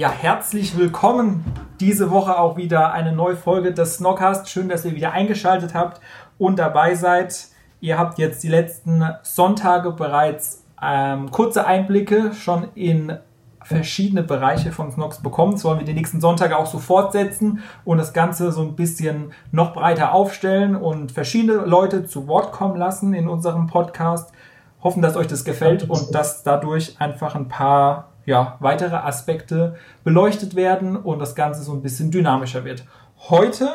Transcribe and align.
Ja, 0.00 0.10
herzlich 0.10 0.78
willkommen. 0.78 1.44
Diese 1.78 2.10
Woche 2.10 2.38
auch 2.38 2.56
wieder 2.56 2.94
eine 2.94 3.12
neue 3.12 3.36
Folge 3.36 3.74
des 3.74 3.96
Snockcast. 3.96 4.48
Schön, 4.48 4.70
dass 4.70 4.86
ihr 4.86 4.94
wieder 4.94 5.12
eingeschaltet 5.12 5.74
habt 5.74 6.00
und 6.38 6.58
dabei 6.58 6.94
seid. 6.94 7.48
Ihr 7.82 7.98
habt 7.98 8.16
jetzt 8.16 8.42
die 8.42 8.48
letzten 8.48 9.04
Sonntage 9.22 9.90
bereits 9.90 10.64
ähm, 10.82 11.30
kurze 11.30 11.66
Einblicke 11.66 12.32
schon 12.32 12.68
in 12.74 13.18
verschiedene 13.62 14.22
Bereiche 14.22 14.72
von 14.72 14.90
Snox 14.90 15.18
bekommen. 15.18 15.52
Das 15.52 15.64
wollen 15.64 15.80
wir 15.80 15.86
die 15.86 15.92
nächsten 15.92 16.22
Sonntage 16.22 16.56
auch 16.56 16.64
so 16.64 16.78
fortsetzen 16.78 17.60
und 17.84 17.98
das 17.98 18.14
Ganze 18.14 18.52
so 18.52 18.62
ein 18.62 18.76
bisschen 18.76 19.32
noch 19.52 19.74
breiter 19.74 20.14
aufstellen 20.14 20.76
und 20.76 21.12
verschiedene 21.12 21.66
Leute 21.66 22.06
zu 22.06 22.26
Wort 22.26 22.52
kommen 22.52 22.76
lassen 22.76 23.12
in 23.12 23.28
unserem 23.28 23.66
Podcast. 23.66 24.32
Hoffen, 24.82 25.02
dass 25.02 25.16
euch 25.16 25.26
das 25.26 25.44
gefällt 25.44 25.90
und 25.90 26.14
dass 26.14 26.42
dadurch 26.42 26.98
einfach 26.98 27.34
ein 27.34 27.48
paar 27.48 28.09
ja, 28.30 28.56
weitere 28.60 28.94
Aspekte 28.94 29.74
beleuchtet 30.04 30.54
werden 30.54 30.96
und 30.96 31.18
das 31.18 31.34
Ganze 31.34 31.62
so 31.62 31.72
ein 31.72 31.82
bisschen 31.82 32.12
dynamischer 32.12 32.64
wird. 32.64 32.84
Heute 33.28 33.68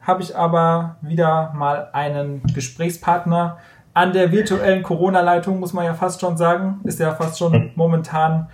habe 0.00 0.22
ich 0.22 0.36
aber 0.36 0.96
wieder 1.02 1.52
mal 1.54 1.88
einen 1.92 2.42
Gesprächspartner 2.54 3.58
an 3.94 4.12
der 4.12 4.30
virtuellen 4.30 4.84
Corona-Leitung, 4.84 5.58
muss 5.58 5.72
man 5.72 5.84
ja 5.84 5.94
fast 5.94 6.20
schon 6.20 6.36
sagen. 6.36 6.78
Ist 6.84 7.00
ja 7.00 7.12
fast 7.12 7.38
schon 7.38 7.72
momentan 7.74 8.48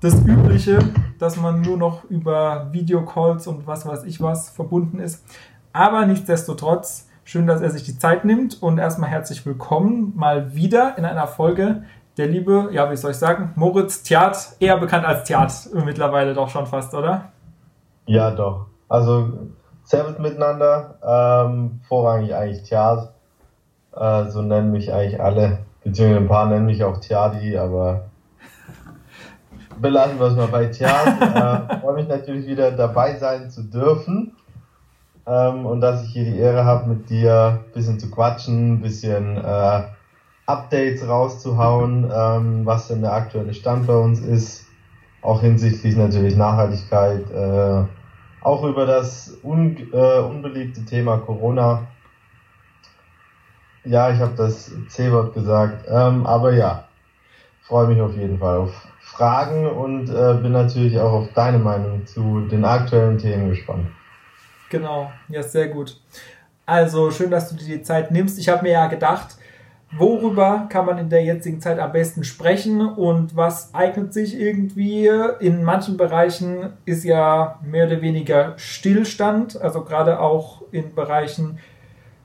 das 0.00 0.14
Übliche, 0.26 0.78
dass 1.18 1.38
man 1.38 1.62
nur 1.62 1.78
noch 1.78 2.04
über 2.04 2.68
Videocalls 2.70 3.46
und 3.46 3.66
was 3.66 3.86
weiß 3.86 4.04
ich 4.04 4.20
was 4.20 4.50
verbunden 4.50 4.98
ist. 4.98 5.24
Aber 5.72 6.04
nichtsdestotrotz, 6.04 7.08
schön, 7.24 7.46
dass 7.46 7.62
er 7.62 7.70
sich 7.70 7.84
die 7.84 7.98
Zeit 7.98 8.26
nimmt 8.26 8.62
und 8.62 8.76
erstmal 8.76 9.08
herzlich 9.08 9.46
willkommen 9.46 10.12
mal 10.14 10.54
wieder 10.54 10.98
in 10.98 11.06
einer 11.06 11.26
Folge 11.26 11.84
der 12.20 12.28
liebe, 12.28 12.68
ja, 12.70 12.90
wie 12.90 12.96
soll 12.96 13.12
ich 13.12 13.16
sagen, 13.16 13.52
Moritz 13.56 14.02
Thiat, 14.02 14.56
eher 14.60 14.76
bekannt 14.76 15.06
als 15.06 15.24
Thiat 15.24 15.70
mittlerweile 15.72 16.34
doch 16.34 16.50
schon 16.50 16.66
fast, 16.66 16.94
oder? 16.94 17.32
Ja, 18.04 18.30
doch. 18.30 18.66
Also, 18.90 19.32
Servus 19.84 20.18
miteinander, 20.18 20.98
ähm, 21.02 21.80
vorrangig 21.88 22.34
eigentlich 22.34 22.62
Thiat, 22.64 23.14
äh, 23.96 24.26
so 24.26 24.42
nennen 24.42 24.70
mich 24.70 24.92
eigentlich 24.92 25.18
alle, 25.18 25.60
beziehungsweise 25.82 26.20
ein 26.20 26.28
paar 26.28 26.46
nennen 26.46 26.66
mich 26.66 26.84
auch 26.84 26.98
Thiati, 26.98 27.56
aber 27.56 28.02
belassen 29.80 30.20
wir 30.20 30.26
es 30.26 30.36
mal 30.36 30.48
bei 30.48 30.66
Thiat. 30.66 31.06
äh, 31.70 31.80
freue 31.80 31.94
mich 31.94 32.08
natürlich 32.08 32.46
wieder 32.46 32.70
dabei 32.72 33.16
sein 33.16 33.48
zu 33.48 33.62
dürfen. 33.62 34.36
Ähm, 35.26 35.64
und 35.64 35.80
dass 35.80 36.04
ich 36.04 36.10
hier 36.10 36.24
die 36.24 36.38
Ehre 36.38 36.66
habe, 36.66 36.86
mit 36.86 37.08
dir 37.08 37.60
ein 37.64 37.72
bisschen 37.72 37.98
zu 37.98 38.10
quatschen, 38.10 38.74
ein 38.74 38.80
bisschen 38.82 39.38
äh, 39.38 39.82
Updates 40.50 41.06
rauszuhauen, 41.06 42.10
ähm, 42.14 42.66
was 42.66 42.88
denn 42.88 43.02
der 43.02 43.12
aktuelle 43.12 43.54
Stand 43.54 43.86
bei 43.86 43.96
uns 43.96 44.20
ist, 44.20 44.66
auch 45.22 45.40
hinsichtlich 45.40 45.96
natürlich 45.96 46.36
Nachhaltigkeit, 46.36 47.30
äh, 47.30 47.84
auch 48.42 48.64
über 48.64 48.86
das 48.86 49.38
un 49.42 49.76
äh, 49.92 50.18
unbeliebte 50.20 50.84
Thema 50.84 51.18
Corona. 51.18 51.86
Ja, 53.84 54.10
ich 54.10 54.20
habe 54.20 54.32
das 54.36 54.72
C-Wort 54.88 55.34
gesagt, 55.34 55.86
ähm, 55.88 56.26
aber 56.26 56.52
ja, 56.52 56.84
freue 57.62 57.86
mich 57.86 58.00
auf 58.00 58.14
jeden 58.16 58.38
Fall 58.38 58.58
auf 58.58 58.72
Fragen 59.00 59.66
und 59.66 60.08
äh, 60.10 60.34
bin 60.34 60.52
natürlich 60.52 60.98
auch 60.98 61.12
auf 61.12 61.28
deine 61.34 61.58
Meinung 61.58 62.06
zu 62.06 62.40
den 62.50 62.64
aktuellen 62.64 63.18
Themen 63.18 63.50
gespannt. 63.50 63.86
Genau, 64.70 65.10
ja, 65.28 65.42
sehr 65.42 65.68
gut. 65.68 66.00
Also 66.66 67.10
schön, 67.10 67.30
dass 67.30 67.48
du 67.48 67.56
dir 67.56 67.78
die 67.78 67.82
Zeit 67.82 68.10
nimmst. 68.10 68.38
Ich 68.38 68.48
habe 68.48 68.62
mir 68.62 68.72
ja 68.72 68.86
gedacht, 68.86 69.36
worüber 69.96 70.66
kann 70.68 70.86
man 70.86 70.98
in 70.98 71.08
der 71.08 71.24
jetzigen 71.24 71.60
Zeit 71.60 71.78
am 71.78 71.92
besten 71.92 72.24
sprechen 72.24 72.80
und 72.80 73.36
was 73.36 73.74
eignet 73.74 74.12
sich 74.12 74.38
irgendwie. 74.38 75.08
In 75.40 75.64
manchen 75.64 75.96
Bereichen 75.96 76.72
ist 76.84 77.04
ja 77.04 77.58
mehr 77.64 77.86
oder 77.86 78.00
weniger 78.00 78.54
Stillstand, 78.56 79.60
also 79.60 79.82
gerade 79.82 80.20
auch 80.20 80.62
in 80.70 80.94
Bereichen, 80.94 81.58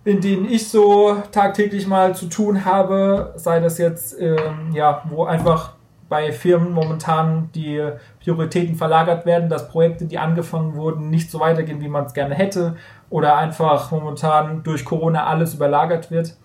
in 0.03 0.21
denen 0.21 0.45
ich 0.45 0.69
so 0.69 1.17
tagtäglich 1.31 1.87
mal 1.87 2.13
zu 2.13 2.27
tun 2.27 2.63
habe, 2.65 3.33
sei 3.37 3.59
das 3.59 3.79
jetzt, 3.79 4.19
ähm, 4.21 4.71
ja, 4.73 5.01
wo 5.09 5.25
einfach 5.25 5.73
bei 6.07 6.31
Firmen 6.31 6.71
momentan 6.71 7.49
die 7.55 7.83
Prioritäten 8.23 8.75
verlagert 8.75 9.25
werden, 9.25 9.49
dass 9.49 9.67
Projekte, 9.69 10.05
die 10.05 10.19
angefangen 10.19 10.75
wurden, 10.75 11.09
nicht 11.09 11.31
so 11.31 11.39
weitergehen, 11.39 11.81
wie 11.81 11.87
man 11.87 12.05
es 12.05 12.13
gerne 12.13 12.35
hätte, 12.35 12.75
oder 13.09 13.37
einfach 13.37 13.89
momentan 13.91 14.61
durch 14.61 14.85
Corona 14.85 15.25
alles 15.25 15.55
überlagert 15.55 16.11
wird. 16.11 16.37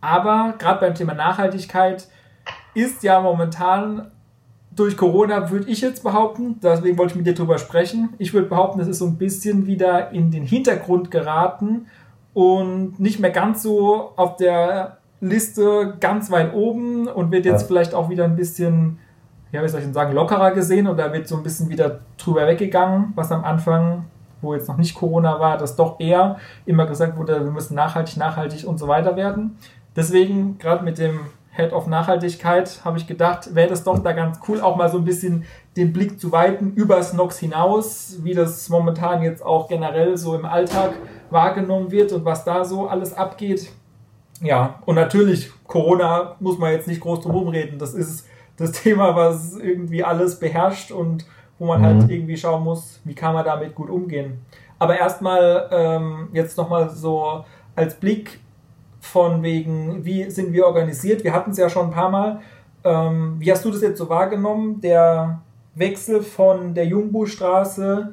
Aber 0.00 0.54
gerade 0.58 0.80
beim 0.80 0.94
Thema 0.94 1.14
Nachhaltigkeit 1.14 2.08
ist 2.74 3.02
ja 3.02 3.20
momentan 3.20 4.10
durch 4.74 4.96
Corona, 4.96 5.50
würde 5.50 5.68
ich 5.68 5.80
jetzt 5.80 6.02
behaupten, 6.02 6.60
deswegen 6.62 6.96
wollte 6.96 7.12
ich 7.12 7.16
mit 7.16 7.26
dir 7.26 7.34
drüber 7.34 7.58
sprechen. 7.58 8.10
Ich 8.18 8.32
würde 8.32 8.48
behaupten, 8.48 8.80
es 8.80 8.88
ist 8.88 8.98
so 8.98 9.06
ein 9.06 9.18
bisschen 9.18 9.66
wieder 9.66 10.10
in 10.12 10.30
den 10.30 10.44
Hintergrund 10.44 11.10
geraten 11.10 11.86
und 12.34 13.00
nicht 13.00 13.18
mehr 13.18 13.30
ganz 13.30 13.62
so 13.62 14.12
auf 14.16 14.36
der 14.36 14.98
Liste 15.20 15.96
ganz 16.00 16.30
weit 16.30 16.54
oben 16.54 17.08
und 17.08 17.30
wird 17.30 17.44
jetzt 17.44 17.62
ja. 17.62 17.66
vielleicht 17.66 17.94
auch 17.94 18.08
wieder 18.08 18.24
ein 18.24 18.36
bisschen, 18.36 18.98
ja, 19.52 19.62
wie 19.62 19.68
soll 19.68 19.80
ich 19.80 19.86
denn 19.86 19.94
sagen, 19.94 20.14
lockerer 20.14 20.52
gesehen 20.52 20.86
oder 20.86 21.12
wird 21.12 21.28
so 21.28 21.36
ein 21.36 21.42
bisschen 21.42 21.68
wieder 21.68 22.00
drüber 22.16 22.46
weggegangen, 22.46 23.12
was 23.16 23.32
am 23.32 23.44
Anfang, 23.44 24.06
wo 24.40 24.54
jetzt 24.54 24.68
noch 24.68 24.78
nicht 24.78 24.94
Corona 24.94 25.38
war, 25.40 25.58
das 25.58 25.76
doch 25.76 26.00
eher 26.00 26.36
immer 26.64 26.86
gesagt 26.86 27.18
wurde, 27.18 27.44
wir 27.44 27.50
müssen 27.50 27.74
nachhaltig, 27.74 28.16
nachhaltig 28.16 28.66
und 28.66 28.78
so 28.78 28.88
weiter 28.88 29.16
werden. 29.16 29.58
Deswegen, 29.96 30.58
gerade 30.58 30.84
mit 30.84 30.98
dem 30.98 31.20
Head 31.52 31.72
of 31.72 31.86
Nachhaltigkeit, 31.86 32.80
habe 32.84 32.98
ich 32.98 33.06
gedacht, 33.06 33.54
wäre 33.54 33.68
das 33.68 33.82
doch 33.82 33.98
da 33.98 34.12
ganz 34.12 34.38
cool, 34.48 34.60
auch 34.60 34.76
mal 34.76 34.88
so 34.88 34.98
ein 34.98 35.04
bisschen 35.04 35.44
den 35.76 35.92
Blick 35.92 36.20
zu 36.20 36.32
weiten 36.32 36.72
über 36.74 37.02
Snox 37.02 37.38
hinaus, 37.38 38.18
wie 38.22 38.34
das 38.34 38.68
momentan 38.68 39.22
jetzt 39.22 39.44
auch 39.44 39.68
generell 39.68 40.16
so 40.16 40.34
im 40.34 40.44
Alltag 40.44 40.92
wahrgenommen 41.30 41.90
wird 41.90 42.12
und 42.12 42.24
was 42.24 42.44
da 42.44 42.64
so 42.64 42.88
alles 42.88 43.14
abgeht. 43.14 43.70
Ja, 44.40 44.78
und 44.86 44.94
natürlich, 44.94 45.50
Corona 45.66 46.36
muss 46.40 46.58
man 46.58 46.72
jetzt 46.72 46.88
nicht 46.88 47.00
groß 47.00 47.20
drum 47.20 47.48
reden. 47.48 47.78
Das 47.78 47.94
ist 47.94 48.26
das 48.56 48.72
Thema, 48.82 49.16
was 49.16 49.56
irgendwie 49.56 50.04
alles 50.04 50.38
beherrscht 50.38 50.92
und 50.92 51.26
wo 51.58 51.66
man 51.66 51.82
halt 51.82 51.96
mhm. 51.96 52.00
halt 52.02 52.10
irgendwie 52.10 52.36
schauen 52.36 52.64
muss, 52.64 53.00
wie 53.04 53.14
kann 53.14 53.34
man 53.34 53.44
damit 53.44 53.74
gut 53.74 53.90
umgehen. 53.90 54.40
Aber 54.78 54.98
erstmal 54.98 55.68
ähm, 55.70 56.28
jetzt 56.32 56.56
nochmal 56.56 56.88
so 56.88 57.44
als 57.76 57.94
Blick 57.94 58.40
von 59.00 59.42
wegen, 59.42 60.04
wie 60.04 60.30
sind 60.30 60.52
wir 60.52 60.66
organisiert? 60.66 61.24
Wir 61.24 61.32
hatten 61.32 61.50
es 61.50 61.58
ja 61.58 61.68
schon 61.68 61.86
ein 61.86 61.92
paar 61.92 62.10
Mal. 62.10 62.40
Ähm, 62.84 63.36
wie 63.38 63.50
hast 63.50 63.64
du 63.64 63.70
das 63.70 63.82
jetzt 63.82 63.98
so 63.98 64.08
wahrgenommen? 64.08 64.80
Der 64.80 65.40
Wechsel 65.74 66.22
von 66.22 66.74
der 66.74 66.86
Jungbuchstraße 66.86 68.12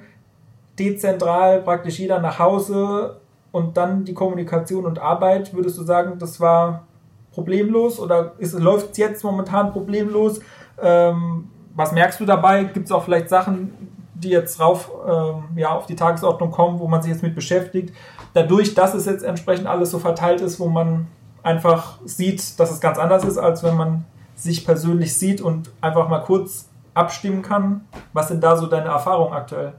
dezentral, 0.80 1.62
praktisch 1.62 2.00
jeder 2.00 2.20
nach 2.20 2.40
Hause 2.40 3.20
und 3.52 3.78
dann 3.78 4.06
die 4.06 4.14
Kommunikation 4.14 4.86
und 4.86 5.00
Arbeit. 5.00 5.54
Würdest 5.54 5.78
du 5.78 5.84
sagen, 5.84 6.20
das 6.20 6.40
war 6.40 6.86
problemlos 7.32 8.00
oder 8.00 8.34
läuft 8.40 8.92
es 8.92 8.98
jetzt 8.98 9.24
momentan 9.24 9.72
problemlos? 9.72 10.40
Ähm, 10.82 11.50
was 11.76 11.92
merkst 11.92 12.20
du 12.20 12.26
dabei? 12.26 12.64
Gibt 12.66 12.86
es 12.88 12.92
auch 12.92 13.04
vielleicht 13.04 13.30
Sachen, 13.30 13.72
die 14.16 14.30
jetzt 14.30 14.60
rauf 14.60 14.92
ähm, 15.08 15.44
ja, 15.56 15.70
auf 15.70 15.86
die 15.86 15.96
Tagesordnung 15.96 16.52
kommen, 16.52 16.80
wo 16.80 16.88
man 16.88 17.02
sich 17.02 17.12
jetzt 17.12 17.24
mit 17.24 17.36
beschäftigt? 17.36 17.94
Dadurch, 18.38 18.76
dass 18.76 18.94
es 18.94 19.06
jetzt 19.06 19.24
entsprechend 19.24 19.68
alles 19.68 19.92
so 19.92 20.00
verteilt 20.00 20.42
ist, 20.42 20.60
wo 20.60 20.68
man 20.68 21.08
einfach 21.42 22.00
sieht, 22.06 22.60
dass 22.60 22.72
es 22.72 22.80
ganz 22.80 23.00
anders 23.00 23.24
ist, 23.24 23.38
als 23.38 23.64
wenn 23.64 23.76
man 23.76 24.06
sich 24.36 24.66
persönlich 24.66 25.18
sieht 25.18 25.42
und 25.42 25.72
einfach 25.82 26.08
mal 26.08 26.20
kurz 26.20 26.70
abstimmen 26.94 27.42
kann. 27.42 27.82
Was 28.14 28.28
sind 28.28 28.44
da 28.44 28.56
so 28.56 28.68
deine 28.68 28.90
Erfahrungen 28.90 29.34
aktuell? 29.34 29.74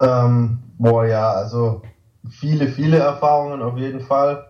Ähm, 0.00 0.60
boah, 0.78 1.04
ja, 1.04 1.30
also 1.30 1.82
viele, 2.28 2.68
viele 2.68 2.98
Erfahrungen 2.98 3.60
auf 3.60 3.76
jeden 3.76 4.00
Fall. 4.00 4.46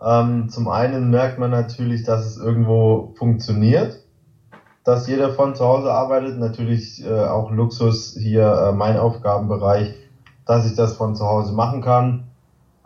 Ähm, 0.00 0.48
zum 0.48 0.68
einen 0.68 1.10
merkt 1.10 1.38
man 1.38 1.50
natürlich, 1.50 2.04
dass 2.04 2.24
es 2.24 2.36
irgendwo 2.36 3.14
funktioniert, 3.18 4.00
dass 4.84 5.08
jeder 5.08 5.32
von 5.32 5.56
zu 5.56 5.64
Hause 5.64 5.92
arbeitet. 5.92 6.38
Natürlich 6.38 7.04
äh, 7.04 7.24
auch 7.24 7.50
Luxus 7.50 8.16
hier 8.16 8.46
äh, 8.46 8.72
mein 8.72 8.96
Aufgabenbereich, 8.98 9.94
dass 10.46 10.66
ich 10.66 10.76
das 10.76 10.96
von 10.96 11.16
zu 11.16 11.24
Hause 11.24 11.54
machen 11.54 11.80
kann. 11.80 12.24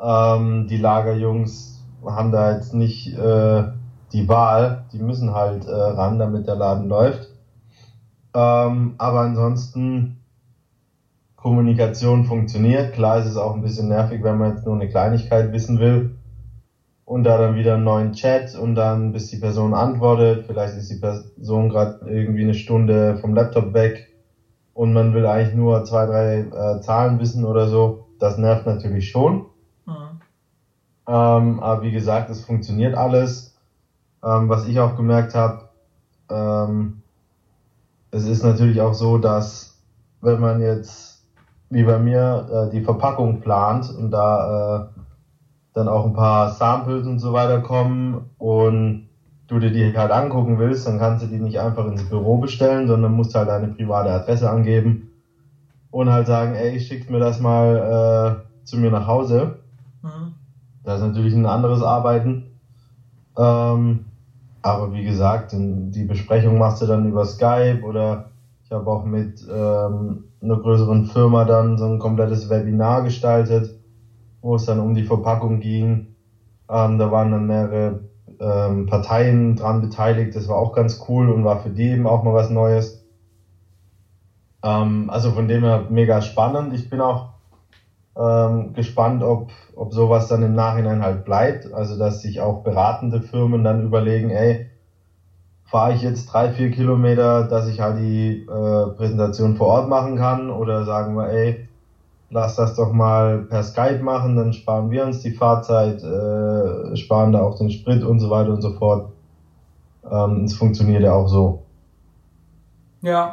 Ähm, 0.01 0.67
die 0.67 0.77
Lagerjungs 0.77 1.85
haben 2.05 2.31
da 2.31 2.53
jetzt 2.53 2.73
nicht 2.75 3.09
äh, 3.09 3.65
die 4.13 4.29
Wahl, 4.29 4.85
die 4.93 4.99
müssen 4.99 5.33
halt 5.35 5.67
äh, 5.67 5.71
ran, 5.73 6.19
damit 6.19 6.47
der 6.47 6.55
Laden 6.55 6.89
läuft. 6.89 7.29
Ähm, 8.35 8.95
aber 8.99 9.21
ansonsten 9.21 10.19
Kommunikation 11.37 12.25
funktioniert. 12.25 12.93
Klar 12.93 13.19
ist 13.19 13.27
es 13.27 13.37
auch 13.37 13.55
ein 13.55 13.63
bisschen 13.63 13.89
nervig, 13.89 14.23
wenn 14.23 14.37
man 14.39 14.53
jetzt 14.53 14.67
nur 14.67 14.75
eine 14.75 14.89
Kleinigkeit 14.89 15.53
wissen 15.53 15.79
will 15.79 16.11
und 17.05 17.25
da 17.25 17.39
dann 17.39 17.55
wieder 17.55 17.75
einen 17.75 17.85
neuen 17.85 18.13
Chat 18.13 18.55
und 18.55 18.75
dann 18.75 19.13
bis 19.13 19.29
die 19.29 19.37
Person 19.39 19.73
antwortet. 19.75 20.45
Vielleicht 20.47 20.75
ist 20.77 20.91
die 20.91 20.97
Person 20.97 21.69
gerade 21.69 21.97
irgendwie 22.05 22.43
eine 22.43 22.55
Stunde 22.55 23.17
vom 23.17 23.35
Laptop 23.35 23.73
weg 23.73 24.09
und 24.75 24.93
man 24.93 25.15
will 25.15 25.27
eigentlich 25.27 25.55
nur 25.55 25.85
zwei, 25.85 26.07
drei 26.07 26.39
äh, 26.41 26.81
Zahlen 26.81 27.19
wissen 27.19 27.45
oder 27.45 27.67
so. 27.67 27.99
Das 28.19 28.37
nervt 28.37 28.67
natürlich 28.67 29.09
schon. 29.09 29.43
Ähm, 31.09 31.61
aber 31.61 31.83
wie 31.83 31.91
gesagt, 31.91 32.31
es 32.31 32.45
funktioniert 32.45 32.95
alles. 32.95 33.55
Ähm, 34.23 34.49
was 34.49 34.67
ich 34.67 34.79
auch 34.79 34.97
gemerkt 34.97 35.35
habe, 35.35 35.65
ähm, 36.31 36.93
es 38.11 38.25
ist 38.27 38.45
natürlich 38.45 38.81
auch 38.81 38.95
so, 38.95 39.19
dass 39.19 39.79
wenn 40.21 40.41
man 40.41 40.61
jetzt 40.61 41.23
wie 41.71 41.85
bei 41.85 41.99
mir 41.99 42.47
äh, 42.51 42.71
die 42.71 42.83
Verpackung 42.83 43.41
plant 43.41 43.91
und 43.91 44.11
da 44.11 44.79
äh, 44.79 45.03
dann 45.75 45.89
auch 45.89 46.05
ein 46.05 46.13
paar 46.13 46.49
Samples 46.49 47.07
und 47.07 47.19
so 47.19 47.33
weiter 47.33 47.61
kommen 47.61 48.21
und 48.39 49.03
du 49.47 49.59
dir 49.59 49.71
die 49.71 49.97
halt 49.97 50.11
angucken 50.13 50.59
willst, 50.59 50.87
dann 50.87 50.99
kannst 50.99 51.23
du 51.23 51.27
die 51.29 51.39
nicht 51.39 51.61
einfach 51.61 51.87
ins 51.87 52.05
Büro 52.05 52.39
bestellen, 52.39 52.87
sondern 52.87 53.13
musst 53.13 53.35
halt 53.35 53.49
deine 53.49 53.69
private 53.69 54.13
Adresse 54.13 54.51
angeben 54.51 55.09
und 55.91 56.11
halt 56.11 56.27
sagen, 56.27 56.55
ey, 56.55 56.79
schickt 56.81 57.11
mir 57.11 57.19
das 57.19 57.41
mal 57.41 58.39
äh, 58.43 58.67
zu 58.67 58.79
mir 58.79 58.91
nach 58.91 59.07
Hause. 59.07 59.51
Das 60.89 61.01
ist 61.01 61.07
natürlich 61.07 61.35
ein 61.35 61.47
anderes 61.47 61.83
Arbeiten. 61.83 62.41
Ähm, 63.37 63.99
aber 64.63 64.93
wie 64.93 65.03
gesagt, 65.03 65.55
die 65.55 66.05
Besprechung 66.05 66.59
machst 66.59 66.81
du 66.81 66.87
dann 66.87 67.05
über 67.05 67.25
Skype 67.27 67.81
oder 67.83 68.25
ich 68.65 68.73
habe 68.73 68.91
auch 68.91 69.05
mit 69.05 69.47
ähm, 69.49 70.21
einer 70.41 70.59
größeren 70.59 71.05
Firma 71.05 71.45
dann 71.45 71.79
so 71.79 71.87
ein 71.87 71.99
komplettes 71.99 72.49
Webinar 72.49 73.03
gestaltet 73.03 73.73
wo 74.41 74.55
es 74.55 74.65
dann 74.65 74.81
um 74.81 74.95
die 74.95 75.05
Verpackung 75.05 75.61
ging. 75.61 76.01
Ähm, 76.69 76.99
da 76.99 77.11
waren 77.11 77.31
dann 77.31 77.47
mehrere 77.47 77.99
ähm, 78.41 78.87
Parteien 78.87 79.57
dran 79.57 79.81
beteiligt. 79.81 80.35
Das 80.35 80.49
war 80.49 80.57
auch 80.57 80.73
ganz 80.73 80.99
cool 81.09 81.29
und 81.29 81.45
war 81.45 81.57
für 81.59 81.71
die 81.71 81.89
eben 81.89 82.07
auch 82.07 82.23
mal 82.23 82.35
was 82.35 82.49
Neues. 82.49 82.97
Ähm, 84.63 85.11
also 85.11 85.33
von 85.33 85.49
dem 85.49 85.65
her 85.65 85.85
mega 85.89 86.21
spannend. 86.21 86.73
Ich 86.73 86.89
bin 86.89 87.01
auch 87.01 87.27
ähm, 88.19 88.73
gespannt, 88.75 89.23
ob, 89.23 89.51
ob 89.77 89.93
sowas 89.93 90.29
dann 90.29 90.43
im 90.43 90.55
Nachhinein 90.55 91.03
halt 91.03 91.25
bleibt. 91.25 91.73
Also 91.73 91.99
dass 91.99 92.23
sich 92.23 92.41
auch 92.41 92.63
beratende 92.63 93.21
Firmen 93.21 93.63
dann 93.65 93.85
überlegen, 93.85 94.31
ey, 94.31 94.69
fahre 95.65 95.93
ich 95.93 96.03
jetzt 96.03 96.27
drei, 96.27 96.51
vier 96.51 96.71
Kilometer, 96.71 97.45
dass 97.45 97.69
ich 97.69 97.81
halt 97.81 97.99
die 97.99 98.43
äh, 98.43 98.97
Präsentation 98.97 99.57
vor 99.57 99.69
Ort 99.69 99.89
machen 99.89 100.17
kann 100.17 100.51
oder 100.51 100.85
sagen 100.85 101.15
wir, 101.15 101.29
ey, 101.29 101.69
lass 102.31 102.57
das 102.57 102.75
doch 102.75 102.93
mal 102.93 103.39
per 103.45 103.63
Skype 103.63 104.03
machen, 104.03 104.37
dann 104.37 104.53
sparen 104.53 104.91
wir 104.91 105.05
uns 105.05 105.21
die 105.21 105.33
Fahrzeit, 105.33 106.03
äh, 106.03 106.97
sparen 106.97 107.33
da 107.33 107.43
auch 107.43 107.57
den 107.57 107.71
Sprit 107.71 108.03
und 108.03 108.19
so 108.19 108.31
weiter 108.31 108.51
und 108.51 108.63
so 108.63 108.73
fort. 108.73 109.13
Ähm, 110.11 110.45
es 110.45 110.55
funktioniert 110.55 111.03
ja 111.03 111.13
auch 111.13 111.29
so. 111.29 111.63
Ja. 113.03 113.33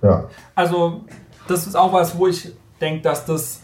Ja. 0.00 0.24
Also, 0.54 1.02
das 1.46 1.66
ist 1.66 1.76
auch 1.76 1.92
was, 1.92 2.16
wo 2.16 2.26
ich 2.26 2.52
denke, 2.80 3.02
dass 3.02 3.26
das 3.26 3.62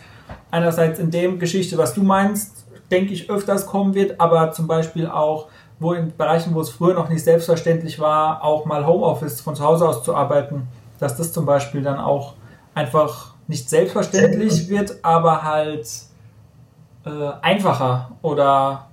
einerseits 0.50 0.98
in 0.98 1.10
dem 1.10 1.38
Geschichte, 1.38 1.78
was 1.78 1.94
du 1.94 2.02
meinst, 2.02 2.66
denke 2.90 3.12
ich, 3.12 3.30
öfters 3.30 3.66
kommen 3.66 3.94
wird, 3.94 4.20
aber 4.20 4.52
zum 4.52 4.66
Beispiel 4.66 5.06
auch, 5.06 5.48
wo 5.80 5.92
in 5.92 6.16
Bereichen, 6.16 6.54
wo 6.54 6.60
es 6.60 6.70
früher 6.70 6.94
noch 6.94 7.08
nicht 7.08 7.24
selbstverständlich 7.24 7.98
war, 7.98 8.44
auch 8.44 8.64
mal 8.64 8.86
Homeoffice 8.86 9.40
von 9.40 9.56
zu 9.56 9.64
Hause 9.64 9.88
aus 9.88 10.04
zu 10.04 10.14
arbeiten, 10.14 10.68
dass 10.98 11.16
das 11.16 11.32
zum 11.32 11.46
Beispiel 11.46 11.82
dann 11.82 11.98
auch 11.98 12.34
einfach 12.74 13.34
nicht 13.46 13.68
selbstverständlich 13.68 14.68
wird, 14.68 14.98
aber 15.02 15.42
halt 15.42 15.86
äh, 17.04 17.30
einfacher 17.42 18.12
oder 18.22 18.88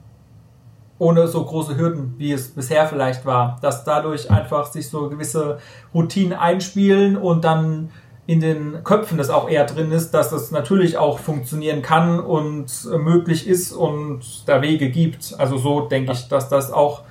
ohne 0.97 1.27
so 1.27 1.43
große 1.43 1.77
Hürden, 1.77 2.13
wie 2.17 2.31
es 2.31 2.53
bisher 2.53 2.85
vielleicht 2.85 3.25
war. 3.25 3.57
Dass 3.61 3.83
dadurch 3.83 4.29
einfach 4.29 4.67
sich 4.67 4.89
so 4.89 5.09
gewisse 5.09 5.57
Routinen 5.93 6.37
einspielen 6.37 7.17
und 7.17 7.43
dann 7.43 7.89
in 8.27 8.39
den 8.39 8.83
Köpfen 8.83 9.17
das 9.17 9.29
auch 9.29 9.49
eher 9.49 9.65
drin 9.65 9.91
ist, 9.91 10.11
dass 10.11 10.29
das 10.29 10.51
natürlich 10.51 10.97
auch 10.97 11.19
funktionieren 11.19 11.81
kann 11.81 12.19
und 12.19 12.87
möglich 12.99 13.47
ist 13.47 13.71
und 13.71 14.47
da 14.47 14.61
Wege 14.61 14.89
gibt. 14.89 15.35
Also 15.37 15.57
so 15.57 15.81
denke 15.81 16.11
ich, 16.13 16.27
dass 16.27 16.47
das 16.47 16.71
auch 16.71 17.01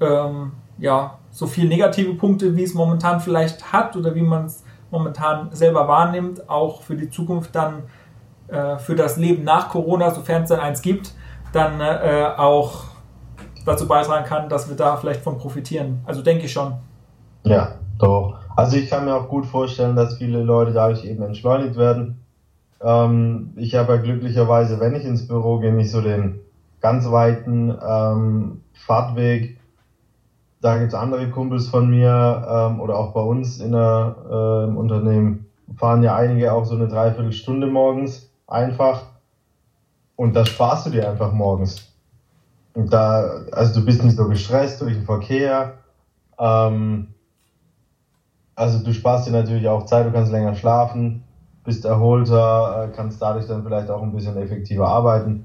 ähm, 0.00 0.52
ja 0.78 1.18
so 1.30 1.46
viel 1.46 1.66
negative 1.66 2.14
Punkte, 2.14 2.56
wie 2.56 2.62
es 2.62 2.74
momentan 2.74 3.20
vielleicht 3.20 3.72
hat 3.72 3.96
oder 3.96 4.14
wie 4.14 4.22
man 4.22 4.46
es 4.46 4.62
momentan 4.90 5.48
selber 5.52 5.88
wahrnimmt, 5.88 6.48
auch 6.48 6.82
für 6.82 6.94
die 6.94 7.10
Zukunft 7.10 7.54
dann 7.54 7.84
äh, 8.48 8.76
für 8.78 8.94
das 8.94 9.16
Leben 9.16 9.42
nach 9.44 9.70
Corona, 9.70 10.10
sofern 10.10 10.42
es 10.42 10.50
dann 10.50 10.60
eins 10.60 10.82
gibt, 10.82 11.14
dann 11.52 11.80
äh, 11.80 12.28
auch 12.36 12.84
dazu 13.64 13.88
beitragen 13.88 14.26
kann, 14.26 14.48
dass 14.48 14.68
wir 14.68 14.76
da 14.76 14.96
vielleicht 14.96 15.22
von 15.22 15.38
profitieren. 15.38 16.02
Also 16.04 16.22
denke 16.22 16.44
ich 16.44 16.52
schon. 16.52 16.74
Ja, 17.44 17.76
doch. 17.98 18.41
Also 18.56 18.76
ich 18.76 18.90
kann 18.90 19.04
mir 19.04 19.14
auch 19.14 19.28
gut 19.28 19.46
vorstellen, 19.46 19.96
dass 19.96 20.18
viele 20.18 20.42
Leute 20.42 20.72
dadurch 20.72 21.04
eben 21.04 21.22
entschleunigt 21.22 21.76
werden. 21.76 22.20
Ähm, 22.80 23.52
ich 23.56 23.74
habe 23.74 23.94
ja 23.94 24.00
glücklicherweise, 24.00 24.80
wenn 24.80 24.94
ich 24.94 25.04
ins 25.04 25.26
Büro 25.26 25.58
gehe, 25.58 25.72
nicht 25.72 25.90
so 25.90 26.00
den 26.00 26.40
ganz 26.80 27.10
weiten 27.10 27.76
ähm, 27.86 28.62
Fahrtweg 28.72 29.58
da 30.62 30.78
gibt 30.78 30.92
es 30.92 30.98
andere 30.98 31.28
Kumpels 31.28 31.68
von 31.68 31.90
mir 31.90 32.46
ähm, 32.48 32.80
oder 32.80 32.96
auch 32.96 33.12
bei 33.12 33.20
uns 33.20 33.58
in 33.58 33.72
der, 33.72 34.16
äh, 34.30 34.64
im 34.64 34.76
Unternehmen 34.76 35.46
fahren 35.76 36.04
ja 36.04 36.14
einige 36.14 36.52
auch 36.52 36.64
so 36.64 36.76
eine 36.76 36.86
Dreiviertelstunde 36.86 37.66
morgens 37.66 38.30
einfach 38.46 39.02
und 40.14 40.36
da 40.36 40.46
sparst 40.46 40.86
du 40.86 40.90
dir 40.90 41.10
einfach 41.10 41.32
morgens. 41.32 41.88
Und 42.74 42.92
da, 42.92 43.42
also 43.50 43.80
du 43.80 43.84
bist 43.84 44.04
nicht 44.04 44.16
so 44.16 44.28
gestresst 44.28 44.80
durch 44.80 44.94
den 44.94 45.04
Verkehr. 45.04 45.78
Ähm, 46.38 47.08
also 48.54 48.78
du 48.78 48.92
sparst 48.92 49.26
dir 49.26 49.30
natürlich 49.30 49.68
auch 49.68 49.84
Zeit, 49.84 50.06
du 50.06 50.12
kannst 50.12 50.30
länger 50.30 50.54
schlafen, 50.54 51.14
bist 51.64 51.84
erholter, 51.84 52.84
äh, 52.84 52.88
kannst 52.88 53.20
dadurch 53.22 53.46
dann 53.46 53.62
vielleicht 53.62 53.90
auch 53.90 54.02
ein 54.02 54.12
bisschen 54.12 54.36
effektiver 54.36 54.88
arbeiten. 54.88 55.38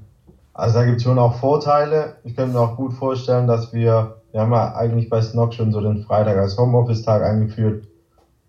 Also 0.52 0.78
da 0.78 0.84
gibt 0.84 0.96
es 0.98 1.02
schon 1.04 1.18
auch 1.18 1.34
Vorteile. 1.34 2.12
Ich 2.22 2.34
könnte 2.34 2.54
mir 2.54 2.60
auch 2.60 2.74
gut 2.74 2.92
vorstellen, 2.92 3.46
dass 3.46 3.72
wir 3.72 4.08
wir 4.30 4.40
haben 4.40 4.52
ja 4.52 4.74
eigentlich 4.74 5.08
bei 5.08 5.22
Snock 5.22 5.54
schon 5.54 5.72
so 5.72 5.80
den 5.80 5.96
Freitag 5.96 6.36
als 6.36 6.56
Homeoffice-Tag 6.56 7.22
eingeführt, 7.22 7.78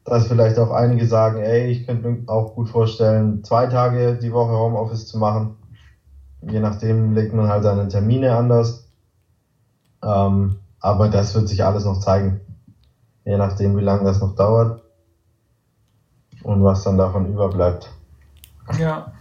dass 0.04 0.26
vielleicht 0.26 0.60
auch 0.60 0.72
einige 0.72 1.06
sagen, 1.06 1.38
ey, 1.38 1.68
ich 1.68 1.84
könnte 1.84 2.10
mir 2.10 2.20
auch 2.26 2.54
gut 2.54 2.68
vorstellen, 2.70 3.40
zwei 3.44 3.68
Tage 3.68 4.16
die 4.16 4.32
Woche 4.34 4.52
Homeoffice 4.52 5.06
zu 5.06 5.18
machen. 5.18 5.50
Je 6.42 6.60
nachdem 6.60 7.14
legt 7.14 7.34
man 7.34 7.48
halt 7.48 7.64
seine 7.64 7.88
Termine 7.88 8.36
anders. 8.36 8.82
Ähm, 10.04 10.52
aber 10.80 11.10
das 11.10 11.34
wird 11.36 11.48
sich 11.48 11.64
alles 11.64 11.86
noch 11.86 11.98
zeigen. 11.98 12.36
Je 13.26 13.38
nachdem, 13.38 13.78
wie 13.78 13.84
lange 13.84 14.06
das 14.06 14.22
noch 14.22 14.36
dauert 14.36 14.82
und 16.44 16.64
was 16.64 16.84
dann 16.84 16.98
davon 16.98 17.26
überbleibt. 17.28 17.92
Ja. 18.80 19.12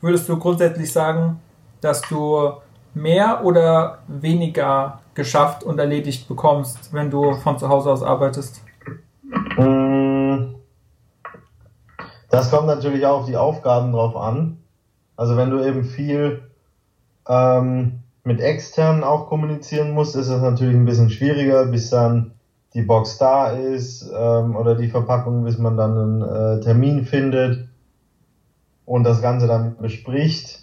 Würdest 0.00 0.28
du 0.28 0.38
grundsätzlich 0.38 0.92
sagen, 0.92 1.40
dass 1.80 2.02
du 2.02 2.52
mehr 2.94 3.44
oder 3.44 3.98
weniger 4.06 5.00
geschafft 5.14 5.64
und 5.64 5.78
erledigt 5.78 6.28
bekommst, 6.28 6.92
wenn 6.92 7.10
du 7.10 7.34
von 7.34 7.58
zu 7.58 7.68
Hause 7.68 7.90
aus 7.90 8.02
arbeitest? 8.02 8.62
Mm. 9.56 10.54
Das 12.30 12.50
kommt 12.50 12.66
natürlich 12.66 13.04
auch 13.06 13.20
auf 13.20 13.26
die 13.26 13.36
Aufgaben 13.36 13.92
drauf 13.92 14.16
an. 14.16 14.58
Also 15.16 15.36
wenn 15.36 15.50
du 15.50 15.64
eben 15.64 15.84
viel 15.84 16.42
ähm, 17.26 18.00
mit 18.22 18.40
externen 18.40 19.02
auch 19.02 19.28
kommunizieren 19.28 19.92
musst, 19.92 20.14
ist 20.14 20.28
es 20.28 20.42
natürlich 20.42 20.76
ein 20.76 20.84
bisschen 20.84 21.10
schwieriger, 21.10 21.66
bis 21.66 21.90
dann 21.90 22.32
die 22.78 22.82
Box 22.82 23.18
da 23.18 23.48
ist 23.48 24.08
ähm, 24.14 24.54
oder 24.54 24.76
die 24.76 24.86
Verpackung, 24.86 25.42
bis 25.42 25.58
man 25.58 25.76
dann 25.76 25.98
einen 25.98 26.22
äh, 26.22 26.60
Termin 26.60 27.02
findet 27.02 27.58
und 28.84 29.02
das 29.02 29.20
Ganze 29.20 29.48
dann 29.48 29.74
bespricht. 29.76 30.60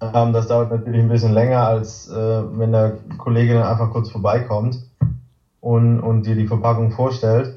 Ähm, 0.00 0.32
das 0.32 0.46
dauert 0.46 0.70
natürlich 0.70 0.98
ein 1.00 1.08
bisschen 1.08 1.32
länger, 1.32 1.66
als 1.66 2.08
äh, 2.08 2.42
wenn 2.58 2.72
der 2.72 2.94
Kollege 3.18 3.52
dann 3.52 3.64
einfach 3.64 3.90
kurz 3.90 4.08
vorbeikommt 4.08 4.80
und, 5.60 6.00
und 6.00 6.24
dir 6.24 6.36
die 6.36 6.46
Verpackung 6.46 6.90
vorstellt. 6.90 7.52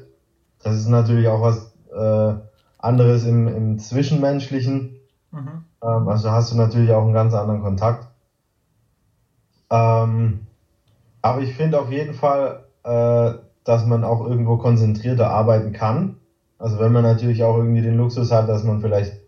Das 0.62 0.76
ist 0.76 0.86
natürlich 0.86 1.28
auch 1.28 1.40
was 1.40 1.70
äh, 1.90 2.34
anderes 2.76 3.24
im, 3.24 3.48
im 3.48 3.78
Zwischenmenschlichen. 3.78 4.90
Mhm. 5.30 5.62
Ähm, 5.82 6.08
also 6.08 6.32
hast 6.32 6.50
du 6.50 6.54
natürlich 6.54 6.92
auch 6.92 7.02
einen 7.02 7.14
ganz 7.14 7.32
anderen 7.32 7.60
Kontakt. 7.60 8.08
Ähm, 9.70 10.34
aber 11.22 11.40
ich 11.40 11.54
finde 11.54 11.78
auf 11.78 11.90
jeden 11.90 12.12
Fall, 12.12 12.58
äh, 12.84 13.32
dass 13.64 13.86
man 13.86 14.04
auch 14.04 14.26
irgendwo 14.26 14.56
konzentrierter 14.56 15.30
arbeiten 15.30 15.72
kann. 15.72 16.16
Also 16.58 16.78
wenn 16.78 16.92
man 16.92 17.02
natürlich 17.02 17.42
auch 17.44 17.56
irgendwie 17.56 17.82
den 17.82 17.96
Luxus 17.96 18.30
hat, 18.30 18.48
dass 18.48 18.64
man 18.64 18.80
vielleicht 18.80 19.20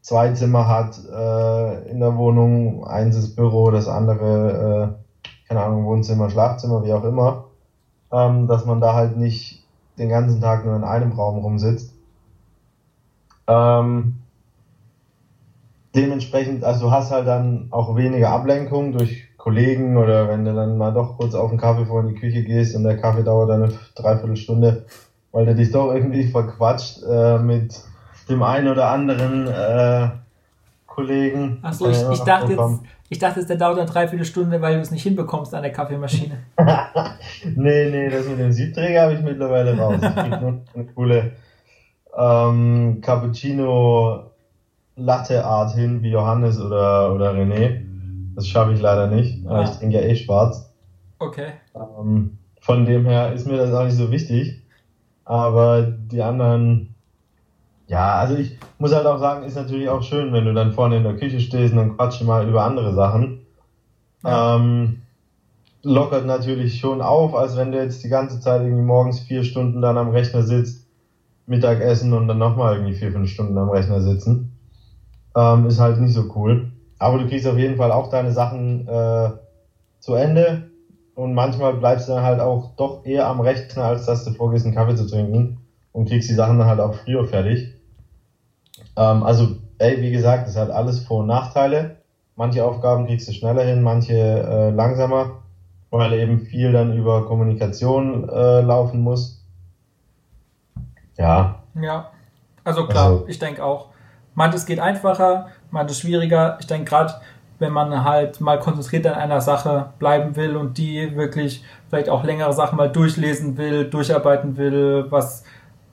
zwei 0.00 0.32
Zimmer 0.32 0.68
hat 0.68 0.98
äh, 1.04 1.90
in 1.90 2.00
der 2.00 2.16
Wohnung, 2.16 2.86
eins 2.86 3.16
ist 3.16 3.36
Büro, 3.36 3.70
das 3.70 3.88
andere, 3.88 4.96
äh, 4.96 5.48
keine 5.48 5.62
Ahnung, 5.62 5.86
Wohnzimmer, 5.86 6.30
Schlafzimmer, 6.30 6.82
wie 6.84 6.92
auch 6.92 7.04
immer, 7.04 7.46
ähm, 8.12 8.46
dass 8.46 8.64
man 8.64 8.80
da 8.80 8.94
halt 8.94 9.16
nicht 9.16 9.66
den 9.98 10.08
ganzen 10.08 10.40
Tag 10.40 10.64
nur 10.64 10.76
in 10.76 10.84
einem 10.84 11.12
Raum 11.12 11.38
rumsitzt. 11.38 11.92
Ähm, 13.46 14.14
dementsprechend, 15.94 16.64
also 16.64 16.86
du 16.86 16.90
hast 16.90 17.10
halt 17.10 17.26
dann 17.26 17.68
auch 17.70 17.96
weniger 17.96 18.30
Ablenkung 18.30 18.92
durch 18.92 19.27
Kollegen 19.38 19.96
oder 19.96 20.28
wenn 20.28 20.44
du 20.44 20.52
dann 20.52 20.76
mal 20.76 20.92
doch 20.92 21.16
kurz 21.16 21.34
auf 21.34 21.50
den 21.50 21.58
Kaffee 21.58 21.86
vor 21.86 22.02
in 22.02 22.08
die 22.08 22.20
Küche 22.20 22.42
gehst 22.42 22.76
und 22.76 22.82
der 22.82 22.98
Kaffee 22.98 23.22
dauert 23.22 23.48
dann 23.48 23.62
eine 23.62 23.72
Dreiviertelstunde, 23.94 24.84
weil 25.32 25.46
du 25.46 25.54
dich 25.54 25.70
doch 25.70 25.94
irgendwie 25.94 26.24
verquatscht 26.24 27.02
äh, 27.08 27.38
mit 27.38 27.80
dem 28.28 28.42
einen 28.42 28.68
oder 28.68 28.90
anderen 28.90 29.46
äh, 29.46 30.08
Kollegen. 30.86 31.60
Achso, 31.62 31.88
ich, 31.88 32.02
ich, 32.10 32.20
dachte 32.20 32.52
jetzt, 32.52 32.80
ich 33.08 33.18
dachte 33.20 33.38
jetzt, 33.38 33.48
der 33.48 33.56
dauert 33.56 33.78
eine 33.78 33.88
Dreiviertelstunde, 33.88 34.60
weil 34.60 34.74
du 34.74 34.80
es 34.80 34.90
nicht 34.90 35.04
hinbekommst 35.04 35.54
an 35.54 35.62
der 35.62 35.72
Kaffeemaschine. 35.72 36.38
nee, 37.54 37.90
nee, 37.90 38.10
das 38.10 38.26
mit 38.26 38.40
dem 38.40 38.50
Siebträger 38.50 39.02
habe 39.02 39.14
ich 39.14 39.20
mittlerweile 39.20 39.78
raus. 39.78 39.94
Ich 40.02 40.14
krieg 40.14 40.40
nur 40.40 40.60
eine 40.74 40.84
coole 40.94 41.32
ähm, 42.16 43.00
Cappuccino 43.00 44.24
Latte 44.96 45.44
Art 45.44 45.76
hin, 45.76 46.02
wie 46.02 46.10
Johannes 46.10 46.60
oder, 46.60 47.14
oder 47.14 47.32
René. 47.32 47.87
Das 48.38 48.46
schaffe 48.46 48.72
ich 48.72 48.80
leider 48.80 49.08
nicht. 49.08 49.44
Ah. 49.48 49.64
Ich 49.64 49.70
trinke 49.70 49.96
ja 49.96 50.02
eh 50.02 50.14
schwarz. 50.14 50.72
Okay. 51.18 51.54
Ähm, 51.74 52.38
von 52.60 52.86
dem 52.86 53.04
her 53.04 53.32
ist 53.32 53.48
mir 53.48 53.56
das 53.56 53.74
auch 53.74 53.82
nicht 53.82 53.96
so 53.96 54.12
wichtig. 54.12 54.62
Aber 55.24 55.82
die 55.82 56.22
anderen, 56.22 56.94
ja, 57.88 58.14
also 58.14 58.36
ich 58.36 58.56
muss 58.78 58.94
halt 58.94 59.06
auch 59.06 59.18
sagen, 59.18 59.44
ist 59.44 59.56
natürlich 59.56 59.88
auch 59.88 60.02
schön, 60.02 60.32
wenn 60.32 60.44
du 60.44 60.54
dann 60.54 60.72
vorne 60.72 60.98
in 60.98 61.02
der 61.02 61.16
Küche 61.16 61.40
stehst 61.40 61.72
und 61.72 61.78
dann 61.78 61.96
quatsch 61.96 62.22
mal 62.22 62.48
über 62.48 62.62
andere 62.62 62.94
Sachen. 62.94 63.40
Ja. 64.22 64.54
Ähm, 64.54 65.02
lockert 65.82 66.24
natürlich 66.24 66.78
schon 66.78 67.02
auf, 67.02 67.34
als 67.34 67.56
wenn 67.56 67.72
du 67.72 67.82
jetzt 67.82 68.04
die 68.04 68.08
ganze 68.08 68.38
Zeit 68.38 68.62
irgendwie 68.62 68.84
morgens 68.84 69.18
vier 69.18 69.42
Stunden 69.42 69.82
dann 69.82 69.98
am 69.98 70.10
Rechner 70.10 70.44
sitzt, 70.44 70.86
Mittagessen 71.46 72.12
und 72.12 72.28
dann 72.28 72.38
nochmal 72.38 72.74
irgendwie 72.76 72.94
vier, 72.94 73.10
fünf 73.10 73.30
Stunden 73.30 73.58
am 73.58 73.70
Rechner 73.70 74.00
sitzen 74.00 74.52
ähm, 75.38 75.66
ist 75.66 75.78
halt 75.78 76.00
nicht 76.00 76.14
so 76.14 76.30
cool. 76.34 76.72
Aber 76.98 77.18
du 77.18 77.28
kriegst 77.28 77.46
auf 77.46 77.58
jeden 77.58 77.76
Fall 77.76 77.92
auch 77.92 78.10
deine 78.10 78.32
Sachen 78.32 78.86
äh, 78.88 79.30
zu 80.00 80.14
Ende 80.14 80.70
und 81.14 81.34
manchmal 81.34 81.74
bleibst 81.74 82.08
du 82.08 82.12
dann 82.12 82.24
halt 82.24 82.40
auch 82.40 82.74
doch 82.76 83.04
eher 83.04 83.26
am 83.26 83.40
Rechner, 83.40 83.84
als 83.84 84.06
dass 84.06 84.24
du 84.24 84.32
vorgehst, 84.32 84.64
einen 84.64 84.74
Kaffee 84.74 84.96
zu 84.96 85.06
trinken 85.06 85.58
und 85.92 86.08
kriegst 86.08 86.28
die 86.28 86.34
Sachen 86.34 86.58
dann 86.58 86.68
halt 86.68 86.80
auch 86.80 86.94
früher 86.94 87.26
fertig. 87.26 87.74
Ähm, 88.96 89.22
also, 89.22 89.56
ey, 89.78 90.00
wie 90.00 90.10
gesagt, 90.10 90.48
es 90.48 90.56
hat 90.56 90.70
alles 90.70 91.00
Vor- 91.00 91.20
und 91.20 91.26
Nachteile. 91.26 91.98
Manche 92.36 92.64
Aufgaben 92.64 93.06
kriegst 93.06 93.26
du 93.28 93.32
schneller 93.32 93.64
hin, 93.64 93.82
manche 93.82 94.14
äh, 94.14 94.70
langsamer, 94.70 95.42
weil 95.90 96.12
eben 96.12 96.40
viel 96.40 96.72
dann 96.72 96.96
über 96.96 97.26
Kommunikation 97.26 98.28
äh, 98.28 98.60
laufen 98.60 99.00
muss. 99.00 99.44
Ja. 101.16 101.64
Ja, 101.80 102.10
also 102.62 102.86
klar, 102.86 103.10
also, 103.10 103.24
ich 103.26 103.38
denke 103.38 103.64
auch 103.64 103.88
Manches 104.38 104.66
geht 104.66 104.78
einfacher, 104.78 105.48
manches 105.72 105.98
schwieriger. 105.98 106.58
Ich 106.60 106.68
denke 106.68 106.88
gerade, 106.88 107.14
wenn 107.58 107.72
man 107.72 108.04
halt 108.04 108.40
mal 108.40 108.60
konzentriert 108.60 109.04
an 109.08 109.14
einer 109.14 109.40
Sache 109.40 109.86
bleiben 109.98 110.36
will 110.36 110.56
und 110.56 110.78
die 110.78 111.16
wirklich 111.16 111.64
vielleicht 111.88 112.08
auch 112.08 112.22
längere 112.22 112.52
Sachen 112.52 112.76
mal 112.76 112.88
durchlesen 112.88 113.58
will, 113.58 113.90
durcharbeiten 113.90 114.56
will, 114.56 115.06
was 115.10 115.42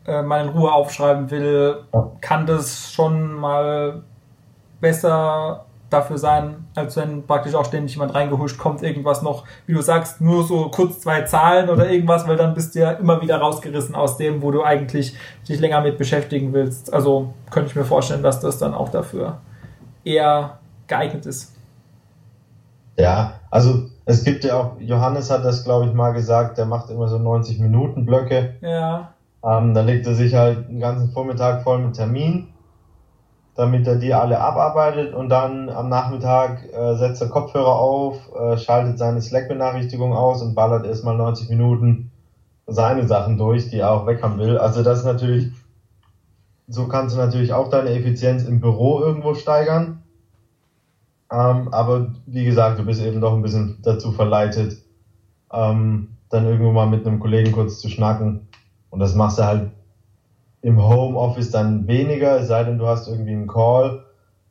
äh, 0.06 0.22
mal 0.22 0.46
in 0.46 0.50
Ruhe 0.50 0.72
aufschreiben 0.72 1.32
will, 1.32 1.86
kann 2.22 2.46
das 2.46 2.94
schon 2.94 3.34
mal 3.34 4.04
besser 4.80 5.66
dafür 5.89 6.18
sein, 6.18 6.65
als 6.75 6.98
wenn 6.98 7.25
praktisch 7.25 7.54
auch 7.54 7.65
ständig 7.65 7.94
jemand 7.94 8.15
reingehuscht 8.15 8.58
kommt, 8.58 8.82
irgendwas 8.82 9.22
noch, 9.22 9.44
wie 9.65 9.74
du 9.74 9.82
sagst, 9.82 10.20
nur 10.20 10.44
so 10.44 10.70
kurz 10.70 11.00
zwei 11.01 11.22
Zahlen 11.22 11.70
oder 11.70 11.89
irgendwas, 11.89 12.27
weil 12.27 12.38
dann 12.38 12.54
bist 12.54 12.75
du 12.75 12.80
ja 12.80 12.92
immer 12.92 13.22
wieder 13.22 13.38
rausgerissen 13.38 13.96
aus 13.96 14.18
dem, 14.18 14.42
wo 14.42 14.51
du 14.51 14.63
eigentlich 14.63 15.15
dich 15.48 15.60
länger 15.60 15.82
mit 15.82 15.98
beschäftigen 15.98 16.54
willst. 16.54 16.94
Also 16.94 17.34
könnte 17.51 17.70
ich 17.70 17.75
mir 17.75 17.86
vorstellen, 17.86 18.24
dass 18.24 18.39
das 18.39 18.58
dann 18.58 18.74
auch 18.74 18.89
dafür 18.89 19.39
eher 20.04 20.60
geeignet 20.88 21.25
ist. 21.25 21.54
Ja, 22.98 23.34
also 23.51 23.89
es 24.06 24.24
gibt 24.24 24.44
ja 24.44 24.60
auch, 24.60 24.80
Johannes 24.80 25.30
hat 25.30 25.44
das, 25.44 25.63
glaube 25.63 25.88
ich, 25.88 25.94
mal 25.94 26.13
gesagt, 26.13 26.58
der 26.58 26.65
macht 26.65 26.89
immer 26.89 27.08
so 27.08 27.18
90 27.18 27.60
Minuten 27.60 28.06
Blöcke. 28.06 28.56
Ja. 28.62 29.13
Ähm, 29.44 29.74
da 29.74 29.82
legt 29.82 30.08
er 30.08 30.15
sich 30.15 30.34
halt 30.34 30.70
den 30.70 30.80
ganzen 30.80 31.12
Vormittag 31.12 31.63
voll 31.63 31.80
mit 31.80 31.96
Termin 31.96 32.48
damit 33.56 33.88
er 33.88 33.96
die 33.96 34.14
alle 34.14 34.42
abarbeitet 34.42 35.14
und 35.14 35.30
dann 35.30 35.70
am 35.70 35.88
Nachmittag 35.88 36.66
äh, 36.74 36.96
setzt 36.96 37.22
er 37.22 37.30
Kopfhörer 37.30 37.80
auf, 37.80 38.30
äh, 38.36 38.58
schaltet 38.58 38.98
seine 38.98 39.22
Slack-Benachrichtigung 39.22 40.14
aus 40.14 40.42
und 40.42 40.56
ballert 40.56 40.86
erstmal 40.86 41.16
90 41.16 41.50
Minuten 41.50 42.12
seine 42.68 43.08
Sachen 43.08 43.38
durch, 43.38 43.70
die 43.70 43.80
er 43.80 43.92
auch 43.92 44.06
weg 44.08 44.22
haben 44.22 44.40
will. 44.40 44.58
Also 44.58 44.84
das 44.84 45.00
ist 45.00 45.06
natürlich, 45.06 45.54
so 46.68 46.88
kannst 46.88 47.16
du 47.16 47.20
natürlich 47.20 47.54
auch 47.54 47.70
deine 47.70 47.92
Effizienz 47.92 48.44
im 48.44 48.60
Büro 48.60 49.00
irgendwo 49.00 49.34
steigern. 49.34 50.04
Ähm, 51.32 51.70
aber 51.72 52.14
wie 52.26 52.44
gesagt, 52.44 52.78
du 52.78 52.86
bist 52.86 53.02
eben 53.02 53.22
doch 53.22 53.34
ein 53.34 53.42
bisschen 53.42 53.78
dazu 53.84 54.12
verleitet, 54.12 54.78
ähm, 55.52 56.10
dann 56.30 56.46
irgendwo 56.46 56.72
mal 56.72 56.88
mit 56.88 57.08
einem 57.08 57.20
Kollegen 57.20 57.54
kurz 57.54 57.80
zu 57.80 57.88
schnacken. 57.88 58.48
Und 58.90 59.00
das 59.00 59.16
machst 59.16 59.40
du 59.40 59.46
halt 59.46 59.72
im 60.66 60.84
Homeoffice 60.84 61.52
dann 61.52 61.86
weniger, 61.86 62.40
es 62.40 62.48
sei 62.48 62.64
denn, 62.64 62.80
du 62.80 62.88
hast 62.88 63.08
irgendwie 63.08 63.34
einen 63.34 63.46
Call 63.46 64.04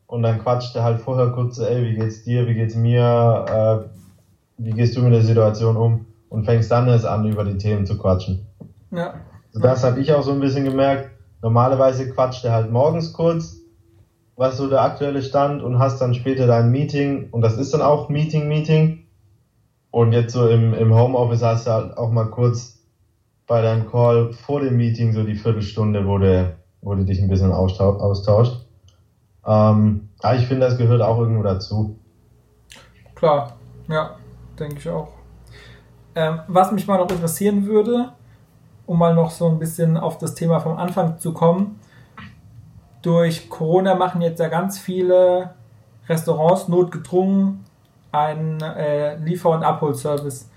und 0.06 0.22
dann 0.22 0.38
quatscht 0.38 0.76
er 0.76 0.84
halt 0.84 1.00
vorher 1.00 1.30
kurz, 1.30 1.58
ey, 1.58 1.82
wie 1.82 1.96
geht's 1.96 2.22
dir, 2.22 2.46
wie 2.46 2.54
geht's 2.54 2.76
mir, 2.76 3.88
äh, 3.88 4.62
wie 4.62 4.70
gehst 4.70 4.96
du 4.96 5.02
mit 5.02 5.12
der 5.12 5.22
Situation 5.22 5.76
um 5.76 6.06
und 6.28 6.44
fängst 6.44 6.70
dann 6.70 6.86
erst 6.86 7.04
an, 7.04 7.26
über 7.26 7.42
die 7.42 7.58
Themen 7.58 7.84
zu 7.84 7.98
quatschen. 7.98 8.46
Ja. 8.92 9.14
Das 9.54 9.82
habe 9.82 10.00
ich 10.00 10.12
auch 10.12 10.22
so 10.22 10.30
ein 10.30 10.38
bisschen 10.38 10.62
gemerkt. 10.62 11.10
Normalerweise 11.42 12.08
quatscht 12.08 12.44
er 12.44 12.52
halt 12.52 12.70
morgens 12.70 13.12
kurz, 13.12 13.56
was 14.36 14.56
so 14.56 14.68
der 14.68 14.82
aktuelle 14.82 15.20
Stand 15.20 15.64
und 15.64 15.80
hast 15.80 16.00
dann 16.00 16.14
später 16.14 16.46
dein 16.46 16.70
Meeting 16.70 17.30
und 17.32 17.42
das 17.42 17.58
ist 17.58 17.74
dann 17.74 17.82
auch 17.82 18.08
Meeting, 18.08 18.46
Meeting. 18.46 19.08
Und 19.90 20.12
jetzt 20.12 20.32
so 20.32 20.48
im, 20.48 20.74
im 20.74 20.94
Homeoffice 20.94 21.42
hast 21.42 21.66
du 21.66 21.72
halt 21.72 21.96
auch 21.96 22.12
mal 22.12 22.26
kurz 22.26 22.83
bei 23.46 23.62
deinem 23.62 23.90
Call 23.90 24.32
vor 24.32 24.60
dem 24.60 24.76
Meeting 24.76 25.12
so 25.12 25.22
die 25.22 25.34
Viertelstunde, 25.34 26.06
wo 26.06 26.18
du, 26.18 26.56
wo 26.80 26.94
du 26.94 27.04
dich 27.04 27.20
ein 27.20 27.28
bisschen 27.28 27.52
austauscht. 27.52 28.66
Ähm, 29.46 30.08
ja, 30.22 30.34
ich 30.34 30.46
finde, 30.46 30.66
das 30.66 30.78
gehört 30.78 31.02
auch 31.02 31.18
irgendwo 31.18 31.42
dazu. 31.42 31.98
Klar, 33.14 33.56
ja, 33.88 34.16
denke 34.58 34.76
ich 34.78 34.88
auch. 34.88 35.08
Ähm, 36.14 36.40
was 36.46 36.72
mich 36.72 36.86
mal 36.86 36.98
noch 36.98 37.10
interessieren 37.10 37.66
würde, 37.66 38.12
um 38.86 38.98
mal 38.98 39.14
noch 39.14 39.30
so 39.30 39.48
ein 39.48 39.58
bisschen 39.58 39.96
auf 39.96 40.18
das 40.18 40.34
Thema 40.34 40.60
vom 40.60 40.76
Anfang 40.76 41.18
zu 41.18 41.32
kommen. 41.32 41.80
Durch 43.02 43.50
Corona 43.50 43.94
machen 43.94 44.22
jetzt 44.22 44.40
ja 44.40 44.48
ganz 44.48 44.78
viele 44.78 45.54
Restaurants 46.08 46.68
notgedrungen 46.68 47.64
einen 48.12 48.60
äh, 48.60 49.16
Liefer- 49.16 49.50
und 49.50 49.64
Abholservice. 49.64 50.50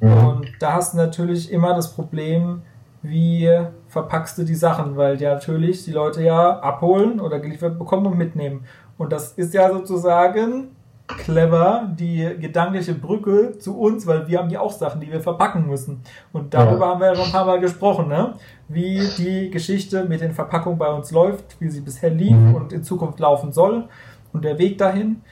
Mhm. 0.00 0.26
Und 0.26 0.52
da 0.60 0.74
hast 0.74 0.94
du 0.94 0.98
natürlich 0.98 1.50
immer 1.50 1.74
das 1.74 1.94
Problem, 1.94 2.62
wie 3.02 3.50
verpackst 3.88 4.38
du 4.38 4.44
die 4.44 4.54
Sachen, 4.54 4.96
weil 4.96 5.20
ja 5.20 5.34
natürlich 5.34 5.84
die 5.84 5.92
Leute 5.92 6.22
ja 6.22 6.58
abholen 6.60 7.20
oder 7.20 7.38
geliefert 7.38 7.78
bekommen 7.78 8.06
und 8.06 8.18
mitnehmen. 8.18 8.64
Und 8.96 9.12
das 9.12 9.32
ist 9.32 9.54
ja 9.54 9.72
sozusagen 9.72 10.76
clever, 11.06 11.88
die 11.98 12.36
gedankliche 12.38 12.94
Brücke 12.94 13.58
zu 13.58 13.78
uns, 13.78 14.06
weil 14.06 14.28
wir 14.28 14.38
haben 14.38 14.50
ja 14.50 14.60
auch 14.60 14.72
Sachen, 14.72 15.00
die 15.00 15.10
wir 15.10 15.20
verpacken 15.20 15.66
müssen. 15.66 16.02
Und 16.32 16.52
darüber 16.52 16.86
ja. 16.86 16.92
haben 16.92 17.00
wir 17.00 17.06
ja 17.08 17.14
schon 17.14 17.26
ein 17.26 17.32
paar 17.32 17.46
Mal 17.46 17.60
gesprochen, 17.60 18.08
ne? 18.08 18.34
wie 18.68 19.00
die 19.16 19.50
Geschichte 19.50 20.04
mit 20.04 20.20
den 20.20 20.32
Verpackungen 20.32 20.78
bei 20.78 20.88
uns 20.88 21.10
läuft, 21.10 21.58
wie 21.60 21.68
sie 21.68 21.80
bisher 21.80 22.10
lief 22.10 22.36
mhm. 22.36 22.54
und 22.54 22.72
in 22.72 22.84
Zukunft 22.84 23.18
laufen 23.20 23.52
soll 23.52 23.88
und 24.32 24.44
der 24.44 24.58
Weg 24.58 24.76
dahin. 24.76 25.22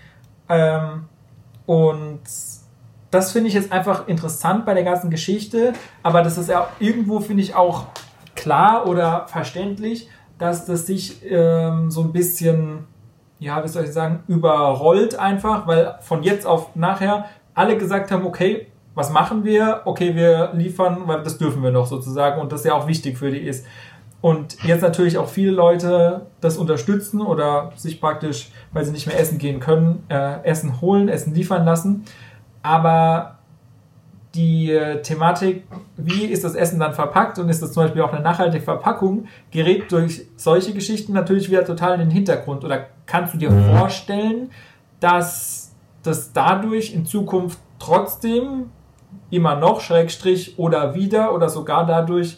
Ähm, 0.49 1.05
und 1.67 2.21
das 3.17 3.33
finde 3.33 3.49
ich 3.49 3.55
jetzt 3.55 3.73
einfach 3.73 4.09
interessant 4.09 4.67
bei 4.67 4.75
der 4.75 4.85
ganzen 4.85 5.11
Geschichte, 5.11 5.73
aber 6.03 6.23
das 6.23 6.37
ist 6.37 6.51
ja 6.51 6.69
irgendwo, 6.79 7.21
finde 7.21 7.43
ich, 7.43 7.55
auch 7.55 7.87
klar 8.35 8.87
oder 8.87 9.27
verständlich, 9.27 10.09
dass 10.39 10.67
das 10.67 10.87
sich 10.87 11.23
ähm, 11.25 11.91
so 11.91 12.03
ein 12.03 12.13
bisschen, 12.13 12.85
ja, 13.39 13.65
wie 13.65 13.69
soll 13.69 13.85
ich 13.85 13.93
sagen, 13.93 14.23
überrollt 14.29 15.19
einfach, 15.19 15.67
weil 15.67 15.95
von 16.01 16.23
jetzt 16.23 16.47
auf 16.47 16.77
nachher 16.77 17.25
alle 17.55 17.79
gesagt 17.79 18.11
haben, 18.11 18.27
okay, 18.27 18.67
was 18.95 19.11
machen 19.11 19.45
wir? 19.45 19.83
Okay, 19.87 20.15
wir 20.15 20.51
liefern, 20.53 21.03
weil 21.07 21.23
das 21.23 21.39
dürfen 21.39 21.63
wir 21.63 21.71
noch 21.71 21.87
sozusagen 21.87 22.41
und 22.41 22.53
das 22.53 22.65
ja 22.65 22.75
auch 22.75 22.87
wichtig 22.87 23.17
für 23.17 23.31
die 23.31 23.41
ist. 23.41 23.67
Und 24.21 24.63
jetzt 24.65 24.83
natürlich 24.83 25.17
auch 25.17 25.29
viele 25.29 25.53
Leute 25.53 26.27
das 26.41 26.59
unterstützen 26.59 27.21
oder 27.23 27.73
sich 27.77 28.01
praktisch, 28.01 28.51
weil 28.73 28.85
sie 28.85 28.93
nicht 28.93 29.07
mehr 29.07 29.19
essen 29.19 29.39
gehen 29.39 29.61
können, 29.61 30.05
äh, 30.09 30.43
Essen 30.45 30.81
holen, 30.81 31.09
Essen 31.09 31.35
liefern 31.35 31.65
lassen. 31.65 32.05
Aber 32.67 33.39
die 34.35 34.73
äh, 34.73 35.01
Thematik, 35.01 35.63
wie 35.97 36.25
ist 36.25 36.43
das 36.43 36.57
Essen 36.57 36.81
dann 36.81 36.95
verpackt 36.95 37.39
und 37.39 37.49
ist 37.49 37.63
das 37.63 37.73
zum 37.73 37.85
Beispiel 37.85 38.03
auch 38.03 38.13
eine 38.13 38.23
nachhaltige 38.23 38.65
Verpackung, 38.65 39.29
gerät 39.53 39.93
durch 39.93 40.27
solche 40.35 40.75
Geschichten 40.75 41.13
natürlich 41.13 41.49
wieder 41.49 41.65
total 41.65 41.95
in 41.95 42.01
den 42.01 42.11
Hintergrund. 42.11 42.65
Oder 42.65 42.87
kannst 43.07 43.35
du 43.35 43.39
dir 43.39 43.53
vorstellen, 43.53 44.51
dass 44.99 45.77
das 46.03 46.33
dadurch 46.33 46.93
in 46.93 47.07
Zukunft 47.07 47.61
trotzdem 47.79 48.71
immer 49.31 49.55
noch, 49.55 49.81
Schrägstrich 49.81 50.59
oder 50.59 50.97
wieder 50.97 51.35
oder 51.35 51.49
sogar 51.49 51.87
dadurch 51.87 52.37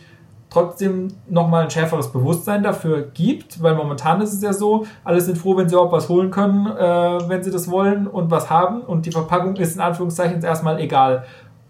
trotzdem 0.51 1.09
nochmal 1.29 1.65
ein 1.65 1.71
schärferes 1.71 2.11
Bewusstsein 2.11 2.63
dafür 2.63 3.03
gibt, 3.03 3.63
weil 3.63 3.75
momentan 3.75 4.21
ist 4.21 4.33
es 4.33 4.43
ja 4.43 4.53
so, 4.53 4.87
alle 5.05 5.21
sind 5.21 5.37
froh, 5.37 5.57
wenn 5.57 5.69
sie 5.69 5.77
auch 5.77 5.93
was 5.93 6.09
holen 6.09 6.31
können, 6.31 6.67
äh, 6.67 7.29
wenn 7.29 7.43
sie 7.43 7.51
das 7.51 7.71
wollen 7.71 8.07
und 8.07 8.31
was 8.31 8.49
haben 8.49 8.81
und 8.83 9.05
die 9.07 9.13
Verpackung 9.13 9.57
ist 9.57 9.77
in 9.77 9.83
Anführungszeichen 9.83 10.43
erstmal 10.43 10.81
egal. 10.81 11.25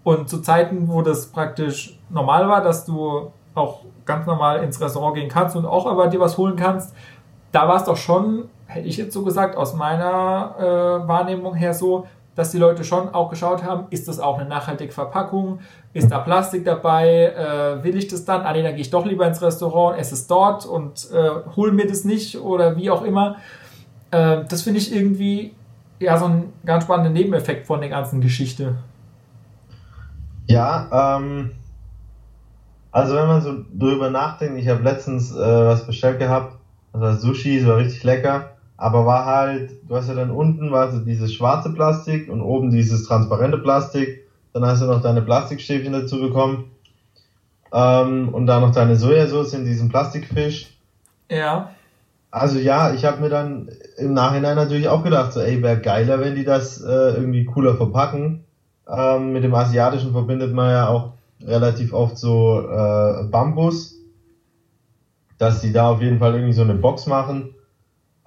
Und 0.05 0.29
zu 0.29 0.41
Zeiten, 0.41 0.89
wo 0.89 1.03
das 1.03 1.27
praktisch 1.27 1.99
normal 2.09 2.49
war, 2.49 2.63
dass 2.63 2.85
du 2.85 3.33
auch 3.55 3.81
ganz 4.05 4.27
normal 4.27 4.63
ins 4.63 4.81
Restaurant 4.81 5.17
gehen 5.17 5.29
kannst 5.29 5.57
und 5.57 5.67
auch 5.67 5.87
aber 5.87 6.07
dir 6.07 6.21
was 6.21 6.39
holen 6.39 6.57
kannst, 6.57 6.95
da 7.53 7.69
war 7.69 7.77
es 7.77 7.85
doch 7.85 7.97
schon, 7.97 8.49
hätte 8.67 8.87
ich 8.87 8.97
jetzt 8.97 9.13
so 9.13 9.25
gesagt, 9.25 9.57
aus 9.57 9.75
meiner 9.75 10.55
äh, 10.59 11.09
Wahrnehmung 11.09 11.55
her 11.55 11.75
so, 11.75 12.07
dass 12.35 12.53
die 12.53 12.59
Leute 12.59 12.85
schon 12.85 13.13
auch 13.15 13.31
geschaut 13.31 13.65
haben, 13.65 13.87
ist 13.91 14.07
das 14.07 14.21
auch 14.21 14.39
eine 14.39 14.49
nachhaltige 14.49 14.93
Verpackung, 14.93 15.59
ist 15.99 16.11
da 16.11 16.19
Plastik 16.19 16.65
dabei, 16.65 17.27
äh, 17.27 17.85
will 17.85 17.97
ich 17.97 18.09
das 18.09 18.25
dann, 18.25 18.43
ah 18.43 18.53
nee, 18.53 18.63
dann 18.63 18.73
gehe 18.73 18.83
ich 18.83 18.91
doch 18.91 19.05
lieber 19.05 19.27
ins 19.27 19.43
Restaurant, 19.43 19.99
esse 19.99 20.15
es 20.15 20.27
dort 20.27 20.67
und 20.67 21.09
äh, 21.13 21.31
hol 21.57 21.73
mir 21.73 21.87
das 21.87 22.05
nicht 22.05 22.39
oder 22.39 22.77
wie 22.77 22.91
auch 22.91 23.03
immer. 23.03 23.37
Äh, 24.11 24.45
das 24.49 24.63
finde 24.63 24.79
ich 24.79 24.95
irgendwie 24.95 25.55
ja 26.01 26.17
so 26.17 26.27
ein 26.27 26.53
ganz 26.65 26.85
spannender 26.85 27.11
Nebeneffekt 27.11 27.67
von 27.67 27.81
der 27.81 27.91
ganzen 27.91 28.21
Geschichte. 28.21 28.77
Ja, 30.47 31.19
ähm, 31.19 31.51
also 32.91 33.15
wenn 33.15 33.27
man 33.27 33.43
so 33.43 33.55
drüber 33.75 34.11
nachdenkt, 34.11 34.59
ich 34.59 34.69
habe 34.69 34.83
letztens 34.83 35.35
äh, 35.35 35.39
was 35.39 35.87
bestellt 35.87 36.19
gehabt, 36.19 36.57
das 36.93 37.03
war 37.03 37.17
Sushi, 37.17 37.59
es 37.59 37.67
war 37.67 37.77
richtig 37.77 38.03
lecker 38.05 38.51
aber 38.79 39.05
war 39.05 39.27
halt, 39.27 39.73
du 39.89 39.97
hast 39.97 40.09
ja 40.09 40.15
dann 40.15 40.31
unten 40.31 40.71
war 40.71 40.91
so 40.91 41.01
dieses 41.01 41.35
schwarze 41.35 41.71
Plastik 41.71 42.31
und 42.31 42.41
oben 42.41 42.71
dieses 42.71 43.05
transparente 43.05 43.59
Plastik. 43.59 44.28
Dann 44.61 44.71
hast 44.71 44.83
du 44.83 44.87
noch 44.87 45.03
deine 45.03 45.23
Plastikstäbchen 45.23 45.93
dazu 45.93 46.21
bekommen. 46.21 46.71
Ähm, 47.73 48.31
und 48.31 48.47
dann 48.47 48.63
noch 48.63 48.73
deine 48.73 48.97
Sojasauce 48.97 49.55
in 49.55 49.65
diesem 49.65 49.89
Plastikfisch. 49.89 50.71
Ja. 51.31 51.71
Also 52.31 52.59
ja, 52.59 52.93
ich 52.93 53.05
habe 53.05 53.21
mir 53.21 53.29
dann 53.29 53.71
im 53.97 54.15
Nachhinein 54.15 54.57
natürlich 54.57 54.89
auch 54.89 55.03
gedacht, 55.03 55.33
so 55.33 55.41
ey, 55.41 55.63
wäre 55.63 55.81
geiler, 55.81 56.21
wenn 56.21 56.35
die 56.35 56.45
das 56.45 56.81
äh, 56.81 56.87
irgendwie 56.87 57.45
cooler 57.45 57.77
verpacken. 57.77 58.45
Ähm, 58.89 59.33
mit 59.33 59.45
dem 59.45 59.55
Asiatischen 59.55 60.13
verbindet 60.13 60.53
man 60.53 60.71
ja 60.71 60.89
auch 60.89 61.13
relativ 61.43 61.93
oft 61.93 62.19
so 62.19 62.61
äh, 62.69 63.25
Bambus. 63.25 63.97
Dass 65.39 65.61
die 65.61 65.73
da 65.73 65.91
auf 65.91 66.01
jeden 66.01 66.19
Fall 66.19 66.35
irgendwie 66.35 66.53
so 66.53 66.63
eine 66.63 66.75
Box 66.75 67.07
machen 67.07 67.55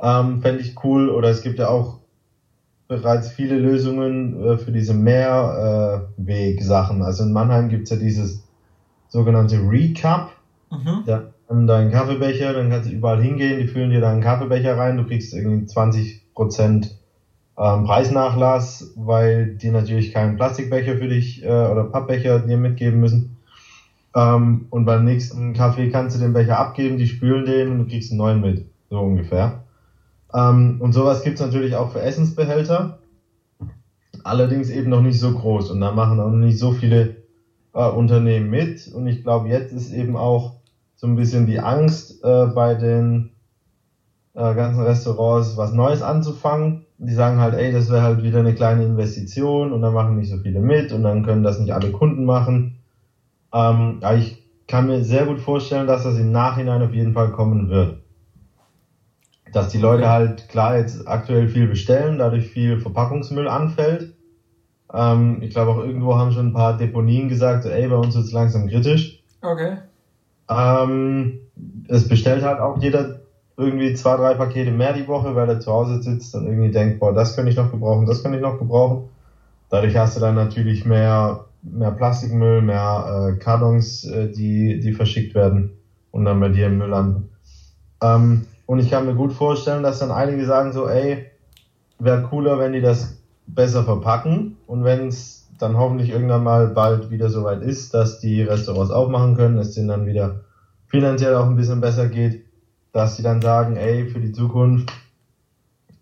ähm, 0.02 0.42
fände 0.42 0.62
ich 0.62 0.84
cool. 0.84 1.10
Oder 1.10 1.30
es 1.30 1.42
gibt 1.42 1.60
ja 1.60 1.70
auch 1.70 2.00
bereits 2.92 3.32
viele 3.32 3.58
Lösungen 3.58 4.44
äh, 4.44 4.58
für 4.58 4.74
diese 4.74 4.94
Mehrweg-Sachen. 4.94 7.02
also 7.02 7.24
in 7.24 7.32
Mannheim 7.32 7.70
gibt's 7.70 7.90
ja 7.90 7.96
dieses 7.96 8.44
sogenannte 9.08 9.58
Recap. 9.58 10.32
Mhm. 10.70 11.04
Da 11.06 11.32
haben 11.50 11.68
deinen 11.68 11.92
Kaffeebecher, 11.92 12.52
dann 12.54 12.70
kannst 12.70 12.90
du 12.90 12.94
überall 12.94 13.22
hingehen, 13.22 13.60
die 13.60 13.68
füllen 13.68 13.92
dir 13.92 14.02
deinen 14.02 14.20
Kaffeebecher 14.22 14.78
rein, 14.78 14.98
du 14.98 15.06
kriegst 15.06 15.34
irgendwie 15.34 15.66
20 15.66 16.34
Prozent 16.34 16.98
ähm, 17.58 17.86
Preisnachlass, 17.86 18.92
weil 18.98 19.56
die 19.56 19.72
natürlich 19.72 20.12
keinen 20.12 20.36
Plastikbecher 20.36 20.98
für 20.98 21.08
dich 21.08 21.44
äh, 21.44 21.48
oder 21.48 21.86
Pappbecher 21.86 22.40
dir 22.40 22.58
mitgeben 22.58 23.00
müssen. 23.00 23.38
Ähm, 24.14 24.66
und 24.70 24.84
beim 24.84 25.06
nächsten 25.06 25.54
Kaffee 25.54 25.90
kannst 25.90 26.18
du 26.18 26.20
den 26.20 26.34
Becher 26.34 26.60
abgeben, 26.60 26.98
die 26.98 27.08
spülen 27.08 27.46
den 27.46 27.72
und 27.72 27.78
du 27.80 27.86
kriegst 27.86 28.12
einen 28.12 28.18
neuen 28.18 28.42
mit. 28.42 28.66
So 28.90 29.00
ungefähr. 29.00 29.64
Ähm, 30.34 30.78
und 30.80 30.94
sowas 30.94 31.24
gibt's 31.24 31.42
natürlich 31.42 31.76
auch 31.76 31.92
für 31.92 32.02
Essensbehälter. 32.02 33.00
Allerdings 34.24 34.70
eben 34.70 34.90
noch 34.90 35.02
nicht 35.02 35.20
so 35.20 35.34
groß. 35.34 35.72
Und 35.72 35.82
da 35.82 35.92
machen 35.92 36.20
auch 36.20 36.30
noch 36.30 36.38
nicht 36.38 36.60
so 36.60 36.72
viele 36.72 37.16
äh, 37.74 37.88
Unternehmen 37.90 38.50
mit. 38.50 38.88
Und 38.88 39.08
ich 39.08 39.24
glaube, 39.24 39.50
jetzt 39.50 39.72
ist 39.72 39.92
eben 39.92 40.16
auch 40.16 40.56
so 40.96 41.08
ein 41.08 41.16
bisschen 41.16 41.48
die 41.48 41.60
Angst 41.60 42.24
äh, 42.24 42.46
bei 42.48 42.76
den 42.76 43.32
äh, 44.36 44.54
ganzen 44.54 44.84
Restaurants, 44.84 45.58
was 45.58 45.74
Neues 45.74 46.02
anzufangen. 46.02 46.86
Die 47.00 47.14
sagen 47.14 47.40
halt, 47.42 47.56
ey, 47.56 47.72
das 47.72 47.90
wäre 47.90 48.04
halt 48.04 48.22
wieder 48.22 48.40
eine 48.40 48.54
kleine 48.54 48.84
Investition 48.84 49.72
und 49.74 49.82
dann 49.82 49.94
machen 49.94 50.16
nicht 50.16 50.30
so 50.30 50.38
viele 50.38 50.62
mit 50.62 50.92
und 50.92 51.02
dann 51.02 51.24
können 51.24 51.42
das 51.42 51.58
nicht 51.58 51.74
alle 51.74 51.92
Kunden 51.92 52.26
machen. 52.26 52.76
Ähm, 53.52 53.98
aber 54.02 54.16
ich 54.16 54.38
kann 54.68 54.86
mir 54.86 55.04
sehr 55.04 55.26
gut 55.26 55.40
vorstellen, 55.40 55.88
dass 55.88 56.04
das 56.04 56.18
im 56.18 56.32
Nachhinein 56.32 56.84
auf 56.84 56.94
jeden 56.94 57.14
Fall 57.14 57.32
kommen 57.32 57.70
wird 57.70 58.01
dass 59.52 59.68
die 59.68 59.78
Leute 59.78 60.10
halt 60.10 60.48
klar 60.48 60.76
jetzt 60.76 61.08
aktuell 61.08 61.48
viel 61.48 61.68
bestellen, 61.68 62.18
dadurch 62.18 62.48
viel 62.48 62.78
Verpackungsmüll 62.78 63.48
anfällt. 63.48 64.08
Ähm, 64.94 65.38
ich 65.42 65.52
glaube 65.52 65.72
auch 65.72 65.78
irgendwo 65.78 66.16
haben 66.16 66.32
schon 66.32 66.48
ein 66.48 66.54
paar 66.54 66.74
Deponien 66.74 67.28
gesagt, 67.28 67.64
so, 67.64 67.70
ey, 67.70 67.88
bei 67.88 67.96
uns 67.96 68.14
wird 68.16 68.26
es 68.26 68.32
langsam 68.32 68.68
kritisch. 68.68 69.14
Okay. 69.42 69.78
Ähm, 70.50 71.32
es 71.88 72.08
bestellt 72.08 72.44
halt 72.44 72.60
auch 72.60 72.78
jeder 72.78 73.12
irgendwie 73.58 73.94
zwei, 73.94 74.16
drei 74.16 74.34
Pakete 74.34 74.72
mehr 74.72 74.94
die 74.94 75.08
Woche, 75.08 75.36
weil 75.36 75.50
er 75.50 75.60
zu 75.60 75.72
Hause 75.72 76.02
sitzt 76.02 76.34
und 76.36 76.46
irgendwie 76.46 76.72
denkt, 76.72 77.00
boah, 77.00 77.14
das 77.14 77.34
könnte 77.34 77.50
ich 77.50 77.56
noch 77.56 77.72
gebrauchen, 77.72 78.06
das 78.06 78.22
könnte 78.22 78.38
ich 78.38 78.42
noch 78.42 78.58
gebrauchen. 78.58 79.02
Dadurch 79.70 79.96
hast 79.96 80.16
du 80.16 80.20
dann 80.20 80.36
natürlich 80.36 80.86
mehr, 80.86 81.40
mehr 81.62 81.92
Plastikmüll, 81.92 82.62
mehr 82.62 83.30
äh, 83.30 83.34
Kartons, 83.36 84.04
äh, 84.04 84.28
die, 84.28 84.80
die 84.80 84.92
verschickt 84.92 85.36
werden 85.36 85.68
und 86.12 86.26
dann 86.26 86.40
bei 86.40 86.50
dir 86.50 86.68
im 86.68 86.78
Müll 86.78 86.90
landen. 86.90 87.24
Ähm, 88.02 88.42
und 88.72 88.80
ich 88.80 88.90
kann 88.90 89.06
mir 89.06 89.16
gut 89.16 89.34
vorstellen, 89.34 89.84
dass 89.84 90.00
dann 90.00 90.12
einige 90.12 90.46
sagen 90.46 90.72
so, 90.72 90.88
ey, 90.88 91.26
wäre 92.00 92.22
cooler, 92.22 92.58
wenn 92.58 92.72
die 92.72 92.80
das 92.80 93.22
besser 93.46 93.84
verpacken 93.84 94.56
und 94.66 94.86
wenn 94.86 95.10
es 95.10 95.50
dann 95.60 95.76
hoffentlich 95.76 96.10
irgendwann 96.10 96.46
mal 96.46 96.68
bald 96.68 97.10
wieder 97.10 97.30
soweit 97.30 97.64
ist, 97.64 97.94
dass 97.94 98.22
die 98.22 98.42
Restaurants 98.42 98.90
aufmachen 98.90 99.36
können, 99.36 99.58
es 99.58 99.74
denen 99.74 99.90
dann 99.90 100.06
wieder 100.06 100.46
finanziell 100.88 101.36
auch 101.36 101.48
ein 101.48 101.58
bisschen 101.58 101.82
besser 101.82 102.08
geht, 102.08 102.46
dass 102.94 103.18
sie 103.18 103.24
dann 103.24 103.42
sagen, 103.42 103.76
ey, 103.76 104.08
für 104.08 104.22
die 104.22 104.32
Zukunft 104.32 104.94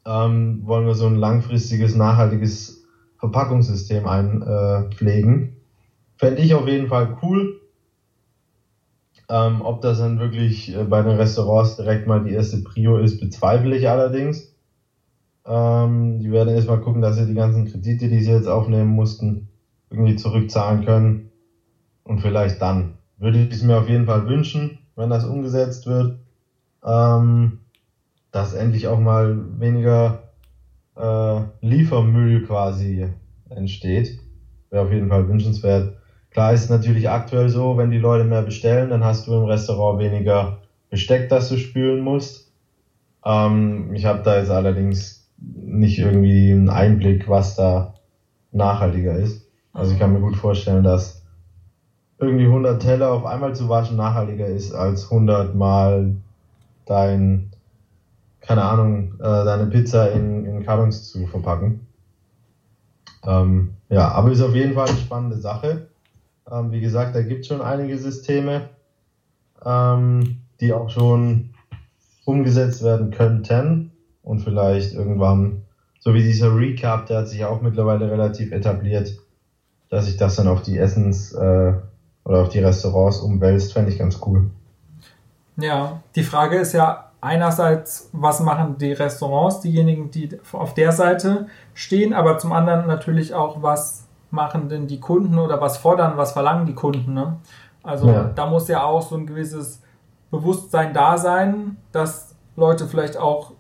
ähm, 0.06 0.62
wollen 0.64 0.86
wir 0.86 0.94
so 0.94 1.08
ein 1.08 1.16
langfristiges, 1.16 1.96
nachhaltiges 1.96 2.84
Verpackungssystem 3.18 4.08
einpflegen. 4.08 5.42
Äh, 5.44 6.20
Fände 6.20 6.44
ich 6.44 6.54
auf 6.54 6.68
jeden 6.68 6.88
Fall 6.88 7.18
cool. 7.24 7.59
Ähm, 9.30 9.62
ob 9.62 9.82
das 9.82 10.00
dann 10.00 10.20
wirklich 10.20 10.70
äh, 10.74 10.84
bei 10.86 11.02
den 11.04 11.16
Restaurants 11.16 11.76
direkt 11.76 12.06
mal 12.08 12.22
die 12.22 12.32
erste 12.32 12.58
Prio 12.60 12.98
ist, 12.98 13.20
bezweifle 13.20 13.76
ich 13.76 13.88
allerdings. 13.90 14.48
Ähm, 15.46 16.20
die 16.20 16.32
werden 16.32 16.50
erstmal 16.50 16.80
gucken, 16.80 17.02
dass 17.02 17.16
sie 17.16 17.26
die 17.26 17.34
ganzen 17.34 17.66
Kredite, 17.66 18.08
die 18.08 18.22
sie 18.22 18.32
jetzt 18.32 18.48
aufnehmen 18.48 18.90
mussten, 18.90 19.42
irgendwie 19.90 20.16
zurückzahlen 20.16 20.82
können. 20.82 21.22
Und 22.04 22.22
vielleicht 22.22 22.62
dann. 22.62 22.90
Würde 23.18 23.40
ich 23.40 23.52
es 23.52 23.62
mir 23.64 23.78
auf 23.78 23.88
jeden 23.88 24.06
Fall 24.06 24.26
wünschen, 24.26 24.76
wenn 24.96 25.10
das 25.10 25.26
umgesetzt 25.26 25.86
wird, 25.86 26.14
ähm, 26.84 27.54
dass 28.32 28.54
endlich 28.54 28.88
auch 28.88 29.00
mal 29.00 29.60
weniger 29.60 30.20
äh, 30.98 31.42
Liefermüll 31.62 32.42
quasi 32.42 33.08
entsteht. 33.50 34.16
Wäre 34.70 34.84
auf 34.84 34.92
jeden 34.92 35.10
Fall 35.10 35.28
wünschenswert. 35.28 35.90
Klar 36.32 36.54
ist 36.54 36.70
natürlich 36.70 37.10
aktuell 37.10 37.50
so, 37.50 37.78
wenn 37.78 37.92
die 37.92 37.98
Leute 37.98 38.24
mehr 38.24 38.44
bestellen, 38.44 38.90
dann 38.90 39.04
hast 39.04 39.28
du 39.28 39.34
im 39.34 39.46
Restaurant 39.46 40.00
weniger 40.00 40.58
Besteck, 40.90 41.30
das 41.30 41.50
du 41.50 41.58
spülen 41.58 42.02
musst. 42.02 42.48
Ähm, 43.26 43.94
ich 43.94 44.06
habe 44.06 44.22
da 44.24 44.38
jetzt 44.38 44.52
allerdings 44.52 45.24
nicht 45.38 45.98
irgendwie 45.98 46.52
einen 46.52 46.70
Einblick, 46.70 47.28
was 47.28 47.56
da 47.56 47.94
nachhaltiger 48.52 49.16
ist. 49.16 49.46
Also 49.74 49.94
ich 49.94 50.00
kann 50.00 50.14
mir 50.14 50.20
gut 50.20 50.36
vorstellen, 50.36 50.84
dass 50.84 51.22
irgendwie 52.18 52.46
100 52.48 52.82
Teller 52.82 53.12
auf 53.12 53.26
einmal 53.26 53.56
zu 53.56 53.70
waschen 53.70 53.96
nachhaltiger 53.96 54.48
ist 54.48 54.72
als 54.74 55.10
100 55.10 55.54
mal 55.54 56.14
dein, 56.86 57.46
keine 58.42 58.64
Ahnung, 58.64 59.14
äh, 59.20 59.46
deine 59.46 59.68
Pizza 59.68 60.12
in, 60.12 60.46
in 60.46 60.64
Kartons 60.64 61.04
zu 61.04 61.28
verpacken. 61.28 61.80
Ähm, 63.24 63.70
ja, 63.90 64.10
aber 64.12 64.32
ist 64.32 64.42
auf 64.42 64.54
jeden 64.54 64.74
Fall 64.74 64.88
eine 64.90 64.98
spannende 64.98 65.38
Sache. 65.38 65.89
Ähm, 66.52 66.72
wie 66.72 66.82
gesagt, 66.82 67.16
da 67.16 67.22
gibt 67.22 67.42
es 67.42 67.48
schon 67.48 67.62
einige 67.62 67.98
Systeme, 67.98 68.70
ähm, 69.66 70.42
die 70.60 70.74
auch 70.74 70.90
schon 70.90 71.52
umgesetzt 72.26 72.84
werden 72.84 73.12
könnten 73.12 73.92
und 74.24 74.40
vielleicht 74.40 74.94
irgendwann, 74.94 75.64
so 76.00 76.14
wie 76.14 76.24
dieser 76.24 76.56
Recap, 76.56 77.08
der 77.08 77.20
hat 77.20 77.28
sich 77.28 77.44
auch 77.46 77.62
mittlerweile 77.62 78.10
relativ 78.10 78.52
etabliert, 78.52 79.18
dass 79.90 80.06
sich 80.06 80.18
das 80.18 80.36
dann 80.36 80.48
auf 80.48 80.62
die 80.62 80.78
Essens- 80.78 81.34
äh, 81.34 81.74
oder 82.24 82.42
auf 82.42 82.50
die 82.50 82.60
Restaurants 82.60 83.18
umwälzt, 83.18 83.74
fände 83.74 83.92
ich 83.92 83.98
ganz 83.98 84.20
cool. 84.26 84.52
Ja, 85.58 86.02
die 86.16 86.24
Frage 86.24 86.58
ist 86.58 86.74
ja 86.74 87.12
einerseits, 87.22 88.10
was 88.14 88.40
machen 88.40 88.78
die 88.78 88.94
Restaurants, 88.94 89.62
diejenigen, 89.62 90.12
die 90.12 90.30
auf 90.54 90.74
der 90.74 90.92
Seite 90.92 91.48
stehen, 91.74 92.14
aber 92.14 92.38
zum 92.38 92.52
anderen 92.54 92.88
natürlich 92.88 93.34
auch, 93.34 93.62
was 93.62 94.09
machen 94.32 94.70
denn 94.70 94.88
die 94.88 95.00
Kunden 95.00 95.38
oder 95.38 95.60
was 95.60 95.78
fordern, 95.78 96.14
was 96.16 96.32
verlangen 96.34 96.66
die 96.66 96.76
Kunden. 96.76 97.14
Ne? 97.14 97.38
Also 97.84 98.10
ja. 98.10 98.32
da 98.36 98.46
muss 98.46 98.68
ja 98.68 98.84
auch 98.84 99.02
so 99.02 99.16
ein 99.16 99.26
gewisses 99.26 99.82
Bewusstsein 100.32 100.94
da 100.94 101.18
sein, 101.18 101.78
dass 101.92 102.36
Leute 102.56 102.88
vielleicht 102.88 103.18
auch 103.18 103.54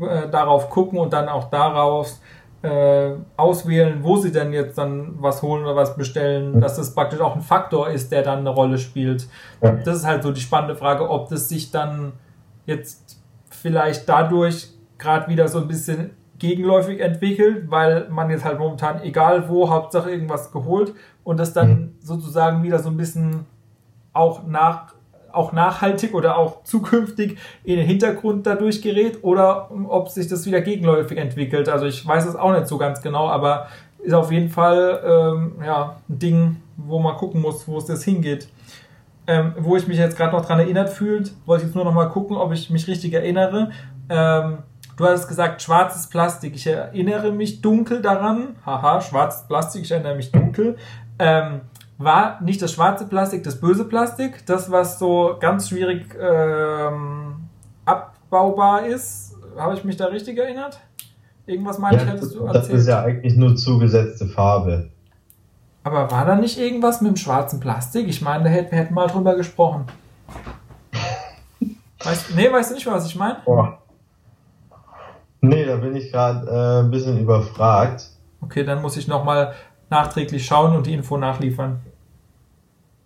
äh, 0.00 0.28
darauf 0.28 0.68
gucken 0.70 0.98
und 0.98 1.12
dann 1.12 1.28
auch 1.28 1.50
daraus 1.50 2.20
äh, 2.62 3.12
auswählen, 3.36 4.00
wo 4.02 4.18
sie 4.18 4.32
denn 4.32 4.52
jetzt 4.52 4.76
dann 4.76 5.14
was 5.18 5.40
holen 5.40 5.64
oder 5.64 5.76
was 5.76 5.96
bestellen, 5.96 6.56
mhm. 6.56 6.60
dass 6.60 6.76
das 6.76 6.94
praktisch 6.94 7.20
auch 7.20 7.34
ein 7.34 7.42
Faktor 7.42 7.88
ist, 7.88 8.12
der 8.12 8.22
dann 8.22 8.40
eine 8.40 8.50
Rolle 8.50 8.76
spielt. 8.76 9.28
Ja. 9.62 9.72
Das 9.72 9.96
ist 9.96 10.06
halt 10.06 10.22
so 10.22 10.30
die 10.32 10.40
spannende 10.40 10.76
Frage, 10.76 11.08
ob 11.08 11.30
das 11.30 11.48
sich 11.48 11.70
dann 11.70 12.12
jetzt 12.66 13.18
vielleicht 13.48 14.08
dadurch 14.08 14.68
gerade 14.98 15.28
wieder 15.28 15.48
so 15.48 15.58
ein 15.58 15.68
bisschen 15.68 16.10
gegenläufig 16.40 17.00
entwickelt, 17.00 17.70
weil 17.70 18.08
man 18.10 18.30
jetzt 18.30 18.44
halt 18.44 18.58
momentan, 18.58 19.02
egal 19.02 19.48
wo, 19.48 19.70
Hauptsache 19.70 20.10
irgendwas 20.10 20.50
geholt 20.50 20.94
und 21.22 21.38
das 21.38 21.52
dann 21.52 21.68
mhm. 21.68 21.94
sozusagen 22.00 22.62
wieder 22.64 22.80
so 22.80 22.90
ein 22.90 22.96
bisschen 22.96 23.46
auch 24.12 24.46
nach 24.46 24.94
auch 25.32 25.52
nachhaltig 25.52 26.12
oder 26.12 26.36
auch 26.36 26.64
zukünftig 26.64 27.38
in 27.62 27.76
den 27.76 27.86
Hintergrund 27.86 28.48
dadurch 28.48 28.82
gerät 28.82 29.22
oder 29.22 29.70
ob 29.88 30.08
sich 30.08 30.26
das 30.26 30.44
wieder 30.44 30.60
gegenläufig 30.60 31.18
entwickelt. 31.18 31.68
Also 31.68 31.86
ich 31.86 32.04
weiß 32.04 32.26
es 32.26 32.34
auch 32.34 32.52
nicht 32.52 32.66
so 32.66 32.78
ganz 32.78 33.00
genau, 33.00 33.28
aber 33.28 33.68
ist 34.02 34.12
auf 34.12 34.32
jeden 34.32 34.48
Fall 34.48 35.00
ähm, 35.04 35.52
ja, 35.64 35.96
ein 36.08 36.18
Ding, 36.18 36.56
wo 36.76 36.98
man 36.98 37.16
gucken 37.16 37.40
muss, 37.40 37.68
wo 37.68 37.78
es 37.78 37.84
das 37.84 38.02
hingeht. 38.02 38.48
Ähm, 39.26 39.54
wo 39.58 39.76
ich 39.76 39.86
mich 39.86 39.98
jetzt 39.98 40.16
gerade 40.16 40.34
noch 40.34 40.44
dran 40.44 40.58
erinnert 40.58 40.88
fühlt, 40.88 41.32
wollte 41.46 41.62
ich 41.62 41.68
jetzt 41.68 41.76
nur 41.76 41.84
noch 41.84 41.94
mal 41.94 42.08
gucken, 42.08 42.36
ob 42.36 42.52
ich 42.52 42.70
mich 42.70 42.88
richtig 42.88 43.12
erinnere. 43.12 43.70
Ähm, 44.08 44.58
du 45.00 45.06
hattest 45.06 45.28
gesagt, 45.28 45.62
schwarzes 45.62 46.06
Plastik. 46.06 46.54
Ich 46.54 46.66
erinnere 46.66 47.32
mich 47.32 47.60
dunkel 47.60 48.02
daran. 48.02 48.56
Haha, 48.64 49.00
schwarzes 49.00 49.46
Plastik, 49.48 49.82
ich 49.82 49.90
erinnere 49.90 50.14
mich 50.14 50.30
dunkel. 50.30 50.76
Ähm, 51.18 51.62
war 51.98 52.40
nicht 52.40 52.62
das 52.62 52.72
schwarze 52.72 53.06
Plastik 53.06 53.44
das 53.44 53.60
böse 53.60 53.84
Plastik, 53.84 54.46
das 54.46 54.70
was 54.70 54.98
so 54.98 55.36
ganz 55.38 55.68
schwierig 55.68 56.06
ähm, 56.18 57.48
abbaubar 57.84 58.86
ist. 58.86 59.36
Habe 59.56 59.74
ich 59.74 59.84
mich 59.84 59.96
da 59.96 60.06
richtig 60.06 60.38
erinnert? 60.38 60.80
Irgendwas 61.46 61.78
meinte 61.78 62.04
ja, 62.04 62.12
hättest 62.12 62.34
du 62.34 62.44
erzählt? 62.44 62.64
Das 62.64 62.68
ist 62.68 62.88
ja 62.88 63.02
eigentlich 63.02 63.36
nur 63.36 63.56
zugesetzte 63.56 64.26
Farbe. 64.26 64.90
Aber 65.82 66.10
war 66.10 66.24
da 66.24 66.36
nicht 66.36 66.58
irgendwas 66.58 67.00
mit 67.00 67.10
dem 67.10 67.16
schwarzen 67.16 67.58
Plastik? 67.58 68.06
Ich 68.08 68.20
meine, 68.22 68.44
da 68.44 68.50
hätten 68.50 68.70
wir 68.70 68.78
hätten 68.78 68.94
mal 68.94 69.06
drüber 69.06 69.34
gesprochen. 69.34 69.86
weißt, 72.04 72.34
nee, 72.36 72.52
weißt 72.52 72.70
du 72.70 72.74
nicht, 72.74 72.86
was 72.86 73.06
ich 73.06 73.16
meine? 73.16 73.38
Boah. 73.44 73.79
Nee, 75.40 75.64
da 75.64 75.76
bin 75.76 75.96
ich 75.96 76.12
gerade 76.12 76.46
äh, 76.48 76.84
ein 76.84 76.90
bisschen 76.90 77.18
überfragt. 77.18 78.10
Okay, 78.42 78.64
dann 78.64 78.82
muss 78.82 78.96
ich 78.96 79.08
nochmal 79.08 79.54
nachträglich 79.88 80.44
schauen 80.44 80.76
und 80.76 80.86
die 80.86 80.94
Info 80.94 81.16
nachliefern. 81.16 81.80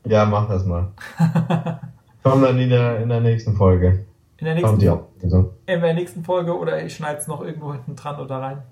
Ja, 0.04 0.24
mach 0.24 0.48
das 0.48 0.64
mal. 0.64 0.88
Komm 2.22 2.42
dann 2.42 2.58
in 2.58 2.70
der, 2.70 3.00
in 3.00 3.08
der 3.08 3.20
nächsten 3.20 3.54
Folge. 3.54 4.06
In 4.38 4.46
der 4.46 4.54
nächsten, 4.54 4.80
Folge. 4.80 5.04
also. 5.22 5.54
in 5.66 5.80
der 5.80 5.94
nächsten 5.94 6.24
Folge 6.24 6.58
oder 6.58 6.82
ich 6.82 6.94
schneide 6.96 7.18
es 7.18 7.26
noch 7.26 7.42
irgendwo 7.42 7.72
hinten 7.72 7.96
dran 7.96 8.20
oder 8.20 8.36
rein. 8.36 8.62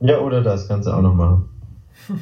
Ja, 0.00 0.18
oder 0.18 0.42
das 0.42 0.68
kannst 0.68 0.88
du 0.88 0.92
auch 0.92 1.02
noch 1.02 1.14
machen. 1.14 1.48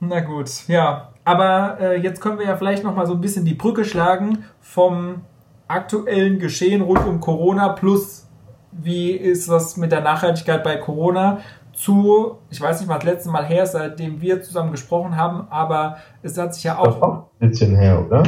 Na 0.00 0.20
gut, 0.20 0.68
ja. 0.68 1.12
Aber 1.24 1.78
äh, 1.80 2.00
jetzt 2.00 2.20
können 2.20 2.38
wir 2.38 2.46
ja 2.46 2.56
vielleicht 2.56 2.84
noch 2.84 2.94
mal 2.94 3.06
so 3.06 3.14
ein 3.14 3.20
bisschen 3.20 3.44
die 3.44 3.54
Brücke 3.54 3.84
schlagen 3.84 4.44
vom 4.60 5.22
aktuellen 5.66 6.38
Geschehen 6.38 6.80
rund 6.80 7.06
um 7.06 7.20
Corona 7.20 7.70
plus 7.70 8.27
wie 8.72 9.12
ist 9.12 9.48
das 9.48 9.76
mit 9.76 9.92
der 9.92 10.00
Nachhaltigkeit 10.00 10.62
bei 10.62 10.76
Corona 10.76 11.38
zu, 11.72 12.38
ich 12.50 12.60
weiß 12.60 12.80
nicht, 12.80 12.88
was 12.88 12.98
das 12.98 13.04
letzte 13.04 13.30
Mal 13.30 13.44
her 13.44 13.62
ist, 13.62 13.72
seitdem 13.72 14.20
wir 14.20 14.42
zusammen 14.42 14.72
gesprochen 14.72 15.16
haben, 15.16 15.46
aber 15.48 15.98
es 16.22 16.36
hat 16.36 16.54
sich 16.54 16.64
ja 16.64 16.76
auch. 16.76 17.00
auch 17.00 17.24
ein 17.40 17.50
bisschen 17.50 17.76
her, 17.76 18.04
oder? 18.04 18.24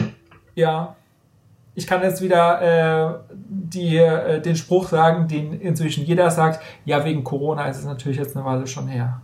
Ja. 0.55 0.95
Ich 1.75 1.87
kann 1.87 2.03
jetzt 2.03 2.21
wieder 2.21 2.61
äh, 2.61 3.15
die, 3.33 3.97
äh, 3.97 4.41
den 4.41 4.55
Spruch 4.55 4.89
sagen, 4.89 5.27
den 5.27 5.53
inzwischen 5.53 6.05
jeder 6.05 6.31
sagt, 6.31 6.61
ja, 6.85 7.05
wegen 7.05 7.25
Corona 7.25 7.67
ist 7.67 7.79
es 7.79 7.85
natürlich 7.87 8.19
jetzt 8.19 8.37
eine 8.37 8.45
Weile 8.45 8.67
schon 8.67 8.87
her. 8.87 9.21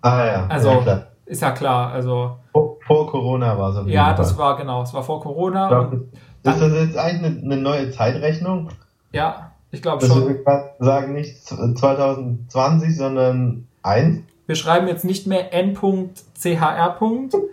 Ah 0.00 0.24
ja. 0.24 0.46
Also 0.48 0.70
ja, 0.70 0.80
klar. 0.80 1.06
ist 1.26 1.42
ja 1.42 1.50
klar. 1.50 1.92
Also 1.92 2.36
vor, 2.52 2.76
vor 2.86 3.06
Corona 3.10 3.58
war 3.58 3.70
es. 3.70 3.90
Ja, 3.92 4.14
das 4.14 4.36
war 4.38 4.56
genau. 4.56 4.82
Es 4.82 4.94
war 4.94 5.02
vor 5.02 5.20
Corona. 5.20 5.68
Glaub, 5.68 5.92
ist 5.92 6.10
das 6.42 6.72
jetzt 6.72 6.96
eigentlich 6.96 7.42
eine, 7.42 7.54
eine 7.54 7.62
neue 7.62 7.90
Zeitrechnung? 7.90 8.70
Ja, 9.12 9.47
ich 9.70 9.82
glaube 9.82 10.06
schon. 10.06 10.28
Wir 10.28 10.74
sagen 10.78 11.12
nicht 11.12 11.46
2020, 11.46 12.96
sondern 12.96 13.66
1. 13.82 14.20
Wir 14.46 14.56
schreiben 14.56 14.88
jetzt 14.88 15.04
nicht 15.04 15.26
mehr 15.26 15.52
n.chr. 15.52 16.96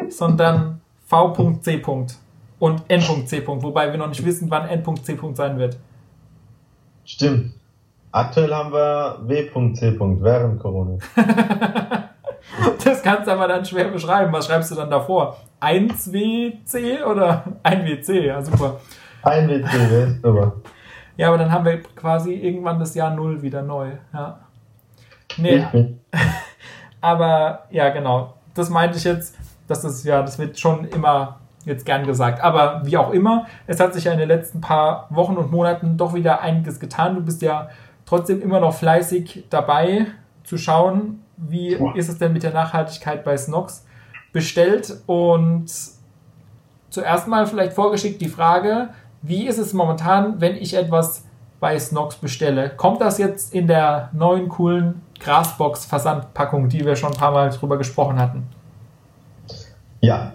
sondern 0.09 0.81
v.c. 1.05 1.81
und 2.59 2.83
n.c. 2.87 3.47
Wobei 3.47 3.91
wir 3.91 3.97
noch 3.97 4.07
nicht 4.07 4.25
wissen, 4.25 4.49
wann 4.49 4.67
n.c. 4.69 5.17
sein 5.33 5.57
wird. 5.57 5.77
Stimmt. 7.03 7.53
Aktuell 8.11 8.53
haben 8.53 8.71
wir 8.71 9.19
w.c. 9.23 9.99
während 10.21 10.61
Corona. 10.61 10.97
das 12.83 13.03
kannst 13.03 13.27
du 13.27 13.31
aber 13.31 13.49
dann 13.49 13.65
schwer 13.65 13.89
beschreiben. 13.89 14.31
Was 14.31 14.47
schreibst 14.47 14.71
du 14.71 14.75
dann 14.75 14.89
davor? 14.89 15.35
1WC 15.61 17.03
oder 17.03 17.43
1WC? 17.63 18.21
Ja, 18.21 18.41
super. 18.41 18.79
1WC, 19.23 20.05
ist 20.05 20.21
super. 20.21 20.53
Ja, 21.17 21.29
aber 21.29 21.37
dann 21.37 21.51
haben 21.51 21.65
wir 21.65 21.81
quasi 21.81 22.33
irgendwann 22.33 22.79
das 22.79 22.95
Jahr 22.95 23.11
Null 23.11 23.41
wieder 23.41 23.61
neu. 23.61 23.91
Ja. 24.13 24.39
Nee. 25.37 25.65
aber 27.01 27.65
ja, 27.69 27.89
genau. 27.89 28.33
Das 28.53 28.69
meinte 28.69 28.97
ich 28.97 29.03
jetzt, 29.03 29.35
dass 29.67 29.81
das 29.81 30.03
ja, 30.03 30.21
das 30.21 30.37
wird 30.39 30.59
schon 30.59 30.85
immer 30.85 31.39
jetzt 31.65 31.85
gern 31.85 32.05
gesagt. 32.05 32.43
Aber 32.43 32.81
wie 32.85 32.97
auch 32.97 33.11
immer, 33.11 33.47
es 33.67 33.79
hat 33.79 33.93
sich 33.93 34.05
ja 34.05 34.11
in 34.11 34.19
den 34.19 34.27
letzten 34.27 34.61
paar 34.61 35.07
Wochen 35.09 35.35
und 35.35 35.51
Monaten 35.51 35.97
doch 35.97 36.13
wieder 36.13 36.41
einiges 36.41 36.79
getan. 36.79 37.15
Du 37.15 37.21
bist 37.21 37.41
ja 37.41 37.69
trotzdem 38.05 38.41
immer 38.41 38.59
noch 38.59 38.73
fleißig 38.73 39.45
dabei 39.49 40.07
zu 40.43 40.57
schauen, 40.57 41.23
wie 41.37 41.77
ist 41.95 42.07
es 42.07 42.17
denn 42.17 42.33
mit 42.33 42.43
der 42.43 42.53
Nachhaltigkeit 42.53 43.23
bei 43.23 43.35
Snox 43.35 43.85
bestellt. 44.31 45.01
Und 45.07 45.71
zuerst 46.89 47.27
mal 47.27 47.47
vielleicht 47.47 47.73
vorgeschickt 47.73 48.21
die 48.21 48.29
Frage, 48.29 48.89
wie 49.27 49.47
ist 49.47 49.57
es 49.57 49.73
momentan, 49.73 50.39
wenn 50.39 50.55
ich 50.55 50.75
etwas 50.75 51.25
bei 51.59 51.77
Snox 51.79 52.15
bestelle? 52.15 52.69
Kommt 52.69 53.01
das 53.01 53.17
jetzt 53.17 53.53
in 53.53 53.67
der 53.67 54.09
neuen 54.13 54.49
coolen 54.49 55.01
Grasbox-Versandpackung, 55.19 56.69
die 56.69 56.85
wir 56.85 56.95
schon 56.95 57.11
ein 57.11 57.17
paar 57.17 57.31
Mal 57.31 57.49
drüber 57.49 57.77
gesprochen 57.77 58.19
hatten? 58.19 58.47
Ja. 60.01 60.33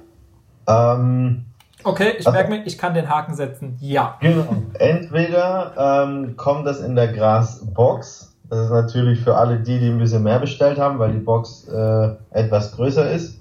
Ähm, 0.66 1.44
okay, 1.84 2.14
ich 2.18 2.26
also, 2.26 2.32
merke 2.32 2.50
mir, 2.50 2.66
ich 2.66 2.78
kann 2.78 2.94
den 2.94 3.08
Haken 3.08 3.34
setzen. 3.34 3.76
Ja. 3.80 4.16
Genau. 4.20 4.56
Entweder 4.78 6.04
ähm, 6.06 6.36
kommt 6.36 6.66
das 6.66 6.80
in 6.80 6.96
der 6.96 7.08
Grasbox. 7.08 8.36
Das 8.48 8.64
ist 8.64 8.70
natürlich 8.70 9.20
für 9.20 9.36
alle 9.36 9.60
die, 9.60 9.78
die 9.78 9.88
ein 9.88 9.98
bisschen 9.98 10.24
mehr 10.24 10.40
bestellt 10.40 10.78
haben, 10.78 10.98
weil 10.98 11.12
die 11.12 11.18
Box 11.18 11.68
äh, 11.68 12.10
etwas 12.30 12.74
größer 12.74 13.08
ist. 13.10 13.40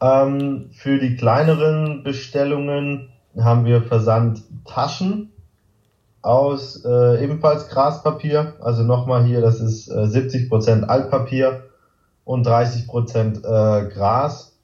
Ähm, 0.00 0.68
für 0.72 0.98
die 0.98 1.16
kleineren 1.16 2.04
Bestellungen 2.04 3.08
haben 3.40 3.64
wir 3.64 3.82
Versandtaschen 3.82 5.32
aus 6.22 6.84
äh, 6.84 7.24
ebenfalls 7.24 7.68
Graspapier. 7.68 8.54
Also 8.60 8.82
nochmal 8.82 9.24
hier, 9.24 9.40
das 9.40 9.60
ist 9.60 9.88
äh, 9.88 10.04
70% 10.04 10.84
Altpapier 10.84 11.64
und 12.24 12.46
30% 12.46 13.38
äh, 13.38 13.88
Gras. 13.88 14.58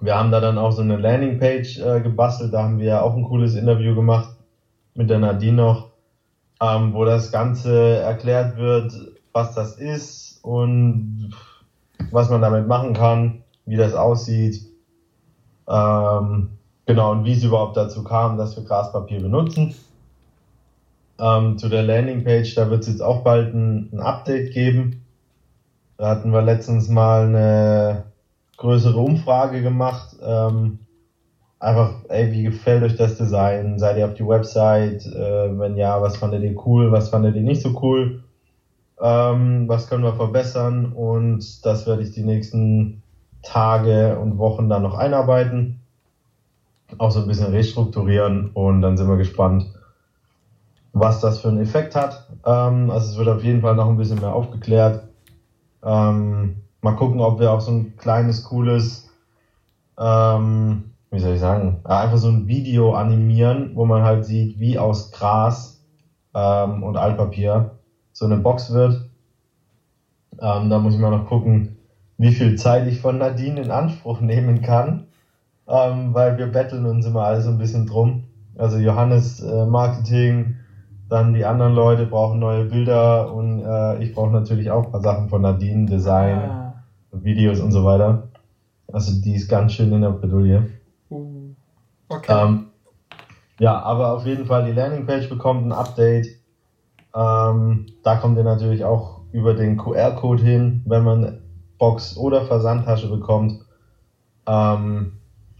Wir 0.00 0.18
haben 0.18 0.30
da 0.30 0.40
dann 0.40 0.58
auch 0.58 0.72
so 0.72 0.82
eine 0.82 0.96
Landingpage 0.96 1.78
äh, 1.78 2.00
gebastelt. 2.00 2.52
Da 2.52 2.64
haben 2.64 2.78
wir 2.78 3.02
auch 3.02 3.14
ein 3.14 3.24
cooles 3.24 3.54
Interview 3.54 3.94
gemacht 3.94 4.34
mit 4.94 5.08
der 5.08 5.18
Nadine 5.18 5.56
noch, 5.56 5.90
ähm, 6.60 6.92
wo 6.92 7.04
das 7.04 7.32
Ganze 7.32 7.98
erklärt 7.98 8.56
wird, 8.56 8.92
was 9.32 9.54
das 9.54 9.76
ist 9.76 10.40
und 10.42 11.30
was 12.10 12.28
man 12.28 12.42
damit 12.42 12.68
machen 12.68 12.92
kann, 12.92 13.44
wie 13.66 13.76
das 13.76 13.94
aussieht. 13.94 14.60
Ähm, 15.66 16.50
genau, 16.86 17.12
und 17.12 17.24
wie 17.24 17.32
es 17.32 17.44
überhaupt 17.44 17.76
dazu 17.76 18.04
kam, 18.04 18.36
dass 18.36 18.56
wir 18.56 18.64
Graspapier 18.64 19.20
benutzen. 19.20 19.74
Ähm, 21.18 21.58
zu 21.58 21.68
der 21.68 21.84
Landingpage, 21.84 22.54
da 22.54 22.70
wird 22.70 22.82
es 22.82 22.88
jetzt 22.88 23.02
auch 23.02 23.22
bald 23.22 23.54
ein, 23.54 23.88
ein, 23.92 24.00
Update 24.00 24.52
geben. 24.52 25.04
Da 25.96 26.08
hatten 26.08 26.32
wir 26.32 26.42
letztens 26.42 26.88
mal 26.88 27.26
eine 27.26 28.04
größere 28.56 28.98
Umfrage 28.98 29.62
gemacht. 29.62 30.16
Ähm, 30.20 30.80
einfach, 31.60 31.92
ey, 32.08 32.32
wie 32.32 32.42
gefällt 32.42 32.82
euch 32.82 32.96
das 32.96 33.16
Design? 33.16 33.78
Seid 33.78 33.96
ihr 33.96 34.06
auf 34.06 34.14
die 34.14 34.26
Website? 34.26 35.06
Äh, 35.06 35.58
wenn 35.58 35.76
ja, 35.76 36.02
was 36.02 36.16
fandet 36.16 36.42
ihr 36.42 36.56
cool? 36.66 36.90
Was 36.90 37.10
fandet 37.10 37.36
ihr 37.36 37.42
nicht 37.42 37.62
so 37.62 37.78
cool? 37.80 38.24
Ähm, 39.00 39.68
was 39.68 39.88
können 39.88 40.02
wir 40.02 40.14
verbessern? 40.14 40.92
Und 40.92 41.64
das 41.64 41.86
werde 41.86 42.02
ich 42.02 42.10
die 42.10 42.24
nächsten 42.24 43.02
Tage 43.42 44.18
und 44.18 44.38
Wochen 44.38 44.68
dann 44.68 44.82
noch 44.82 44.94
einarbeiten. 44.94 45.80
Auch 46.98 47.10
so 47.10 47.20
ein 47.20 47.26
bisschen 47.26 47.50
restrukturieren 47.50 48.50
und 48.52 48.82
dann 48.82 48.96
sind 48.96 49.08
wir 49.08 49.16
gespannt, 49.16 49.66
was 50.92 51.20
das 51.20 51.40
für 51.40 51.48
einen 51.48 51.60
Effekt 51.60 51.96
hat. 51.96 52.28
Ähm, 52.44 52.90
also 52.90 53.10
es 53.10 53.18
wird 53.18 53.28
auf 53.28 53.42
jeden 53.42 53.62
Fall 53.62 53.74
noch 53.74 53.88
ein 53.88 53.96
bisschen 53.96 54.20
mehr 54.20 54.34
aufgeklärt. 54.34 55.08
Ähm, 55.82 56.56
mal 56.80 56.96
gucken, 56.96 57.20
ob 57.20 57.40
wir 57.40 57.52
auch 57.52 57.60
so 57.60 57.72
ein 57.72 57.96
kleines, 57.96 58.44
cooles, 58.44 59.10
ähm, 59.98 60.92
wie 61.10 61.18
soll 61.18 61.34
ich 61.34 61.40
sagen, 61.40 61.80
einfach 61.84 62.16
so 62.16 62.28
ein 62.28 62.46
Video 62.46 62.94
animieren, 62.94 63.72
wo 63.74 63.84
man 63.86 64.02
halt 64.02 64.24
sieht, 64.24 64.58
wie 64.58 64.78
aus 64.78 65.10
Gras 65.10 65.84
ähm, 66.34 66.82
und 66.82 66.96
Altpapier 66.96 67.72
so 68.12 68.24
eine 68.24 68.36
Box 68.36 68.72
wird. 68.72 69.08
Ähm, 70.40 70.70
da 70.70 70.78
muss 70.78 70.94
ich 70.94 71.00
mal 71.00 71.10
noch 71.10 71.26
gucken, 71.26 71.76
wie 72.18 72.32
viel 72.32 72.56
Zeit 72.56 72.86
ich 72.86 73.00
von 73.00 73.18
Nadine 73.18 73.60
in 73.60 73.70
Anspruch 73.70 74.20
nehmen 74.20 74.62
kann, 74.62 75.06
ähm, 75.68 76.14
weil 76.14 76.38
wir 76.38 76.46
betteln 76.46 76.86
uns 76.86 77.06
immer 77.06 77.24
alle 77.24 77.40
so 77.40 77.50
ein 77.50 77.58
bisschen 77.58 77.86
drum. 77.86 78.24
Also 78.56 78.78
Johannes 78.78 79.40
äh, 79.40 79.66
Marketing, 79.66 80.56
dann 81.08 81.34
die 81.34 81.44
anderen 81.44 81.74
Leute 81.74 82.06
brauchen 82.06 82.38
neue 82.38 82.64
Bilder 82.64 83.32
und 83.32 83.64
äh, 83.64 84.02
ich 84.02 84.14
brauche 84.14 84.30
natürlich 84.30 84.70
auch 84.70 84.86
ein 84.86 84.92
paar 84.92 85.02
Sachen 85.02 85.28
von 85.28 85.42
Nadine, 85.42 85.86
Design, 85.86 86.38
ah. 86.38 86.84
Videos 87.12 87.60
und 87.60 87.72
so 87.72 87.84
weiter. 87.84 88.28
Also 88.92 89.20
die 89.20 89.34
ist 89.34 89.48
ganz 89.48 89.72
schön 89.72 89.92
in 89.92 90.02
der 90.02 90.10
Bredouille. 90.10 90.70
Uh, 91.10 91.54
okay. 92.08 92.46
Ähm, 92.46 92.66
ja, 93.58 93.80
aber 93.80 94.14
auf 94.14 94.26
jeden 94.26 94.46
Fall 94.46 94.64
die 94.66 94.72
Landingpage 94.72 95.28
bekommt 95.28 95.66
ein 95.66 95.72
Update. 95.72 96.26
Ähm, 97.14 97.86
da 98.02 98.16
kommt 98.16 98.36
ihr 98.36 98.44
natürlich 98.44 98.84
auch 98.84 99.20
über 99.32 99.54
den 99.54 99.76
QR-Code 99.76 100.42
hin, 100.42 100.82
wenn 100.86 101.04
man 101.04 101.40
Box 101.78 102.16
oder 102.16 102.46
Versandtasche 102.46 103.08
bekommt. 103.08 103.60
Ähm, 104.46 105.12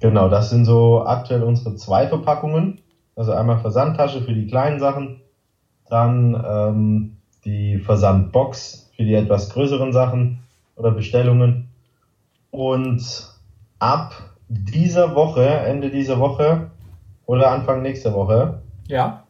genau, 0.05 0.29
das 0.29 0.51
sind 0.51 0.67
so 0.67 1.03
aktuell 1.07 1.43
unsere 1.43 1.77
zwei 1.77 2.07
Verpackungen. 2.07 2.83
Also 3.17 3.33
einmal 3.33 3.59
Versandtasche 3.59 4.21
für 4.21 4.35
die 4.35 4.47
kleinen 4.47 4.79
Sachen, 4.79 5.23
dann 5.89 6.45
ähm, 6.47 7.17
die 7.47 7.79
Versandbox 7.79 8.91
für 8.95 9.05
die 9.05 9.15
etwas 9.15 9.49
größeren 9.49 9.95
Sachen 9.95 10.41
oder 10.77 10.91
Bestellungen. 10.91 11.71
Und 12.51 13.33
ab 13.79 14.13
dieser 14.49 15.15
Woche, 15.15 15.47
Ende 15.49 15.89
dieser 15.89 16.19
Woche 16.19 16.71
oder 17.25 17.51
Anfang 17.51 17.81
nächster 17.81 18.13
Woche, 18.13 18.61
ja. 18.87 19.25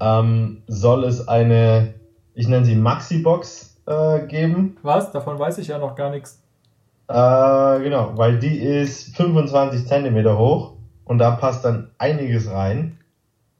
ähm, 0.00 0.62
soll 0.66 1.04
es 1.04 1.28
eine, 1.28 1.94
ich 2.34 2.48
nenne 2.48 2.64
sie 2.64 2.74
Maxi-Box 2.74 3.80
äh, 3.86 4.26
geben. 4.26 4.78
Was? 4.82 5.12
Davon 5.12 5.38
weiß 5.38 5.58
ich 5.58 5.68
ja 5.68 5.78
noch 5.78 5.94
gar 5.94 6.10
nichts. 6.10 6.43
Äh, 7.08 7.82
genau, 7.82 8.12
weil 8.16 8.38
die 8.38 8.56
ist 8.56 9.16
25 9.16 9.86
Zentimeter 9.86 10.38
hoch 10.38 10.74
und 11.04 11.18
da 11.18 11.32
passt 11.32 11.64
dann 11.64 11.90
einiges 11.98 12.50
rein. 12.50 12.98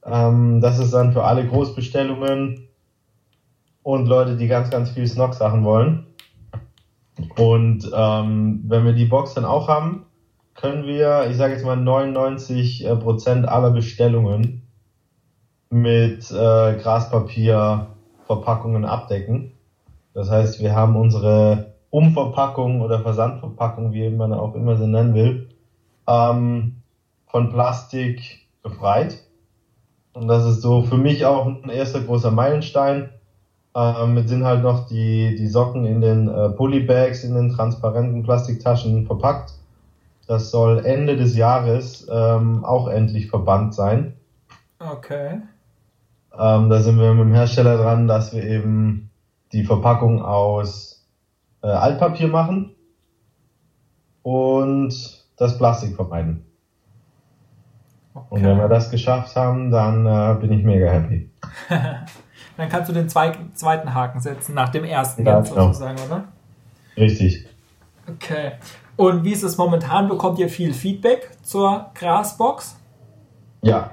Ähm, 0.05 0.61
das 0.61 0.79
ist 0.79 0.95
dann 0.95 1.13
für 1.13 1.25
alle 1.25 1.47
Großbestellungen 1.47 2.69
und 3.83 4.07
Leute, 4.07 4.37
die 4.37 4.49
ganz, 4.49 4.71
ganz 4.71 4.91
viel 4.91 5.07
Snock-Sachen 5.07 5.65
wollen. 5.65 6.07
Und 7.37 7.91
ähm, 7.95 8.65
wenn 8.67 8.85
wir 8.85 8.93
die 8.93 9.05
Box 9.05 9.35
dann 9.35 9.45
auch 9.45 9.69
haben, 9.69 10.07
können 10.55 10.87
wir, 10.87 11.27
ich 11.31 11.37
sage 11.37 11.55
jetzt 11.55 11.65
mal 11.65 11.77
99% 11.77 12.85
äh, 12.85 13.47
aller 13.47 13.71
Bestellungen 13.71 14.63
mit 15.71 16.31
äh, 16.31 16.79
Graspapier 16.81 17.89
abdecken. 18.29 19.53
Das 20.15 20.31
heißt, 20.31 20.61
wir 20.61 20.75
haben 20.75 20.97
unsere 20.97 21.74
Umverpackung 21.95 22.81
oder 22.81 22.99
Versandverpackung, 22.99 23.93
wie 23.93 24.11
man 24.11 24.33
auch 24.33 24.57
immer 24.57 24.77
sie 24.77 24.89
nennen 24.89 25.15
will, 25.15 25.49
ähm, 26.09 26.83
von 27.29 27.51
Plastik 27.51 28.49
befreit. 28.65 29.23
Und 30.13 30.27
das 30.27 30.45
ist 30.45 30.61
so 30.61 30.83
für 30.83 30.97
mich 30.97 31.25
auch 31.25 31.47
ein 31.47 31.71
erster 31.71 32.01
großer 32.01 32.33
Meilenstein. 32.33 33.11
Ähm, 33.77 34.15
mit 34.15 34.29
sind 34.29 34.45
halt 34.45 34.65
noch 34.65 34.89
die, 34.89 35.37
die 35.37 35.47
Socken 35.47 35.85
in 35.85 36.01
den 36.01 36.27
äh, 36.29 36.49
Polybags, 36.49 37.23
in 37.23 37.37
den 37.37 37.51
transparenten 37.51 38.25
Plastiktaschen 38.25 39.07
verpackt. 39.07 39.53
Das 40.27 40.51
soll 40.51 40.85
Ende 40.85 41.17
des 41.17 41.37
Jahres 41.37 42.09
ähm, 42.11 42.65
auch 42.65 42.89
endlich 42.89 43.29
verbannt 43.29 43.73
sein. 43.73 44.15
Okay. 44.81 45.43
Ähm, 46.37 46.71
da 46.71 46.81
sind 46.81 46.99
wir 46.99 47.15
mit 47.15 47.27
dem 47.27 47.35
Hersteller 47.35 47.77
dran, 47.77 48.09
dass 48.09 48.35
wir 48.35 48.43
eben 48.43 49.11
die 49.53 49.63
Verpackung 49.63 50.23
aus 50.23 50.94
äh, 51.65 51.69
Altpapier 51.69 52.29
machen 52.29 52.75
und 54.23 54.95
das 55.39 55.59
Plastik 55.59 55.97
vermeiden. 55.97 56.45
Okay. 58.13 58.27
Und 58.29 58.45
wenn 58.45 58.59
wir 58.59 58.69
das 58.69 58.91
geschafft 58.91 59.35
haben, 59.35 59.71
dann 59.71 60.07
äh, 60.07 60.39
bin 60.41 60.53
ich 60.53 60.63
mega 60.63 60.89
happy. 60.89 61.31
dann 62.57 62.69
kannst 62.69 62.91
du 62.91 62.93
den 62.93 63.09
zweiten 63.09 63.95
Haken 63.95 64.21
setzen, 64.21 64.55
nach 64.55 64.69
dem 64.69 64.85
ersten 64.85 65.27
ja, 65.27 65.41
genau. 65.41 65.67
sozusagen, 65.67 65.99
oder? 66.07 66.25
Richtig. 66.97 67.47
Okay. 68.09 68.53
Und 68.97 69.25
wie 69.25 69.33
ist 69.33 69.43
es 69.43 69.57
momentan? 69.57 70.09
Bekommt 70.09 70.39
ihr 70.39 70.49
viel 70.49 70.73
Feedback 70.75 71.31
zur 71.43 71.91
Grasbox? 71.95 72.77
Ja. 73.63 73.91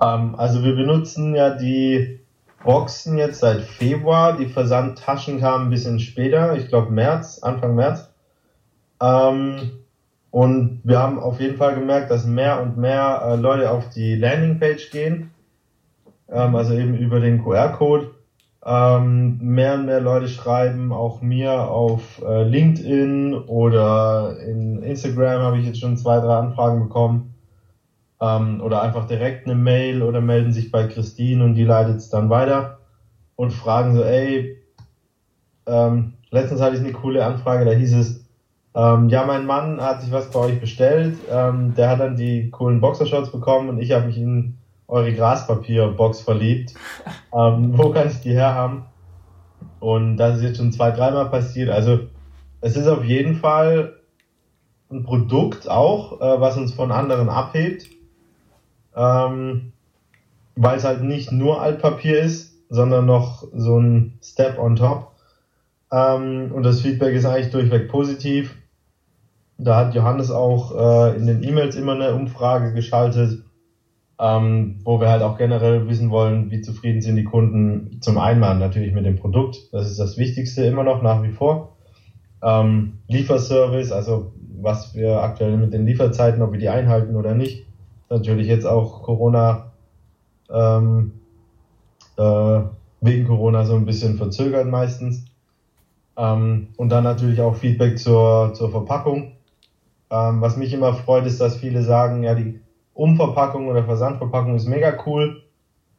Ähm, 0.00 0.34
also 0.36 0.64
wir 0.64 0.74
benutzen 0.74 1.34
ja 1.34 1.50
die 1.50 2.25
Boxen 2.66 3.16
jetzt 3.16 3.40
seit 3.40 3.62
Februar. 3.62 4.36
Die 4.36 4.46
Versandtaschen 4.46 5.40
kamen 5.40 5.68
ein 5.68 5.70
bisschen 5.70 6.00
später, 6.00 6.54
ich 6.56 6.68
glaube 6.68 6.92
März, 6.92 7.38
Anfang 7.38 7.74
März. 7.74 8.10
Ähm, 9.00 9.70
und 10.30 10.80
wir 10.84 10.98
haben 10.98 11.18
auf 11.18 11.40
jeden 11.40 11.56
Fall 11.56 11.76
gemerkt, 11.76 12.10
dass 12.10 12.26
mehr 12.26 12.60
und 12.60 12.76
mehr 12.76 13.22
äh, 13.24 13.36
Leute 13.36 13.70
auf 13.70 13.88
die 13.88 14.16
Landingpage 14.16 14.90
gehen. 14.90 15.30
Ähm, 16.28 16.54
also 16.54 16.74
eben 16.74 16.94
über 16.94 17.20
den 17.20 17.42
QR-Code. 17.42 18.10
Ähm, 18.66 19.38
mehr 19.40 19.74
und 19.74 19.86
mehr 19.86 20.00
Leute 20.00 20.26
schreiben 20.26 20.92
auch 20.92 21.22
mir 21.22 21.52
auf 21.52 22.20
äh, 22.26 22.42
LinkedIn 22.42 23.34
oder 23.34 24.36
in 24.44 24.82
Instagram 24.82 25.40
habe 25.40 25.58
ich 25.58 25.66
jetzt 25.66 25.78
schon 25.78 25.96
zwei, 25.96 26.18
drei 26.18 26.34
Anfragen 26.34 26.80
bekommen. 26.80 27.35
Ähm, 28.20 28.60
oder 28.62 28.82
einfach 28.82 29.06
direkt 29.06 29.46
eine 29.46 29.54
Mail 29.54 30.02
oder 30.02 30.20
melden 30.20 30.52
sich 30.52 30.70
bei 30.70 30.86
Christine 30.86 31.44
und 31.44 31.54
die 31.54 31.64
leitet 31.64 31.96
es 31.96 32.08
dann 32.08 32.30
weiter 32.30 32.78
und 33.36 33.52
fragen 33.52 33.94
so, 33.94 34.02
ey, 34.02 34.56
ähm, 35.66 36.14
letztens 36.30 36.60
hatte 36.60 36.76
ich 36.76 36.82
eine 36.82 36.92
coole 36.92 37.24
Anfrage, 37.24 37.64
da 37.64 37.72
hieß 37.72 37.94
es, 37.94 38.26
ähm, 38.76 39.08
ja, 39.08 39.24
mein 39.24 39.46
Mann 39.46 39.80
hat 39.80 40.02
sich 40.02 40.12
was 40.12 40.30
bei 40.30 40.38
euch 40.40 40.60
bestellt. 40.60 41.16
Ähm, 41.30 41.74
der 41.74 41.88
hat 41.88 42.00
dann 42.00 42.16
die 42.16 42.50
coolen 42.50 42.82
Boxershorts 42.82 43.32
bekommen 43.32 43.70
und 43.70 43.80
ich 43.80 43.92
habe 43.92 44.06
mich 44.06 44.18
in 44.18 44.58
eure 44.86 45.12
Graspapierbox 45.14 46.20
verliebt. 46.20 46.74
Ähm, 47.34 47.76
wo 47.76 47.90
kann 47.90 48.08
ich 48.08 48.20
die 48.20 48.32
herhaben? 48.32 48.86
Und 49.78 50.16
das 50.16 50.38
ist 50.38 50.42
jetzt 50.42 50.56
schon 50.56 50.72
zwei, 50.72 50.90
dreimal 50.90 51.28
passiert. 51.28 51.68
Also 51.68 51.98
es 52.62 52.76
ist 52.76 52.86
auf 52.86 53.04
jeden 53.04 53.34
Fall 53.34 53.96
ein 54.90 55.02
Produkt 55.02 55.68
auch, 55.68 56.18
äh, 56.18 56.40
was 56.40 56.56
uns 56.56 56.72
von 56.72 56.92
anderen 56.92 57.28
abhebt. 57.28 57.88
Ähm, 58.96 59.72
weil 60.56 60.78
es 60.78 60.84
halt 60.84 61.02
nicht 61.02 61.32
nur 61.32 61.60
Altpapier 61.60 62.20
ist, 62.20 62.56
sondern 62.68 63.06
noch 63.06 63.44
so 63.54 63.78
ein 63.78 64.18
Step 64.22 64.58
on 64.58 64.76
top. 64.76 65.12
Ähm, 65.92 66.50
und 66.52 66.62
das 66.64 66.80
Feedback 66.80 67.14
ist 67.14 67.26
eigentlich 67.26 67.50
durchweg 67.50 67.88
positiv. 67.88 68.56
Da 69.58 69.76
hat 69.76 69.94
Johannes 69.94 70.30
auch 70.30 70.74
äh, 70.76 71.16
in 71.16 71.26
den 71.26 71.42
E-Mails 71.42 71.76
immer 71.76 71.92
eine 71.92 72.14
Umfrage 72.14 72.72
geschaltet, 72.72 73.42
ähm, 74.18 74.80
wo 74.84 75.00
wir 75.00 75.08
halt 75.08 75.22
auch 75.22 75.38
generell 75.38 75.88
wissen 75.88 76.10
wollen, 76.10 76.50
wie 76.50 76.60
zufrieden 76.60 77.02
sind 77.02 77.16
die 77.16 77.24
Kunden 77.24 78.00
zum 78.00 78.18
einen 78.18 78.40
natürlich 78.40 78.92
mit 78.92 79.06
dem 79.06 79.16
Produkt. 79.16 79.56
Das 79.72 79.90
ist 79.90 79.98
das 79.98 80.18
Wichtigste 80.18 80.64
immer 80.64 80.84
noch 80.84 81.02
nach 81.02 81.22
wie 81.22 81.32
vor. 81.32 81.76
Ähm, 82.42 82.98
Lieferservice, 83.08 83.92
also 83.92 84.32
was 84.58 84.94
wir 84.94 85.22
aktuell 85.22 85.56
mit 85.56 85.72
den 85.72 85.86
Lieferzeiten, 85.86 86.42
ob 86.42 86.52
wir 86.52 86.58
die 86.58 86.68
einhalten 86.68 87.16
oder 87.16 87.34
nicht. 87.34 87.65
Natürlich 88.08 88.46
jetzt 88.46 88.66
auch 88.66 89.02
Corona, 89.02 89.72
ähm, 90.50 91.12
äh, 92.16 92.60
wegen 93.00 93.26
Corona 93.26 93.64
so 93.64 93.74
ein 93.74 93.84
bisschen 93.84 94.16
verzögert 94.16 94.66
meistens. 94.66 95.24
Ähm, 96.16 96.68
und 96.76 96.88
dann 96.90 97.04
natürlich 97.04 97.40
auch 97.40 97.56
Feedback 97.56 97.98
zur, 97.98 98.52
zur 98.54 98.70
Verpackung. 98.70 99.32
Ähm, 100.10 100.40
was 100.40 100.56
mich 100.56 100.72
immer 100.72 100.94
freut, 100.94 101.26
ist, 101.26 101.40
dass 101.40 101.56
viele 101.56 101.82
sagen, 101.82 102.22
ja, 102.22 102.34
die 102.34 102.60
Umverpackung 102.94 103.68
oder 103.68 103.84
Versandverpackung 103.84 104.54
ist 104.54 104.66
mega 104.66 104.96
cool, 105.04 105.42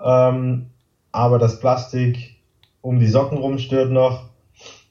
ähm, 0.04 0.68
aber 1.12 1.38
das 1.38 1.60
Plastik 1.60 2.38
um 2.82 3.00
die 3.00 3.08
Socken 3.08 3.38
rum 3.38 3.60
stört 3.60 3.92
noch. 3.92 4.24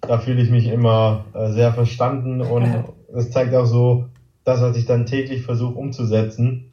Da 0.02 0.18
fühle 0.18 0.42
ich 0.42 0.50
mich 0.50 0.66
immer 0.66 1.24
äh, 1.34 1.50
sehr 1.50 1.72
verstanden 1.72 2.40
und 2.40 2.84
es 3.12 3.30
zeigt 3.30 3.54
auch 3.54 3.64
so, 3.64 4.04
das, 4.44 4.60
was 4.60 4.76
ich 4.76 4.86
dann 4.86 5.06
täglich 5.06 5.42
versuche 5.42 5.76
umzusetzen, 5.76 6.70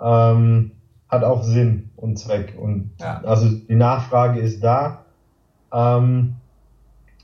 ähm, 0.00 0.72
hat 1.08 1.24
auch 1.24 1.42
Sinn 1.42 1.90
und 1.96 2.18
Zweck. 2.18 2.56
Und 2.58 2.92
ja. 3.00 3.20
also 3.24 3.48
die 3.48 3.74
Nachfrage 3.74 4.40
ist 4.40 4.62
da. 4.62 5.04
Ähm, 5.72 6.36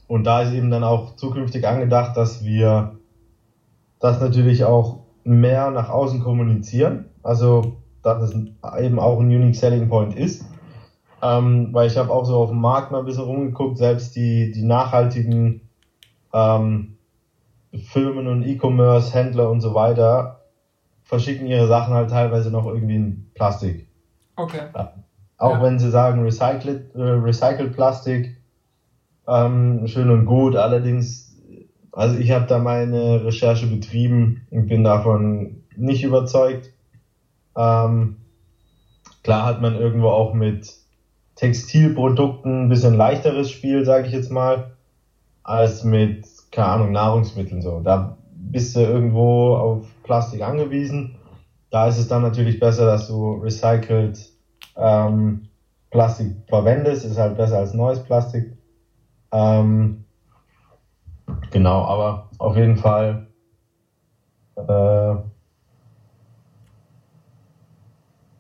und 0.09 0.25
da 0.25 0.43
ist 0.43 0.53
eben 0.53 0.71
dann 0.71 0.85
auch 0.85 1.17
zukünftig 1.17 1.67
angedacht, 1.67 2.17
dass 2.17 2.45
wir 2.45 2.97
das 3.99 4.21
natürlich 4.21 4.65
auch 4.65 5.01
mehr 5.25 5.71
nach 5.71 5.89
außen 5.89 6.23
kommunizieren. 6.23 7.07
Also, 7.23 7.77
dass 8.03 8.23
es 8.23 8.35
eben 8.81 8.99
auch 8.99 9.21
ein 9.21 9.27
Unique 9.27 9.55
Selling 9.55 9.89
Point 9.89 10.15
ist. 10.15 10.45
Ähm, 11.23 11.69
weil 11.73 11.87
ich 11.87 11.97
habe 11.97 12.11
auch 12.11 12.25
so 12.25 12.37
auf 12.37 12.51
dem 12.51 12.61
Markt 12.61 12.91
mal 12.91 12.99
ein 12.99 13.05
bisschen 13.05 13.23
rumgeguckt, 13.25 13.79
selbst 13.79 14.17
die, 14.17 14.51
die 14.51 14.65
nachhaltigen 14.65 15.69
ähm, 16.33 16.99
Firmen 17.73 18.27
und 18.27 18.43
E-Commerce, 18.43 19.15
Händler 19.15 19.49
und 19.49 19.61
so 19.61 19.73
weiter 19.73 20.42
verschicken 21.13 21.47
ihre 21.47 21.67
Sachen 21.67 21.93
halt 21.93 22.09
teilweise 22.09 22.51
noch 22.51 22.65
irgendwie 22.67 22.95
in 22.95 23.31
Plastik. 23.35 23.87
Okay. 24.35 24.63
Auch 25.37 25.57
ja. 25.57 25.63
wenn 25.63 25.79
sie 25.79 25.91
sagen, 25.91 26.23
recycled, 26.23 26.95
äh, 26.95 27.03
recycled 27.03 27.75
Plastik, 27.75 28.41
ähm, 29.29 29.87
schön 29.89 30.09
und 30.09 30.25
gut. 30.25 30.57
Allerdings, 30.57 31.39
also 31.93 32.17
ich 32.17 32.31
habe 32.31 32.47
da 32.47 32.59
meine 32.59 33.27
Recherche 33.27 33.67
betrieben 33.67 34.47
und 34.51 34.69
bin 34.69 34.85
davon 34.85 35.65
nicht 35.77 36.03
überzeugt. 36.03 36.71
Ähm, 37.59 38.17
klar 39.23 39.45
hat 39.45 39.61
man 39.61 39.75
irgendwo 39.75 40.09
auch 40.09 40.33
mit 40.33 40.73
Textilprodukten 41.35 42.65
ein 42.65 42.69
bisschen 42.71 42.95
leichteres 42.95 43.51
Spiel, 43.51 43.85
sage 43.85 44.07
ich 44.07 44.15
jetzt 44.15 44.31
mal, 44.31 44.79
als 45.43 45.85
mit, 45.85 46.27
keine 46.51 46.69
Ahnung, 46.69 46.93
Nahrungsmitteln 46.93 47.61
so. 47.61 47.81
Da 47.81 48.17
bist 48.35 48.75
du 48.75 48.81
irgendwo 48.81 49.57
auf 49.57 49.92
Plastik 50.03 50.43
angewiesen. 50.43 51.17
Da 51.71 51.89
ist 51.89 51.99
es 51.99 52.09
dann 52.09 52.23
natürlich 52.23 52.61
besser, 52.61 52.87
dass 52.87 53.09
du 53.09 53.35
recycelt 53.35 54.31
ähm, 54.77 55.49
Plastik 55.91 56.37
verwendest. 56.49 57.05
Ist 57.05 57.19
halt 57.19 57.37
besser 57.37 57.59
als 57.59 57.75
neues 57.75 58.03
Plastik. 58.03 58.57
Ähm, 59.33 60.05
genau, 61.51 61.85
aber 61.85 62.31
auf 62.39 62.57
jeden 62.57 62.77
Fall 62.77 63.29
äh, 64.57 65.15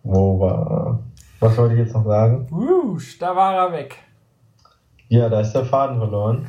wo 0.03 0.41
war 0.41 1.03
was 1.43 1.59
wollte 1.59 1.75
ich 1.75 1.81
jetzt 1.81 1.95
noch 1.95 2.05
sagen? 2.05 2.47
Wusch, 2.51 3.19
da 3.19 3.35
war 3.35 3.55
er 3.55 3.73
weg. 3.73 3.99
Ja, 5.09 5.29
da 5.29 5.41
ist 5.41 5.53
der 5.53 5.65
Faden 5.65 5.99
verloren. 5.99 6.47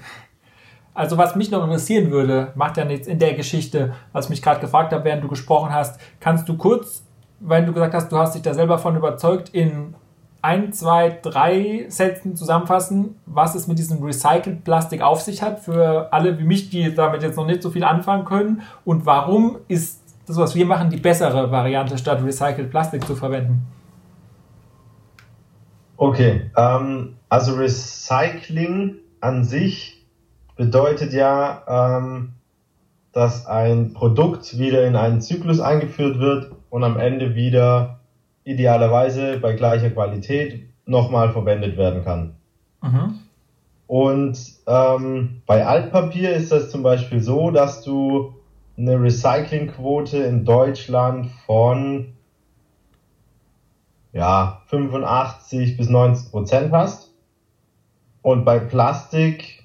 Also 0.94 1.18
was 1.18 1.36
mich 1.36 1.50
noch 1.50 1.64
interessieren 1.64 2.12
würde, 2.12 2.52
macht 2.56 2.78
ja 2.78 2.86
nichts 2.86 3.08
in 3.08 3.18
der 3.18 3.34
Geschichte, 3.34 3.94
was 4.12 4.26
ich 4.26 4.30
mich 4.30 4.42
gerade 4.42 4.60
gefragt 4.60 4.94
habe, 4.94 5.04
während 5.06 5.24
du 5.24 5.28
gesprochen 5.28 5.74
hast, 5.74 6.00
kannst 6.20 6.48
du 6.48 6.56
kurz, 6.56 7.04
weil 7.40 7.66
du 7.66 7.74
gesagt 7.74 7.94
hast, 7.94 8.12
du 8.12 8.18
hast 8.18 8.36
dich 8.36 8.44
da 8.44 8.54
selber 8.54 8.78
von 8.78 8.96
überzeugt, 8.96 9.50
in 9.50 9.96
ein, 10.44 10.74
zwei, 10.74 11.18
drei 11.22 11.86
Sätzen 11.88 12.36
zusammenfassen, 12.36 13.16
was 13.26 13.56
es 13.56 13.68
mit 13.68 13.80
diesem 13.80 14.04
Recycled 14.04 14.64
Plastik 14.64 15.02
auf 15.02 15.22
sich 15.22 15.42
hat, 15.42 15.62
für 15.62 16.12
alle 16.12 16.38
wie 16.38 16.44
mich, 16.44 16.70
die 16.70 16.94
damit 16.94 17.24
jetzt 17.24 17.38
noch 17.38 17.48
nicht 17.48 17.64
so 17.64 17.72
viel 17.72 17.84
anfangen 17.84 18.26
können 18.26 18.62
und 18.86 19.06
warum 19.06 19.58
ist 19.68 20.02
das, 20.28 20.38
was 20.38 20.54
wir 20.54 20.66
machen, 20.66 20.90
die 20.90 20.98
bessere 20.98 21.50
Variante, 21.50 21.98
statt 21.98 22.24
Recycled 22.24 22.70
Plastik 22.70 23.06
zu 23.06 23.16
verwenden? 23.16 23.66
Okay, 25.98 26.52
ähm, 26.56 27.16
also 27.30 27.56
Recycling 27.56 28.96
an 29.22 29.44
sich 29.44 30.03
bedeutet 30.56 31.14
ja, 31.14 31.98
ähm, 31.98 32.34
dass 33.12 33.46
ein 33.46 33.94
Produkt 33.94 34.58
wieder 34.58 34.86
in 34.86 34.96
einen 34.96 35.22
Zyklus 35.22 35.60
eingeführt 35.60 36.20
wird 36.20 36.52
und 36.70 36.84
am 36.84 36.98
Ende 36.98 37.36
wieder 37.36 38.00
idealerweise 38.44 39.38
bei 39.38 39.54
gleicher 39.54 39.92
Qualität 39.92 40.68
nochmal 40.86 41.32
verwendet 41.32 41.78
werden 41.78 42.04
kann. 42.04 42.36
Mhm. 42.82 43.20
Und 43.88 44.40
ähm, 44.66 45.42
bei 45.46 45.66
Altpapier 45.66 46.34
ist 46.34 46.52
das 46.52 46.72
zum 46.72 46.84
Beispiel 46.84 47.22
so, 47.22 47.52
dass 47.52 47.84
du 47.84 48.34
eine 48.78 49.00
Recyclingquote 49.00 50.18
in 50.18 50.46
Deutschland 50.46 51.30
von 51.46 52.14
ja, 54.14 54.62
85 54.68 55.78
bis 55.78 55.90
90 55.90 56.32
Prozent 56.32 56.72
hast 56.72 57.14
und 58.22 58.46
bei 58.46 58.60
Plastik 58.60 59.63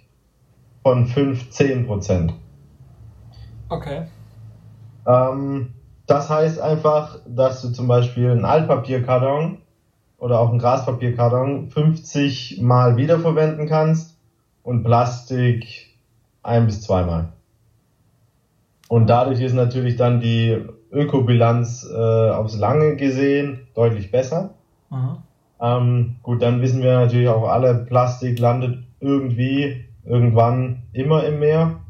von 0.88 1.04
15 1.04 1.86
Prozent. 1.86 2.32
Okay. 3.68 4.04
Ähm, 5.06 5.74
das 6.06 6.30
heißt 6.30 6.58
einfach, 6.58 7.18
dass 7.26 7.60
du 7.60 7.68
zum 7.68 7.88
Beispiel 7.88 8.30
einen 8.30 8.46
Altpapierkarton 8.46 9.58
oder 10.16 10.40
auch 10.40 10.48
einen 10.48 10.58
Graspapierkarton 10.58 11.68
50 11.68 12.62
Mal 12.62 12.96
wiederverwenden 12.96 13.68
kannst 13.68 14.16
und 14.62 14.82
Plastik 14.82 15.88
ein 16.42 16.64
bis 16.64 16.80
zweimal. 16.80 17.34
Und 18.88 19.10
dadurch 19.10 19.42
ist 19.42 19.52
natürlich 19.52 19.96
dann 19.96 20.22
die 20.22 20.56
Ökobilanz 20.90 21.86
äh, 21.86 22.30
aufs 22.30 22.56
Lange 22.56 22.96
gesehen 22.96 23.68
deutlich 23.74 24.10
besser. 24.10 24.54
Ähm, 25.60 26.16
gut, 26.22 26.40
dann 26.40 26.62
wissen 26.62 26.82
wir 26.82 26.98
natürlich 26.98 27.28
auch 27.28 27.46
alle, 27.46 27.74
Plastik 27.74 28.38
landet 28.38 28.78
irgendwie, 29.00 29.87
irgendwann 30.08 30.82
immer 30.92 31.24
im 31.24 31.38
Meer. 31.38 31.80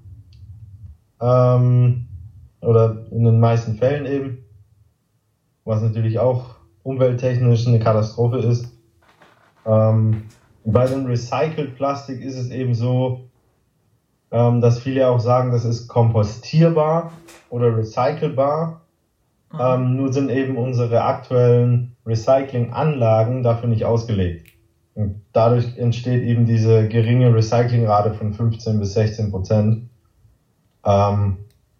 Ähm, 1.20 2.08
oder 2.60 3.06
in 3.10 3.24
den 3.24 3.40
meisten 3.40 3.76
Fällen 3.76 4.06
eben. 4.06 4.44
Was 5.64 5.82
natürlich 5.82 6.18
auch 6.18 6.56
umwelttechnisch 6.82 7.66
eine 7.66 7.78
Katastrophe 7.78 8.38
ist. 8.38 8.72
Ähm, 9.66 10.24
bei 10.64 10.86
dem 10.86 11.06
Recycled 11.06 11.76
Plastik 11.76 12.20
ist 12.20 12.36
es 12.36 12.50
eben 12.50 12.74
so, 12.74 13.28
ähm, 14.30 14.60
dass 14.60 14.80
viele 14.80 15.08
auch 15.08 15.20
sagen, 15.20 15.52
das 15.52 15.64
ist 15.64 15.88
kompostierbar 15.88 17.12
oder 17.50 17.76
recycelbar. 17.76 18.82
Mhm. 19.52 19.58
Ähm, 19.60 19.96
nur 19.96 20.12
sind 20.12 20.30
eben 20.30 20.56
unsere 20.56 21.02
aktuellen 21.02 21.96
Recyclinganlagen 22.06 23.42
dafür 23.42 23.68
nicht 23.68 23.84
ausgelegt. 23.84 24.47
Und 24.98 25.22
dadurch 25.32 25.78
entsteht 25.78 26.24
eben 26.24 26.44
diese 26.44 26.88
geringe 26.88 27.32
Recyclingrate 27.32 28.14
von 28.14 28.32
15 28.32 28.80
bis 28.80 28.94
16 28.94 29.30
Prozent. 29.30 29.90
Ähm, 30.84 31.36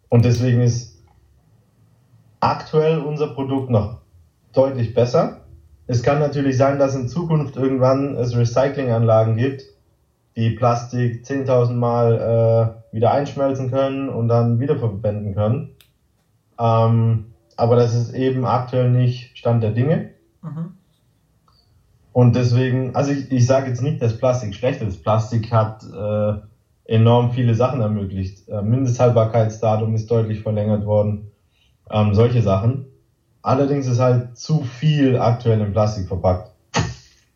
und 0.07 0.23
deswegen 0.23 0.61
ist 0.61 1.03
aktuell 2.39 2.99
unser 2.99 3.27
Produkt 3.27 3.71
noch 3.71 3.99
deutlich 4.53 4.93
besser. 4.93 5.41
Es 5.85 6.01
kann 6.01 6.19
natürlich 6.19 6.55
sein, 6.55 6.79
dass 6.79 6.95
in 6.95 7.09
Zukunft 7.09 7.57
irgendwann 7.57 8.15
es 8.15 8.37
Recyclinganlagen 8.37 9.35
gibt, 9.35 9.63
die 10.37 10.51
Plastik 10.51 11.25
10.000 11.25 11.73
Mal 11.73 12.79
äh, 12.93 12.95
wieder 12.95 13.11
einschmelzen 13.11 13.69
können 13.69 14.07
und 14.07 14.29
dann 14.29 14.61
wiederverwenden 14.61 15.35
können. 15.35 15.71
Ähm, 16.57 17.33
aber 17.57 17.75
das 17.75 17.93
ist 17.95 18.13
eben 18.13 18.45
aktuell 18.45 18.89
nicht 18.89 19.37
Stand 19.37 19.61
der 19.61 19.71
Dinge. 19.71 20.11
Mhm. 20.41 20.78
Und 22.19 22.35
deswegen, 22.35 22.97
also 22.97 23.11
ich, 23.11 23.31
ich 23.31 23.47
sage 23.47 23.69
jetzt 23.69 23.81
nicht, 23.81 24.01
dass 24.01 24.17
Plastik 24.17 24.53
schlecht 24.53 24.81
ist. 24.81 25.03
Plastik 25.03 25.53
hat 25.53 25.85
äh, 25.85 26.33
enorm 26.83 27.31
viele 27.31 27.55
Sachen 27.55 27.79
ermöglicht. 27.79 28.45
Äh, 28.49 28.61
Mindesthaltbarkeitsdatum 28.61 29.95
ist 29.95 30.11
deutlich 30.11 30.41
verlängert 30.41 30.85
worden. 30.85 31.31
Ähm, 31.89 32.13
solche 32.13 32.41
Sachen. 32.41 32.87
Allerdings 33.41 33.87
ist 33.87 34.01
halt 34.01 34.37
zu 34.37 34.63
viel 34.63 35.17
aktuell 35.17 35.61
in 35.61 35.71
Plastik 35.71 36.09
verpackt. 36.09 36.51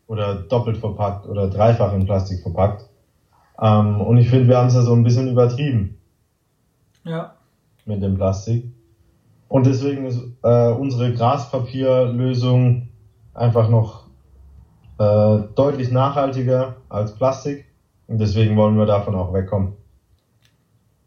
Oder 0.06 0.34
doppelt 0.34 0.76
verpackt 0.76 1.24
oder 1.24 1.48
dreifach 1.48 1.94
in 1.94 2.04
Plastik 2.04 2.42
verpackt. 2.42 2.86
Ähm, 3.58 4.02
und 4.02 4.18
ich 4.18 4.28
finde, 4.28 4.48
wir 4.48 4.58
haben 4.58 4.68
es 4.68 4.74
ja 4.74 4.82
so 4.82 4.92
ein 4.92 5.02
bisschen 5.02 5.28
übertrieben. 5.28 5.96
Ja. 7.04 7.36
Mit 7.86 8.02
dem 8.02 8.16
Plastik. 8.16 8.66
Und 9.48 9.64
deswegen 9.64 10.04
ist 10.04 10.20
äh, 10.42 10.72
unsere 10.72 11.14
Graspapierlösung 11.14 12.90
einfach 13.32 13.70
noch 13.70 14.03
äh, 14.98 15.38
deutlich 15.54 15.90
nachhaltiger 15.90 16.76
als 16.88 17.14
Plastik. 17.14 17.64
Und 18.06 18.18
deswegen 18.18 18.56
wollen 18.56 18.76
wir 18.76 18.86
davon 18.86 19.14
auch 19.14 19.32
wegkommen. 19.32 19.72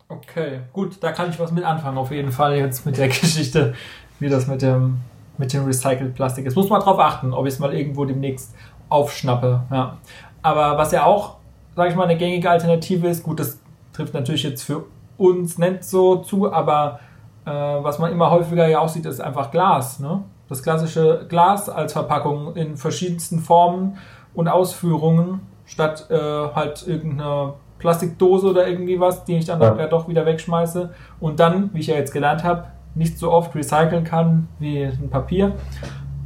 Okay, 0.10 0.62
gut, 0.72 1.04
da 1.04 1.12
kann 1.12 1.30
ich 1.30 1.40
was 1.40 1.52
mit 1.52 1.64
anfangen, 1.64 1.98
auf 1.98 2.12
jeden 2.12 2.32
Fall 2.32 2.56
jetzt 2.56 2.86
mit 2.86 2.98
der 2.98 3.08
Geschichte, 3.08 3.74
wie 4.20 4.30
das 4.30 4.48
mit 4.48 4.62
dem, 4.62 4.98
mit 5.38 5.52
dem 5.54 5.66
Recycled 5.66 6.16
Plastik 6.16 6.46
ist. 6.46 6.56
Muss 6.56 6.70
man 6.70 6.82
drauf 6.82 7.00
achten, 7.00 7.34
ob 7.34 7.46
ich 7.46 7.54
es 7.54 7.60
mal 7.60 7.74
irgendwo 7.74 8.06
demnächst 8.06 8.56
aufschnappe. 8.90 9.64
Ja. 9.70 9.98
Aber 10.42 10.78
was 10.78 10.92
ja 10.92 11.06
auch, 11.06 11.38
sage 11.76 11.90
ich 11.90 11.96
mal, 11.96 12.06
eine 12.06 12.18
gängige 12.18 12.50
Alternative 12.50 13.08
ist, 13.08 13.24
gut, 13.24 13.40
das 13.40 13.60
trifft 13.92 14.14
natürlich 14.14 14.44
jetzt 14.44 14.64
für 14.64 14.86
uns 15.18 15.58
nicht 15.58 15.84
so 15.84 16.18
zu, 16.18 16.52
aber 16.52 17.00
äh, 17.46 17.50
was 17.50 18.00
man 18.00 18.12
immer 18.12 18.32
häufiger 18.32 18.68
ja 18.68 18.80
auch 18.80 18.90
sieht, 18.90 19.06
ist 19.06 19.20
einfach 19.20 19.52
Glas. 19.52 20.00
Ne? 20.00 20.24
Das 20.50 20.64
klassische 20.64 21.26
Glas 21.28 21.70
als 21.70 21.94
Verpackung 21.94 22.56
in 22.56 22.78
verschiedensten 22.78 23.40
Formen 23.40 23.98
und 24.34 24.48
Ausführungen, 24.48 25.42
statt 25.66 26.08
äh, 26.10 26.16
halt 26.18 26.88
irgendeine 26.88 27.54
Plastikdose 27.80 28.48
oder 28.48 28.68
irgendwie 28.68 29.00
was, 29.00 29.26
die 29.26 29.38
ich 29.38 29.46
dann 29.46 29.62
ja. 29.62 29.76
ja 29.76 29.88
doch 29.88 30.08
wieder 30.08 30.26
wegschmeiße 30.26 30.92
und 31.20 31.40
dann, 31.40 31.70
wie 31.74 31.80
ich 31.80 31.88
ja 31.88 31.96
jetzt 31.96 32.14
gelernt 32.14 32.44
habe, 32.44 32.66
nicht 32.96 33.20
so 33.20 33.32
oft 33.32 33.54
recyceln 33.56 34.04
kann 34.04 34.48
wie 34.60 34.84
ein 34.84 35.10
Papier, 35.10 35.54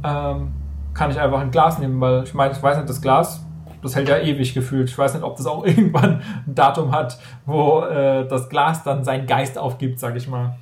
ähm, 0.04 0.52
kann 0.94 1.10
ich 1.10 1.20
einfach 1.20 1.40
ein 1.40 1.50
Glas 1.50 1.78
nehmen, 1.78 2.00
weil 2.00 2.24
ich 2.24 2.34
meine, 2.34 2.52
ich 2.52 2.62
weiß 2.62 2.78
nicht, 2.78 2.88
das 2.88 3.00
Glas, 3.00 3.44
das 3.82 3.96
hält 3.96 4.08
ja 4.08 4.18
ewig 4.18 4.54
gefühlt. 4.54 4.88
Ich 4.88 4.96
weiß 4.96 5.14
nicht, 5.14 5.22
ob 5.22 5.36
das 5.36 5.46
auch 5.46 5.66
irgendwann 5.66 6.22
ein 6.46 6.54
Datum 6.54 6.92
hat, 6.92 7.18
wo 7.46 7.80
äh, 7.82 8.26
das 8.26 8.48
Glas 8.48 8.82
dann 8.84 9.04
seinen 9.04 9.26
Geist 9.26 9.58
aufgibt, 9.58 9.98
sag 9.98 10.16
ich 10.16 10.28
mal. 10.28 10.56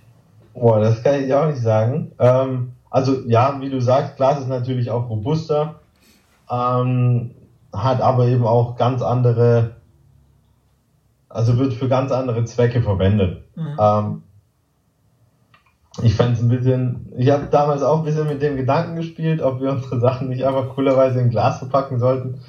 Boah, 0.54 0.80
das 0.80 1.02
kann 1.02 1.22
ich 1.22 1.32
auch 1.32 1.46
nicht 1.46 1.62
sagen. 1.62 2.12
Ähm, 2.18 2.72
also 2.90 3.22
ja, 3.26 3.60
wie 3.60 3.70
du 3.70 3.80
sagst, 3.80 4.16
Glas 4.16 4.40
ist 4.40 4.48
natürlich 4.48 4.90
auch 4.90 5.08
robuster, 5.08 5.76
ähm, 6.50 7.30
hat 7.72 8.00
aber 8.00 8.26
eben 8.26 8.44
auch 8.44 8.76
ganz 8.76 9.00
andere, 9.00 9.76
also 11.28 11.56
wird 11.58 11.72
für 11.72 11.88
ganz 11.88 12.10
andere 12.10 12.44
Zwecke 12.44 12.82
verwendet. 12.82 13.44
Mhm. 13.54 13.76
Ähm, 13.78 14.22
ich 16.02 16.14
fand 16.14 16.36
es 16.36 16.42
ein 16.42 16.48
bisschen, 16.48 17.12
ich 17.16 17.30
habe 17.30 17.46
damals 17.46 17.82
auch 17.82 17.98
ein 17.98 18.04
bisschen 18.04 18.26
mit 18.26 18.42
dem 18.42 18.56
Gedanken 18.56 18.96
gespielt, 18.96 19.42
ob 19.42 19.60
wir 19.60 19.70
unsere 19.70 20.00
Sachen 20.00 20.28
nicht 20.28 20.44
einfach 20.44 20.70
coolerweise 20.74 21.20
in 21.20 21.30
Glas 21.30 21.58
verpacken 21.58 21.98
sollten. 21.98 22.40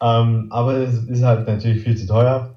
Ähm, 0.00 0.48
aber 0.50 0.74
es 0.74 1.04
ist 1.04 1.24
halt 1.24 1.46
natürlich 1.46 1.82
viel 1.82 1.96
zu 1.96 2.06
teuer. 2.06 2.50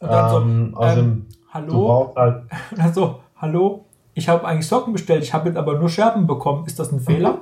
Und 0.00 0.10
dann 0.10 0.30
so, 0.30 0.36
ähm, 0.40 0.76
ähm, 0.80 1.26
hallo? 1.52 2.12
Halt 2.16 2.42
also, 2.78 3.20
hallo? 3.36 3.83
Ich 4.14 4.28
habe 4.28 4.46
eigentlich 4.46 4.68
Socken 4.68 4.92
bestellt, 4.92 5.24
ich 5.24 5.34
habe 5.34 5.48
jetzt 5.48 5.58
aber 5.58 5.78
nur 5.78 5.88
Scherben 5.88 6.26
bekommen. 6.26 6.66
Ist 6.66 6.78
das 6.78 6.92
ein 6.92 7.00
Fehler? 7.00 7.40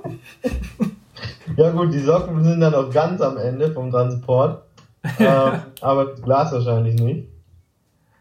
ja 1.57 1.71
gut, 1.71 1.93
die 1.93 1.99
Socken 1.99 2.43
sind 2.43 2.61
dann 2.61 2.75
auch 2.75 2.91
ganz 2.91 3.21
am 3.21 3.37
Ende 3.37 3.71
vom 3.73 3.91
Transport. 3.91 4.65
äh, 5.19 5.59
aber 5.81 6.07
das 6.07 6.23
Glas 6.23 6.53
wahrscheinlich 6.53 7.01
nicht. 7.01 7.29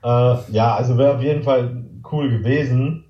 Äh, 0.03 0.35
ja, 0.51 0.75
also 0.75 0.97
wäre 0.97 1.15
auf 1.15 1.21
jeden 1.21 1.43
Fall 1.43 1.83
cool 2.11 2.29
gewesen. 2.29 3.05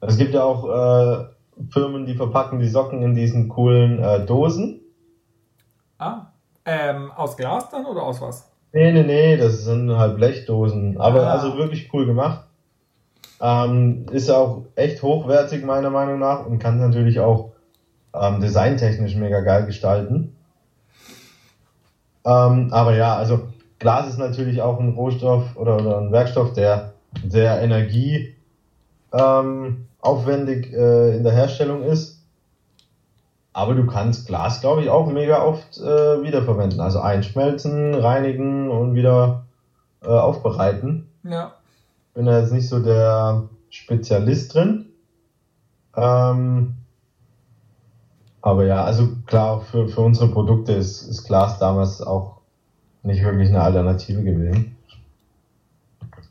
Es 0.00 0.18
gibt 0.18 0.34
ja 0.34 0.42
auch 0.42 0.68
äh, 0.68 1.24
Firmen, 1.70 2.06
die 2.06 2.14
verpacken 2.14 2.58
die 2.58 2.68
Socken 2.68 3.02
in 3.02 3.14
diesen 3.14 3.48
coolen 3.48 4.02
äh, 4.02 4.26
Dosen. 4.26 4.80
Ah, 5.98 6.32
ähm, 6.64 7.10
aus 7.12 7.36
Glas 7.36 7.70
dann 7.70 7.86
oder 7.86 8.02
aus 8.02 8.20
was? 8.20 8.50
Nee, 8.72 8.92
nee, 8.92 9.04
nee, 9.04 9.36
das 9.36 9.64
sind 9.64 9.90
halt 9.96 10.16
Blechdosen. 10.16 11.00
Aber 11.00 11.26
ah. 11.26 11.32
also 11.32 11.56
wirklich 11.56 11.88
cool 11.92 12.06
gemacht. 12.06 12.44
Ähm, 13.44 14.06
ist 14.12 14.30
auch 14.30 14.66
echt 14.76 15.02
hochwertig 15.02 15.64
meiner 15.64 15.90
Meinung 15.90 16.20
nach 16.20 16.46
und 16.46 16.60
kann 16.60 16.78
natürlich 16.78 17.18
auch 17.18 17.50
ähm, 18.14 18.40
designtechnisch 18.40 19.16
mega 19.16 19.40
geil 19.40 19.66
gestalten. 19.66 20.36
Ähm, 22.24 22.68
aber 22.70 22.94
ja, 22.94 23.16
also 23.16 23.48
Glas 23.80 24.08
ist 24.08 24.18
natürlich 24.18 24.62
auch 24.62 24.78
ein 24.78 24.94
Rohstoff 24.94 25.56
oder, 25.56 25.74
oder 25.74 25.98
ein 25.98 26.12
Werkstoff, 26.12 26.52
der 26.52 26.92
sehr 27.26 27.60
energieaufwendig 27.60 28.32
ähm, 30.72 30.78
äh, 30.78 31.16
in 31.16 31.24
der 31.24 31.32
Herstellung 31.32 31.82
ist. 31.82 32.20
Aber 33.52 33.74
du 33.74 33.86
kannst 33.86 34.28
Glas, 34.28 34.60
glaube 34.60 34.82
ich, 34.82 34.88
auch 34.88 35.10
mega 35.10 35.42
oft 35.42 35.78
äh, 35.78 36.22
wiederverwenden. 36.22 36.80
Also 36.80 37.00
einschmelzen, 37.00 37.94
reinigen 37.94 38.70
und 38.70 38.94
wieder 38.94 39.42
äh, 40.02 40.08
aufbereiten. 40.08 41.08
Ja. 41.24 41.51
Bin 42.14 42.26
da 42.26 42.40
jetzt 42.40 42.52
nicht 42.52 42.68
so 42.68 42.82
der 42.82 43.48
Spezialist 43.70 44.54
drin. 44.54 44.86
Ähm, 45.96 46.74
aber 48.42 48.64
ja, 48.64 48.84
also 48.84 49.08
klar, 49.26 49.60
für, 49.60 49.88
für 49.88 50.00
unsere 50.00 50.28
Produkte 50.28 50.72
ist, 50.72 51.02
ist 51.02 51.24
Glas 51.24 51.58
damals 51.58 52.02
auch 52.02 52.40
nicht 53.02 53.22
wirklich 53.22 53.48
eine 53.48 53.62
Alternative 53.62 54.22
gewesen. 54.22 54.76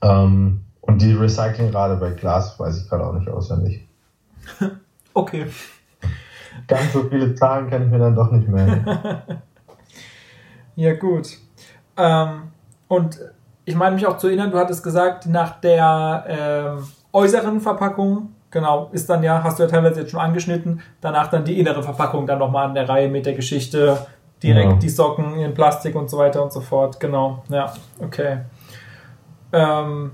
Ähm, 0.01 0.61
und 0.81 1.01
die 1.01 1.13
Recyclingrate 1.13 1.95
bei 1.97 2.11
Glas 2.11 2.59
weiß 2.59 2.81
ich 2.81 2.89
gerade 2.89 3.05
auch 3.05 3.13
nicht 3.13 3.29
auswendig. 3.29 3.87
okay. 5.13 5.47
Ganz 6.67 6.93
so 6.93 7.03
viele 7.03 7.33
Zahlen 7.35 7.69
kann 7.69 7.83
ich 7.83 7.89
mir 7.89 7.99
dann 7.99 8.15
doch 8.15 8.31
nicht 8.31 8.47
mehr. 8.47 9.43
ja, 10.75 10.93
gut. 10.93 11.37
Ähm, 11.97 12.51
und 12.87 13.19
ich 13.65 13.75
meine 13.75 13.95
mich 13.95 14.05
auch 14.05 14.17
zu 14.17 14.27
erinnern, 14.27 14.51
du 14.51 14.57
hattest 14.57 14.83
gesagt, 14.83 15.27
nach 15.27 15.59
der 15.61 16.25
ähm, 16.27 16.87
äußeren 17.13 17.61
Verpackung, 17.61 18.33
genau, 18.49 18.89
ist 18.91 19.09
dann 19.09 19.23
ja, 19.23 19.43
hast 19.43 19.59
du 19.59 19.63
ja 19.63 19.69
teilweise 19.69 20.01
jetzt 20.01 20.11
schon 20.11 20.19
angeschnitten, 20.19 20.81
danach 20.99 21.27
dann 21.27 21.45
die 21.45 21.59
innere 21.59 21.83
Verpackung 21.83 22.25
dann 22.25 22.39
nochmal 22.39 22.67
an 22.67 22.75
der 22.75 22.89
Reihe 22.89 23.09
mit 23.09 23.25
der 23.25 23.33
Geschichte, 23.33 24.05
direkt 24.41 24.71
ja. 24.71 24.77
die 24.77 24.89
Socken 24.89 25.35
in 25.39 25.53
Plastik 25.53 25.95
und 25.95 26.09
so 26.09 26.17
weiter 26.17 26.41
und 26.41 26.51
so 26.51 26.61
fort. 26.61 26.99
Genau, 26.99 27.43
ja, 27.49 27.71
okay. 27.99 28.39
Ähm, 29.53 30.11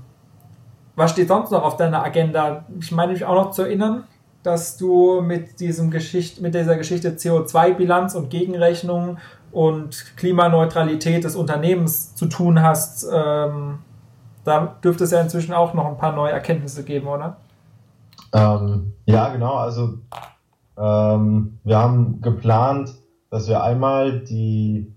was 0.96 1.12
steht 1.12 1.28
sonst 1.28 1.50
noch 1.50 1.62
auf 1.62 1.76
deiner 1.76 2.04
Agenda? 2.04 2.64
Ich 2.80 2.92
meine 2.92 3.12
mich 3.12 3.24
auch 3.24 3.34
noch 3.34 3.50
zu 3.52 3.62
erinnern, 3.62 4.04
dass 4.42 4.76
du 4.76 5.20
mit 5.20 5.60
diesem 5.60 5.90
Geschicht, 5.90 6.40
mit 6.40 6.54
dieser 6.54 6.76
Geschichte 6.76 7.10
CO2-Bilanz 7.10 8.14
und 8.14 8.30
Gegenrechnung 8.30 9.18
und 9.52 10.16
Klimaneutralität 10.16 11.24
des 11.24 11.36
Unternehmens 11.36 12.14
zu 12.14 12.26
tun 12.26 12.62
hast. 12.62 13.06
Ähm, 13.12 13.78
da 14.44 14.76
dürfte 14.82 15.04
es 15.04 15.10
ja 15.10 15.20
inzwischen 15.20 15.52
auch 15.52 15.74
noch 15.74 15.86
ein 15.86 15.98
paar 15.98 16.12
neue 16.12 16.32
Erkenntnisse 16.32 16.84
geben, 16.84 17.08
oder? 17.08 17.36
Ähm, 18.32 18.92
ja, 19.06 19.28
genau. 19.28 19.54
Also 19.54 19.98
ähm, 20.76 21.58
wir 21.64 21.78
haben 21.78 22.20
geplant, 22.20 22.94
dass 23.30 23.48
wir 23.48 23.62
einmal 23.62 24.20
die 24.20 24.92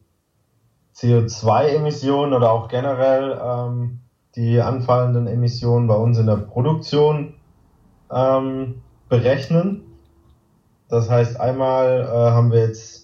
CO2-Emissionen 0.96 2.34
oder 2.34 2.52
auch 2.52 2.68
generell 2.68 3.40
ähm, 3.44 4.00
die 4.36 4.62
anfallenden 4.62 5.28
Emissionen 5.28 5.88
bei 5.88 5.96
uns 5.96 6.18
in 6.18 6.28
der 6.28 6.38
Produktion 6.38 7.34
ähm, 8.12 8.82
berechnen. 9.10 9.84
Das 10.90 11.10
heißt, 11.10 11.40
einmal 11.40 12.02
äh, 12.02 12.32
haben 12.32 12.52
wir 12.52 12.60
jetzt 12.60 13.01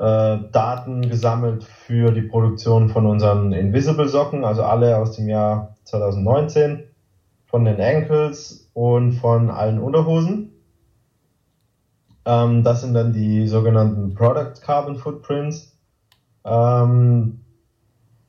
äh, 0.00 0.38
Daten 0.50 1.02
gesammelt 1.02 1.62
für 1.62 2.10
die 2.10 2.22
Produktion 2.22 2.88
von 2.88 3.04
unseren 3.04 3.52
Invisible 3.52 4.08
Socken, 4.08 4.46
also 4.46 4.62
alle 4.62 4.96
aus 4.96 5.16
dem 5.16 5.28
Jahr 5.28 5.76
2019, 5.84 6.84
von 7.44 7.66
den 7.66 7.78
Ankles 7.80 8.70
und 8.72 9.12
von 9.12 9.50
allen 9.50 9.78
Unterhosen. 9.78 10.52
Ähm, 12.24 12.64
das 12.64 12.80
sind 12.80 12.94
dann 12.94 13.12
die 13.12 13.46
sogenannten 13.46 14.14
Product 14.14 14.62
Carbon 14.62 14.96
Footprints. 14.96 15.76
Ähm, 16.44 17.40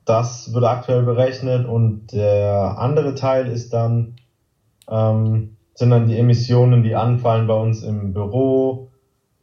das 0.04 0.52
wird 0.52 0.64
aktuell 0.64 1.04
berechnet 1.04 1.66
und 1.66 2.12
der 2.12 2.76
andere 2.78 3.14
Teil 3.14 3.46
ist 3.46 3.72
dann, 3.72 4.16
ähm, 4.90 5.56
sind 5.74 5.88
dann 5.88 6.06
die 6.06 6.18
Emissionen, 6.18 6.82
die 6.82 6.96
anfallen 6.96 7.46
bei 7.46 7.54
uns 7.54 7.82
im 7.82 8.12
Büro, 8.12 8.91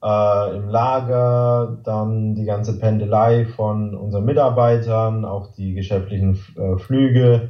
äh, 0.04 0.56
im 0.56 0.70
Lager, 0.70 1.78
dann 1.84 2.36
die 2.36 2.46
ganze 2.46 2.78
Pendelei 2.80 3.46
von 3.46 3.96
unseren 3.96 4.26
Mitarbeitern, 4.26 5.26
auch 5.26 5.48
die 5.54 5.74
geschäftlichen 5.74 6.38
äh, 6.56 6.78
Flüge. 6.78 7.50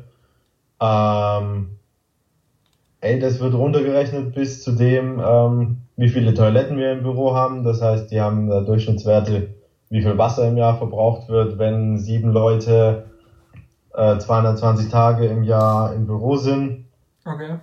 Ähm, 0.81 1.77
ey, 3.01 3.19
das 3.19 3.39
wird 3.39 3.53
runtergerechnet 3.53 4.33
bis 4.33 4.63
zu 4.63 4.71
dem, 4.71 5.21
ähm, 5.23 5.77
wie 5.95 6.09
viele 6.09 6.33
Toiletten 6.33 6.77
wir 6.77 6.91
im 6.91 7.03
Büro 7.03 7.35
haben. 7.35 7.63
Das 7.63 7.81
heißt, 7.81 8.09
die 8.11 8.21
haben 8.21 8.51
äh, 8.51 8.63
Durchschnittswerte, 8.63 9.55
wie 9.89 10.01
viel 10.01 10.17
Wasser 10.17 10.47
im 10.47 10.57
Jahr 10.57 10.77
verbraucht 10.77 11.29
wird, 11.29 11.57
wenn 11.59 11.97
sieben 11.97 12.31
Leute 12.31 13.05
äh, 13.93 14.17
220 14.17 14.89
Tage 14.89 15.25
im 15.27 15.43
Jahr 15.43 15.93
im 15.93 16.07
Büro 16.07 16.35
sind. 16.35 16.85
Okay. 17.25 17.57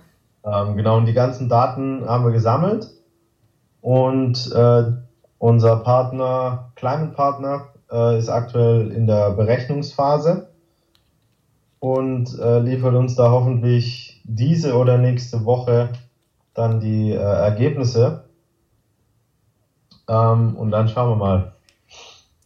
Ähm, 0.45 0.77
genau, 0.77 0.97
und 0.97 1.05
die 1.05 1.13
ganzen 1.13 1.49
Daten 1.49 2.07
haben 2.07 2.23
wir 2.23 2.31
gesammelt 2.31 2.96
und 3.81 4.51
äh, 4.53 4.83
unser 5.39 5.77
Partner, 5.77 6.71
Climate 6.75 7.13
Partner, 7.13 7.67
äh, 7.91 8.17
ist 8.17 8.29
aktuell 8.29 8.91
in 8.91 9.07
der 9.07 9.31
Berechnungsphase 9.31 10.49
und 11.79 12.37
äh, 12.39 12.59
liefert 12.59 12.95
uns 12.95 13.15
da 13.15 13.31
hoffentlich 13.31 14.21
diese 14.25 14.75
oder 14.75 14.97
nächste 14.97 15.45
Woche 15.45 15.89
dann 16.53 16.79
die 16.79 17.11
äh, 17.11 17.17
Ergebnisse. 17.17 18.25
Ähm, 20.09 20.55
und 20.57 20.71
dann 20.71 20.87
schauen 20.89 21.11
wir 21.11 21.15
mal. 21.15 21.53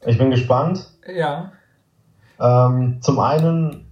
Ich 0.05 0.17
bin 0.17 0.31
gespannt. 0.31 0.89
Ja. 1.07 1.51
Ähm, 2.39 2.97
zum 3.01 3.19
einen 3.19 3.85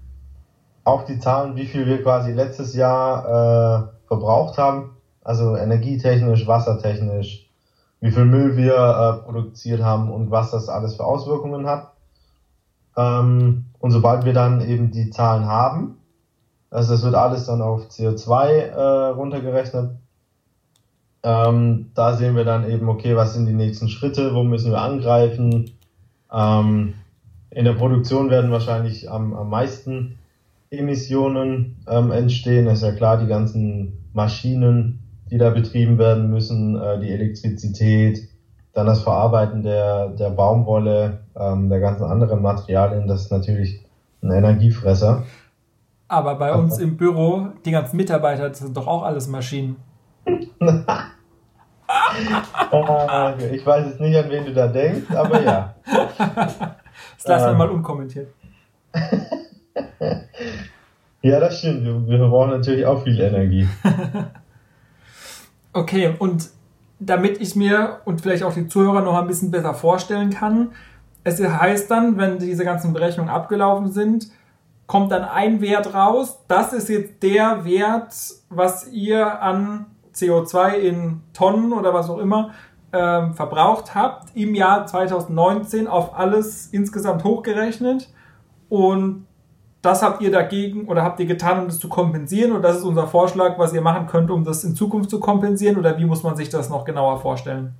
auf 0.84 1.06
die 1.06 1.20
Zahlen, 1.20 1.56
wie 1.56 1.66
viel 1.66 1.86
wir 1.86 2.02
quasi 2.02 2.32
letztes 2.32 2.76
Jahr 2.76 3.92
äh, 3.94 4.08
verbraucht 4.08 4.58
haben 4.58 4.99
also 5.24 5.55
energietechnisch, 5.55 6.47
wassertechnisch, 6.47 7.49
wie 8.01 8.11
viel 8.11 8.26
Müll 8.26 8.55
wir 8.57 8.76
äh, 8.76 9.26
produziert 9.26 9.82
haben 9.82 10.11
und 10.11 10.32
was 10.32 10.51
das 10.51 10.70
alles 10.70 10.95
für 10.95 11.05
Auswirkungen 11.05 11.67
hat. 11.67 11.93
Ähm, 12.95 13.65
und 13.80 13.91
sobald 13.91 14.26
wir 14.26 14.34
dann 14.34 14.61
eben 14.61 14.91
die 14.91 15.09
Zahlen 15.09 15.45
haben, 15.45 15.97
also 16.70 16.93
das 16.93 17.03
wird 17.03 17.15
alles 17.15 17.45
dann 17.45 17.61
auf 17.61 17.89
CO2 17.89 18.47
äh, 18.47 19.07
runtergerechnet, 19.09 19.91
ähm, 21.24 21.91
da 21.95 22.15
sehen 22.15 22.36
wir 22.36 22.45
dann 22.45 22.70
eben, 22.70 22.88
okay, 22.88 23.15
was 23.15 23.34
sind 23.34 23.45
die 23.45 23.53
nächsten 23.53 23.89
Schritte, 23.89 24.34
wo 24.34 24.43
müssen 24.43 24.72
wir 24.72 24.82
angreifen. 24.82 25.72
Ähm, 26.32 26.93
in 27.49 27.65
der 27.65 27.74
Produktion 27.74 28.30
werden 28.30 28.51
wahrscheinlich 28.51 29.09
am, 29.09 29.34
am 29.34 29.49
meisten 29.49 30.20
Emissionen 30.70 31.78
ähm, 31.88 32.11
entstehen. 32.11 32.65
Das 32.65 32.80
ist 32.80 32.84
ja 32.84 32.91
klar, 32.93 33.17
die 33.17 33.28
ganzen 33.28 34.05
Maschinen, 34.13 34.99
die 35.32 35.38
da 35.38 35.50
betrieben 35.50 35.98
werden 35.98 36.30
müssen, 36.30 36.80
äh, 36.80 37.00
die 37.00 37.12
Elektrizität, 37.12 38.28
dann 38.74 38.88
das 38.88 39.02
Verarbeiten 39.02 39.64
der, 39.64 40.10
der 40.10 40.30
Baumwolle, 40.30 41.22
ähm, 41.36 41.70
der 41.70 41.80
ganzen 41.80 42.04
anderen 42.04 42.42
Materialien, 42.42 43.08
das 43.08 43.24
ist 43.24 43.32
natürlich 43.32 43.86
ein 44.22 44.32
Energiefresser. 44.32 45.24
Aber 46.08 46.36
bei 46.36 46.54
uns 46.54 46.80
im 46.80 46.98
Büro, 46.98 47.50
die 47.66 47.72
ganzen 47.72 47.98
Mitarbeiter, 47.98 48.50
das 48.50 48.60
sind 48.60 48.76
doch 48.76 48.88
auch 48.88 49.04
alles 49.04 49.28
Maschinen. 49.28 49.76
Ah, 51.88 53.34
ich 53.52 53.66
weiß 53.66 53.86
jetzt 53.88 54.00
nicht, 54.00 54.18
an 54.18 54.30
wen 54.30 54.46
du 54.46 54.54
da 54.54 54.68
denkst, 54.68 55.12
aber 55.14 55.42
ja. 55.42 55.76
das 55.86 57.28
lassen 57.28 57.46
wir 57.46 57.52
ähm. 57.52 57.58
mal 57.58 57.70
unkommentiert. 57.70 58.30
ja, 61.22 61.40
das 61.40 61.60
stimmt. 61.60 62.08
Wir 62.08 62.18
brauchen 62.18 62.50
natürlich 62.52 62.86
auch 62.86 63.04
viel 63.04 63.20
Energie. 63.20 63.68
Okay, 65.80 66.14
und 66.20 66.50
damit 67.00 67.40
ich 67.40 67.56
mir 67.56 68.02
und 68.04 68.20
vielleicht 68.20 68.44
auch 68.44 68.54
die 68.54 68.68
Zuhörer 68.68 69.00
noch 69.00 69.18
ein 69.18 69.28
bisschen 69.28 69.50
besser 69.50 69.74
vorstellen 69.74 70.30
kann, 70.30 70.74
es 71.24 71.42
heißt 71.42 71.90
dann, 71.90 72.18
wenn 72.18 72.38
diese 72.38 72.66
ganzen 72.66 72.92
Berechnungen 72.92 73.32
abgelaufen 73.32 73.90
sind, 73.90 74.30
kommt 74.88 75.14
dann 75.14 75.24
ein 75.24 75.62
Wert 75.62 75.94
raus. 75.94 76.40
Das 76.50 76.74
ist 76.74 76.90
jetzt 76.90 77.24
der 77.24 77.64
Wert, 77.64 78.14
was 78.50 78.92
ihr 78.92 79.42
an 79.42 79.86
CO2 80.14 80.74
in 80.74 81.22
Tonnen 81.32 81.72
oder 81.72 81.94
was 81.94 82.10
auch 82.10 82.18
immer 82.18 82.52
ähm, 82.92 83.34
verbraucht 83.34 83.96
habt 83.96 84.36
im 84.36 84.56
Jahr 84.56 84.86
2019 84.86 85.88
auf 85.88 86.18
alles 86.18 86.68
insgesamt 86.74 87.24
hochgerechnet. 87.24 88.10
Und 88.68 89.28
das 89.82 90.04
habt 90.04 90.22
ihr 90.22 90.32
dagegen 90.32 90.88
oder 90.88 91.04
habt 91.04 91.20
ihr 91.20 91.26
getan, 91.26 91.60
um 91.60 91.66
das 91.68 91.80
zu 91.80 91.88
kompensieren? 91.88 92.52
Und 92.52 92.62
das 92.64 92.78
ist 92.78 92.84
unser 92.84 93.08
Vorschlag, 93.08 93.58
was 93.58 93.74
ihr 93.74 93.82
machen 93.82 94.08
könnt, 94.08 94.30
um 94.30 94.44
das 94.44 94.64
in 94.64 94.76
Zukunft 94.76 95.10
zu 95.10 95.20
kompensieren? 95.20 95.78
Oder 95.78 95.98
wie 95.98 96.06
muss 96.06 96.24
man 96.24 96.36
sich 96.36 96.50
das 96.50 96.70
noch 96.70 96.84
genauer 96.84 97.20
vorstellen? 97.20 97.74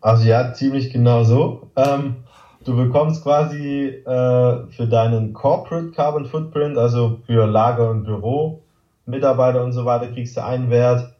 Also 0.00 0.26
ja, 0.26 0.52
ziemlich 0.54 0.90
genau 0.90 1.24
so. 1.24 1.68
Ähm, 1.76 2.16
du 2.64 2.76
bekommst 2.76 3.22
quasi 3.22 3.88
äh, 3.88 4.66
für 4.70 4.86
deinen 4.88 5.34
Corporate 5.34 5.90
Carbon 5.90 6.24
Footprint, 6.24 6.78
also 6.78 7.18
für 7.26 7.46
Lager 7.46 7.90
und 7.90 8.04
Büro, 8.04 8.62
Mitarbeiter 9.04 9.62
und 9.62 9.72
so 9.72 9.84
weiter, 9.84 10.08
kriegst 10.08 10.36
du 10.36 10.44
einen 10.44 10.70
Wert. 10.70 11.14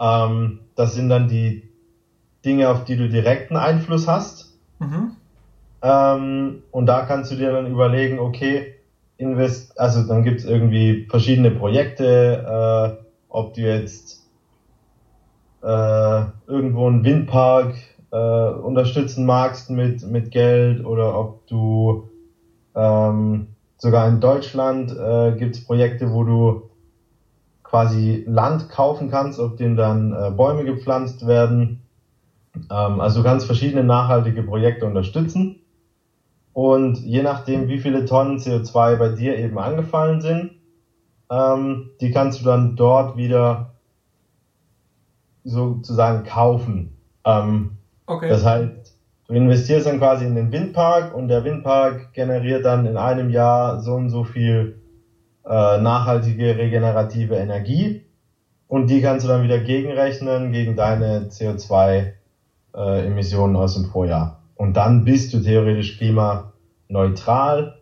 Ähm, 0.00 0.60
das 0.74 0.94
sind 0.94 1.10
dann 1.10 1.28
die 1.28 1.68
Dinge, 2.44 2.68
auf 2.70 2.84
die 2.84 2.96
du 2.96 3.08
direkten 3.08 3.56
Einfluss 3.56 4.08
hast. 4.08 4.54
Mhm. 4.80 5.12
Ähm, 5.82 6.62
und 6.72 6.86
da 6.86 7.04
kannst 7.04 7.30
du 7.30 7.36
dir 7.36 7.52
dann 7.52 7.66
überlegen, 7.66 8.18
okay, 8.18 8.74
invest, 9.18 9.78
also 9.78 10.02
dann 10.02 10.22
gibt 10.22 10.40
es 10.40 10.46
irgendwie 10.46 11.06
verschiedene 11.08 11.50
Projekte, 11.50 12.96
äh, 12.98 13.04
ob 13.28 13.54
du 13.54 13.60
jetzt 13.62 14.22
äh, 15.62 16.22
irgendwo 16.46 16.86
einen 16.86 17.04
Windpark 17.04 17.74
äh, 18.10 18.16
unterstützen 18.16 19.26
magst 19.26 19.70
mit, 19.70 20.02
mit 20.02 20.30
Geld 20.30 20.84
oder 20.84 21.18
ob 21.18 21.46
du 21.46 22.04
ähm, 22.74 23.48
sogar 23.76 24.08
in 24.08 24.20
Deutschland 24.20 24.92
äh, 24.96 25.32
gibt 25.32 25.56
es 25.56 25.64
Projekte, 25.64 26.12
wo 26.12 26.24
du 26.24 26.62
quasi 27.64 28.22
Land 28.26 28.68
kaufen 28.68 29.10
kannst, 29.10 29.38
auf 29.40 29.56
dem 29.56 29.76
dann 29.76 30.12
äh, 30.12 30.30
Bäume 30.30 30.64
gepflanzt 30.64 31.26
werden. 31.26 31.76
Ähm, 32.70 33.00
also 33.00 33.22
kannst 33.22 33.46
verschiedene 33.46 33.84
nachhaltige 33.84 34.42
Projekte 34.42 34.86
unterstützen. 34.86 35.57
Und 36.58 36.98
je 37.04 37.22
nachdem, 37.22 37.68
wie 37.68 37.78
viele 37.78 38.04
Tonnen 38.04 38.38
CO2 38.38 38.96
bei 38.96 39.10
dir 39.10 39.38
eben 39.38 39.60
angefallen 39.60 40.20
sind, 40.20 40.50
ähm, 41.30 41.90
die 42.00 42.10
kannst 42.10 42.40
du 42.40 42.44
dann 42.44 42.74
dort 42.74 43.16
wieder 43.16 43.74
sozusagen 45.44 46.24
kaufen. 46.24 46.96
Ähm, 47.24 47.76
okay. 48.06 48.28
Das 48.28 48.44
heißt, 48.44 48.96
du 49.28 49.34
investierst 49.34 49.86
dann 49.86 50.00
quasi 50.00 50.24
in 50.24 50.34
den 50.34 50.50
Windpark 50.50 51.14
und 51.14 51.28
der 51.28 51.44
Windpark 51.44 52.12
generiert 52.12 52.64
dann 52.64 52.86
in 52.86 52.96
einem 52.96 53.30
Jahr 53.30 53.80
so 53.80 53.94
und 53.94 54.10
so 54.10 54.24
viel 54.24 54.80
äh, 55.46 55.78
nachhaltige 55.78 56.56
regenerative 56.56 57.36
Energie 57.36 58.02
und 58.66 58.90
die 58.90 59.00
kannst 59.00 59.24
du 59.24 59.28
dann 59.28 59.44
wieder 59.44 59.60
gegenrechnen 59.60 60.50
gegen 60.50 60.74
deine 60.74 61.28
CO2-Emissionen 61.28 63.54
äh, 63.54 63.58
aus 63.58 63.74
dem 63.74 63.84
Vorjahr. 63.84 64.37
Und 64.58 64.76
dann 64.76 65.04
bist 65.04 65.32
du 65.32 65.40
theoretisch 65.40 65.96
klimaneutral. 65.96 67.78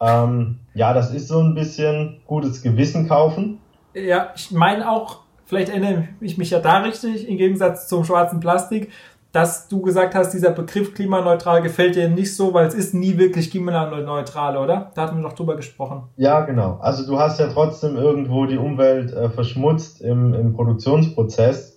Ähm, 0.00 0.58
ja, 0.74 0.92
das 0.92 1.14
ist 1.14 1.28
so 1.28 1.38
ein 1.38 1.54
bisschen 1.54 2.22
gutes 2.26 2.62
Gewissen 2.62 3.08
kaufen. 3.08 3.60
Ja, 3.94 4.32
ich 4.34 4.50
meine 4.50 4.90
auch, 4.90 5.20
vielleicht 5.44 5.68
erinnere 5.68 6.08
ich 6.20 6.36
mich 6.38 6.50
ja 6.50 6.58
da 6.58 6.78
richtig, 6.78 7.28
im 7.28 7.36
Gegensatz 7.36 7.86
zum 7.88 8.04
schwarzen 8.04 8.40
Plastik, 8.40 8.90
dass 9.34 9.68
du 9.68 9.82
gesagt 9.82 10.14
hast, 10.14 10.30
dieser 10.30 10.50
Begriff 10.50 10.94
klimaneutral 10.94 11.60
gefällt 11.60 11.96
dir 11.96 12.08
nicht 12.08 12.34
so, 12.34 12.54
weil 12.54 12.66
es 12.68 12.74
ist 12.74 12.94
nie 12.94 13.18
wirklich 13.18 13.50
klimaneutral, 13.50 14.56
oder? 14.56 14.92
Da 14.94 15.02
hatten 15.02 15.16
wir 15.16 15.22
noch 15.22 15.32
drüber 15.34 15.56
gesprochen. 15.56 16.04
Ja, 16.16 16.40
genau. 16.42 16.78
Also 16.80 17.04
du 17.04 17.18
hast 17.18 17.38
ja 17.38 17.48
trotzdem 17.48 17.96
irgendwo 17.96 18.46
die 18.46 18.56
Umwelt 18.56 19.12
äh, 19.12 19.28
verschmutzt 19.28 20.00
im, 20.00 20.32
im 20.34 20.54
Produktionsprozess. 20.54 21.73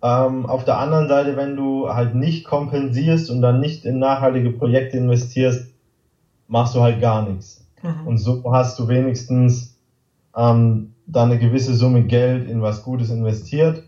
Ähm, 0.00 0.46
auf 0.46 0.64
der 0.64 0.78
anderen 0.78 1.08
Seite, 1.08 1.36
wenn 1.36 1.56
du 1.56 1.88
halt 1.88 2.14
nicht 2.14 2.44
kompensierst 2.44 3.30
und 3.30 3.42
dann 3.42 3.60
nicht 3.60 3.84
in 3.84 3.98
nachhaltige 3.98 4.50
Projekte 4.50 4.96
investierst, 4.96 5.72
machst 6.46 6.74
du 6.74 6.80
halt 6.80 7.00
gar 7.00 7.22
nichts. 7.22 7.66
Mhm. 7.82 8.06
Und 8.06 8.18
so 8.18 8.40
hast 8.52 8.78
du 8.78 8.88
wenigstens 8.88 9.76
ähm, 10.36 10.90
dann 11.06 11.30
eine 11.30 11.40
gewisse 11.40 11.74
Summe 11.74 12.04
Geld 12.04 12.48
in 12.48 12.62
was 12.62 12.82
Gutes 12.82 13.10
investiert 13.10 13.82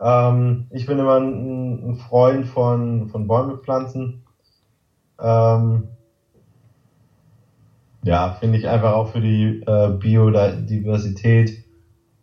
ähm, 0.00 0.66
ich 0.70 0.86
bin 0.86 0.98
immer 0.98 1.16
ein, 1.16 1.90
ein, 1.90 1.94
Freund 1.94 2.46
von, 2.46 3.08
von 3.08 3.26
Bäume 3.26 3.58
pflanzen. 3.58 4.22
Ähm, 5.20 5.90
ja, 8.02 8.30
finde 8.30 8.56
ich 8.56 8.66
einfach 8.66 8.94
auch 8.94 9.08
für 9.08 9.20
die 9.20 9.60
äh, 9.66 9.90
Biodiversität 9.90 11.62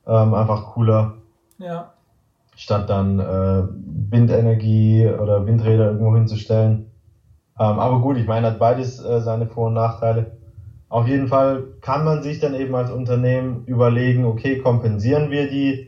ähm, 0.08 0.34
einfach 0.34 0.66
cooler. 0.66 1.14
Ja. 1.60 1.94
Statt 2.58 2.90
dann 2.90 3.20
äh, 3.20 3.64
Windenergie 4.12 5.08
oder 5.08 5.46
Windräder 5.46 5.86
irgendwo 5.92 6.16
hinzustellen. 6.16 6.82
Ähm, 7.60 7.80
aber 7.80 8.02
gut, 8.02 8.18
ich 8.18 8.26
meine, 8.26 8.48
hat 8.48 8.60
beides 8.60 9.00
äh, 9.00 9.22
seine 9.22 9.48
Vor- 9.48 9.68
und 9.68 9.76
Nachteile. 9.76 10.26
Auf 10.90 11.08
jeden 11.08 11.28
Fall 11.28 11.66
kann 11.82 12.04
man 12.04 12.24
sich 12.24 12.40
dann 12.40 12.56
eben 12.56 12.76
als 12.76 12.90
Unternehmen 12.90 13.62
überlegen, 13.66 14.26
okay, 14.26 14.58
kompensieren 14.58 15.30
wir 15.30 15.48
die 15.48 15.86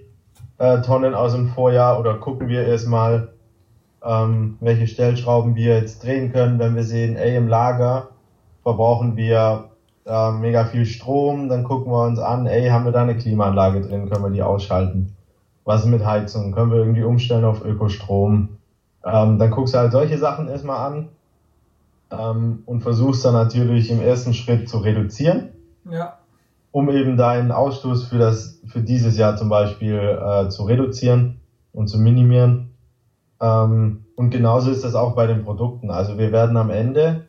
äh, 0.59 0.79
Tonnen 0.81 1.15
aus 1.15 1.31
dem 1.33 1.47
Vorjahr 1.47 1.97
oder 1.99 2.15
gucken 2.15 2.49
wir 2.49 2.65
erstmal, 2.65 3.25
ähm, 4.03 4.53
welche 4.59 4.87
Stellschrauben 4.87 5.55
wir 5.55 5.75
jetzt 5.75 6.03
drehen 6.03 6.29
können, 6.29 6.59
wenn 6.59 6.75
wir 6.75 6.83
sehen, 6.83 7.15
ey, 7.15 7.35
im 7.35 7.47
Lager 7.47 8.05
verbrauchen 8.63 9.15
wir 9.15 9.63
äh, 10.05 10.31
mega 10.31 10.65
viel 10.65 10.85
Strom, 10.85 11.49
dann 11.49 11.63
gucken 11.63 11.91
wir 11.91 12.05
uns 12.05 12.19
an, 12.19 12.45
ey, 12.45 12.67
haben 12.67 12.85
wir 12.85 12.91
da 12.91 13.01
eine 13.01 13.15
Klimaanlage 13.15 13.81
drin, 13.81 14.07
können 14.07 14.23
wir 14.23 14.31
die 14.31 14.43
ausschalten? 14.43 15.07
Was 15.69 15.81
ist 15.81 15.87
mit 15.87 16.03
Heizung? 16.03 16.51
Können 16.51 16.71
wir 16.71 16.79
irgendwie 16.79 17.03
umstellen 17.03 17.45
auf 17.45 17.63
Ökostrom? 17.63 18.49
Ähm, 19.03 19.37
dann 19.37 19.51
guckst 19.51 19.73
du 19.73 19.77
halt 19.77 19.91
solche 19.91 20.17
Sachen 20.17 20.47
erstmal 20.47 20.85
an 20.85 21.07
ähm, 22.11 22.63
und 22.65 22.81
versuchst 22.81 23.23
dann 23.23 23.33
natürlich 23.33 23.89
im 23.89 24.01
ersten 24.01 24.33
Schritt 24.33 24.67
zu 24.67 24.79
reduzieren. 24.79 25.53
Ja 25.89 26.13
um 26.71 26.89
eben 26.89 27.17
deinen 27.17 27.51
Ausstoß 27.51 28.03
für 28.03 28.17
das 28.17 28.59
für 28.67 28.81
dieses 28.81 29.17
Jahr 29.17 29.35
zum 29.35 29.49
Beispiel 29.49 30.19
äh, 30.21 30.47
zu 30.49 30.63
reduzieren 30.63 31.39
und 31.73 31.87
zu 31.87 31.97
minimieren. 31.97 32.59
Ähm, 33.41 33.97
und 34.15 34.29
genauso 34.29 34.69
ist 34.69 34.83
das 34.83 34.95
auch 34.95 35.15
bei 35.15 35.25
den 35.25 35.41
Produkten. 35.41 35.89
Also 35.89 36.17
wir 36.17 36.31
werden 36.31 36.57
am 36.57 36.69
Ende 36.69 37.19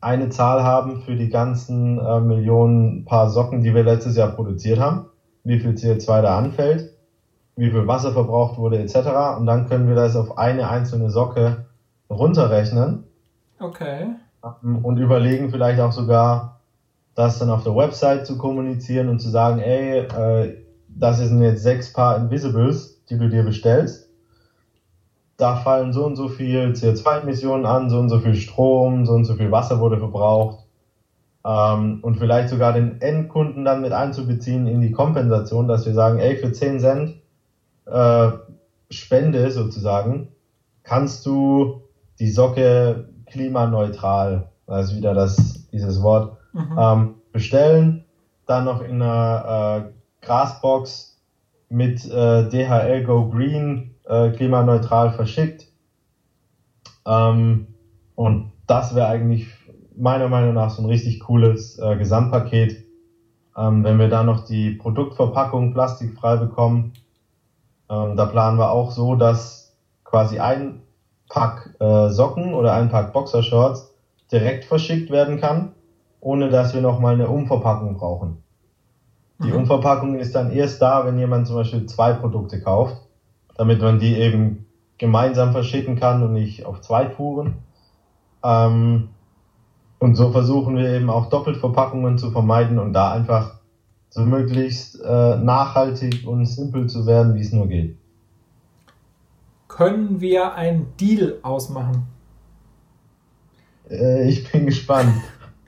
eine 0.00 0.28
Zahl 0.28 0.62
haben 0.62 0.96
für 0.96 1.14
die 1.16 1.28
ganzen 1.28 1.98
äh, 1.98 2.20
Millionen 2.20 3.04
Paar 3.04 3.28
Socken, 3.28 3.60
die 3.60 3.74
wir 3.74 3.82
letztes 3.82 4.16
Jahr 4.16 4.28
produziert 4.28 4.78
haben, 4.78 5.02
wie 5.44 5.58
viel 5.58 5.70
CO2 5.70 6.22
da 6.22 6.36
anfällt, 6.36 6.86
wie 7.60 7.70
viel 7.70 7.86
Wasser 7.86 8.12
verbraucht 8.12 8.56
wurde 8.58 8.78
etc. 8.78 8.96
Und 9.38 9.46
dann 9.46 9.68
können 9.68 9.86
wir 9.86 9.94
das 9.94 10.16
auf 10.16 10.38
eine 10.38 10.68
einzelne 10.68 11.10
Socke 11.10 11.66
runterrechnen. 12.08 13.04
Okay. 13.60 14.06
Und 14.62 14.96
überlegen 14.96 15.50
vielleicht 15.50 15.78
auch 15.80 15.92
sogar, 15.92 16.60
das 17.14 17.38
dann 17.38 17.50
auf 17.50 17.62
der 17.62 17.76
Website 17.76 18.26
zu 18.26 18.38
kommunizieren 18.38 19.10
und 19.10 19.18
zu 19.18 19.28
sagen, 19.28 19.60
ey, 19.60 19.98
äh, 19.98 20.56
das 20.88 21.18
sind 21.18 21.42
jetzt 21.42 21.62
sechs 21.62 21.92
Paar 21.92 22.16
Invisibles, 22.16 23.04
die 23.10 23.18
du 23.18 23.28
dir 23.28 23.42
bestellst. 23.42 24.08
Da 25.36 25.56
fallen 25.56 25.92
so 25.92 26.06
und 26.06 26.16
so 26.16 26.28
viel 26.28 26.72
CO2-Emissionen 26.72 27.66
an, 27.66 27.90
so 27.90 27.98
und 27.98 28.08
so 28.08 28.20
viel 28.20 28.34
Strom, 28.34 29.04
so 29.04 29.12
und 29.12 29.26
so 29.26 29.34
viel 29.34 29.50
Wasser 29.50 29.80
wurde 29.80 29.98
verbraucht. 29.98 30.64
Ähm, 31.44 31.98
und 32.00 32.16
vielleicht 32.16 32.48
sogar 32.48 32.72
den 32.72 33.02
Endkunden 33.02 33.66
dann 33.66 33.82
mit 33.82 33.92
einzubeziehen 33.92 34.66
in 34.66 34.80
die 34.80 34.92
Kompensation, 34.92 35.68
dass 35.68 35.84
wir 35.84 35.92
sagen, 35.92 36.18
ey, 36.18 36.36
für 36.36 36.52
10 36.52 36.80
Cent 36.80 37.19
äh, 37.90 38.30
Spende 38.90 39.50
sozusagen, 39.50 40.28
kannst 40.82 41.26
du 41.26 41.82
die 42.18 42.28
Socke 42.28 43.08
klimaneutral, 43.26 44.50
also 44.66 44.96
wieder 44.96 45.14
das, 45.14 45.68
dieses 45.72 46.02
Wort, 46.02 46.36
mhm. 46.52 46.76
ähm, 46.78 47.14
bestellen, 47.32 48.04
dann 48.46 48.64
noch 48.64 48.80
in 48.80 49.00
einer 49.00 49.84
äh, 49.86 50.24
Grasbox 50.26 51.18
mit 51.68 52.04
äh, 52.04 52.48
DHL 52.48 53.04
Go 53.04 53.28
Green 53.28 53.94
äh, 54.04 54.30
klimaneutral 54.30 55.12
verschickt. 55.12 55.68
Ähm, 57.06 57.68
und 58.16 58.52
das 58.66 58.94
wäre 58.94 59.06
eigentlich 59.06 59.46
meiner 59.96 60.28
Meinung 60.28 60.54
nach 60.54 60.70
so 60.70 60.82
ein 60.82 60.88
richtig 60.88 61.20
cooles 61.20 61.78
äh, 61.78 61.96
Gesamtpaket. 61.96 62.84
Ähm, 63.56 63.84
wenn 63.84 63.98
wir 63.98 64.08
da 64.08 64.24
noch 64.24 64.44
die 64.44 64.72
Produktverpackung 64.72 65.72
plastikfrei 65.72 66.36
bekommen, 66.36 66.92
ähm, 67.90 68.16
da 68.16 68.26
planen 68.26 68.58
wir 68.58 68.70
auch 68.70 68.92
so, 68.92 69.16
dass 69.16 69.76
quasi 70.04 70.38
ein 70.38 70.82
Pack 71.28 71.74
äh, 71.80 72.08
Socken 72.08 72.54
oder 72.54 72.74
ein 72.74 72.88
Pack 72.88 73.12
Boxershorts 73.12 73.92
direkt 74.32 74.64
verschickt 74.64 75.10
werden 75.10 75.40
kann 75.40 75.72
ohne 76.20 76.50
dass 76.50 76.74
wir 76.74 76.82
nochmal 76.82 77.14
eine 77.14 77.28
Umverpackung 77.28 77.96
brauchen. 77.96 78.42
Die 79.42 79.48
mhm. 79.48 79.60
Umverpackung 79.60 80.18
ist 80.18 80.34
dann 80.34 80.50
erst 80.50 80.82
da, 80.82 81.06
wenn 81.06 81.18
jemand 81.18 81.46
zum 81.46 81.56
Beispiel 81.56 81.86
zwei 81.86 82.12
Produkte 82.12 82.60
kauft. 82.60 82.96
damit 83.56 83.82
man 83.82 83.98
die 83.98 84.16
eben 84.16 84.64
gemeinsam 84.96 85.52
verschicken 85.52 85.96
kann 85.96 86.22
und 86.22 86.32
nicht 86.32 86.64
auf 86.64 86.80
zwei 86.80 87.04
Touren. 87.04 87.58
Ähm, 88.42 89.10
und 89.98 90.14
so 90.14 90.30
versuchen 90.30 90.76
wir 90.76 90.88
eben 90.88 91.10
auch 91.10 91.28
Doppelverpackungen 91.28 92.16
zu 92.16 92.30
vermeiden 92.30 92.78
und 92.78 92.94
da 92.94 93.12
einfach 93.12 93.59
so 94.10 94.22
möglichst 94.22 95.00
äh, 95.00 95.36
nachhaltig 95.36 96.26
und 96.26 96.44
simpel 96.44 96.88
zu 96.88 97.06
werden, 97.06 97.34
wie 97.34 97.40
es 97.40 97.52
nur 97.52 97.68
geht. 97.68 97.96
Können 99.68 100.20
wir 100.20 100.54
einen 100.54 100.92
Deal 100.98 101.38
ausmachen? 101.42 102.06
Äh, 103.88 104.28
ich 104.28 104.50
bin 104.50 104.66
gespannt. 104.66 105.14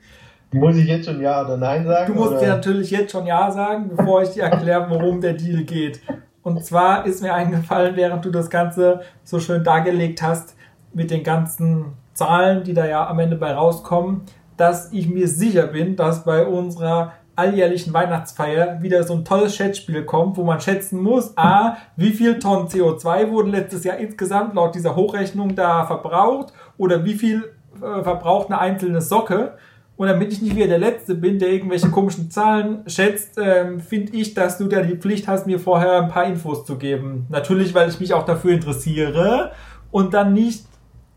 Muss 0.52 0.76
ich 0.76 0.86
jetzt 0.86 1.06
schon 1.06 1.20
Ja 1.22 1.44
oder 1.44 1.56
Nein 1.56 1.86
sagen? 1.86 2.12
Du 2.12 2.18
musst 2.18 2.32
oder? 2.32 2.40
dir 2.40 2.48
natürlich 2.48 2.90
jetzt 2.90 3.12
schon 3.12 3.26
Ja 3.26 3.50
sagen, 3.50 3.90
bevor 3.96 4.22
ich 4.22 4.30
dir 4.30 4.42
erkläre, 4.42 4.90
worum 4.90 5.20
der 5.20 5.32
Deal 5.32 5.62
geht. 5.64 6.02
Und 6.42 6.62
zwar 6.64 7.06
ist 7.06 7.22
mir 7.22 7.32
eingefallen, 7.32 7.96
während 7.96 8.24
du 8.24 8.30
das 8.30 8.50
Ganze 8.50 9.00
so 9.24 9.40
schön 9.40 9.64
dargelegt 9.64 10.20
hast, 10.20 10.56
mit 10.92 11.10
den 11.10 11.22
ganzen 11.22 11.94
Zahlen, 12.12 12.64
die 12.64 12.74
da 12.74 12.86
ja 12.86 13.06
am 13.06 13.18
Ende 13.18 13.36
bei 13.36 13.54
rauskommen, 13.54 14.22
dass 14.58 14.92
ich 14.92 15.08
mir 15.08 15.28
sicher 15.28 15.68
bin, 15.68 15.96
dass 15.96 16.24
bei 16.24 16.44
unserer 16.44 17.12
alljährlichen 17.36 17.92
Weihnachtsfeier 17.92 18.82
wieder 18.82 19.02
so 19.04 19.14
ein 19.14 19.24
tolles 19.24 19.56
Schätzspiel 19.56 20.04
kommt, 20.04 20.36
wo 20.36 20.44
man 20.44 20.60
schätzen 20.60 21.00
muss, 21.00 21.36
a, 21.36 21.76
wie 21.96 22.10
viel 22.10 22.38
Tonnen 22.38 22.68
CO2 22.68 23.30
wurden 23.30 23.50
letztes 23.50 23.84
Jahr 23.84 23.96
insgesamt 23.96 24.54
laut 24.54 24.74
dieser 24.74 24.96
Hochrechnung 24.96 25.54
da 25.54 25.84
verbraucht 25.86 26.52
oder 26.76 27.04
wie 27.04 27.14
viel 27.14 27.52
äh, 27.76 28.02
verbraucht 28.02 28.48
eine 28.48 28.58
einzelne 28.58 29.00
Socke. 29.00 29.54
Und 29.96 30.08
damit 30.08 30.32
ich 30.32 30.42
nicht 30.42 30.56
wieder 30.56 30.66
der 30.66 30.78
Letzte 30.78 31.14
bin, 31.14 31.38
der 31.38 31.50
irgendwelche 31.50 31.90
komischen 31.90 32.30
Zahlen 32.30 32.82
schätzt, 32.86 33.38
ähm, 33.40 33.78
finde 33.78 34.16
ich, 34.16 34.34
dass 34.34 34.58
du 34.58 34.66
da 34.66 34.82
die 34.82 34.96
Pflicht 34.96 35.28
hast, 35.28 35.46
mir 35.46 35.58
vorher 35.58 36.02
ein 36.02 36.08
paar 36.08 36.24
Infos 36.24 36.64
zu 36.64 36.76
geben. 36.76 37.26
Natürlich, 37.28 37.74
weil 37.74 37.88
ich 37.88 38.00
mich 38.00 38.12
auch 38.14 38.24
dafür 38.24 38.52
interessiere 38.52 39.52
und 39.90 40.14
dann 40.14 40.32
nicht 40.32 40.66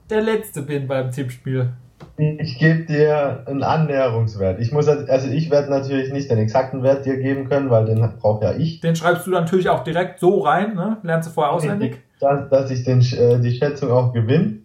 der 0.09 0.22
Letzte 0.22 0.61
bin 0.61 0.88
beim 0.88 1.09
Tippspiel. 1.11 1.72
Ich 2.17 2.59
gebe 2.59 2.85
dir 2.85 3.43
einen 3.45 3.63
Annäherungswert. 3.63 4.59
Ich 4.59 4.71
muss 4.71 4.87
also 4.87 5.27
ich 5.27 5.49
werde 5.51 5.69
natürlich 5.69 6.11
nicht 6.11 6.31
den 6.31 6.37
exakten 6.37 6.81
Wert 6.81 7.05
dir 7.05 7.17
geben 7.17 7.49
können, 7.49 7.69
weil 7.69 7.85
den 7.85 7.99
brauche 8.19 8.45
ja 8.45 8.53
ich. 8.53 8.79
Den 8.79 8.95
schreibst 8.95 9.27
du 9.27 9.31
natürlich 9.31 9.69
auch 9.69 9.83
direkt 9.83 10.19
so 10.19 10.39
rein, 10.39 10.75
ne? 10.75 10.97
Lernst 11.03 11.29
du 11.29 11.33
vorher 11.33 11.53
auswendig. 11.53 12.01
Dass, 12.19 12.49
dass 12.49 12.71
ich 12.71 12.83
den, 12.83 13.01
äh, 13.01 13.39
die 13.39 13.51
Schätzung 13.51 13.91
auch 13.91 14.13
gewinne. 14.13 14.59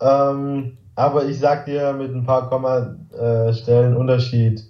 Ähm, 0.00 0.76
aber 0.96 1.26
ich 1.26 1.38
sag 1.38 1.66
dir 1.66 1.92
mit 1.92 2.14
ein 2.14 2.24
paar 2.24 2.48
Kommastellen 2.48 3.96
Unterschied 3.96 4.62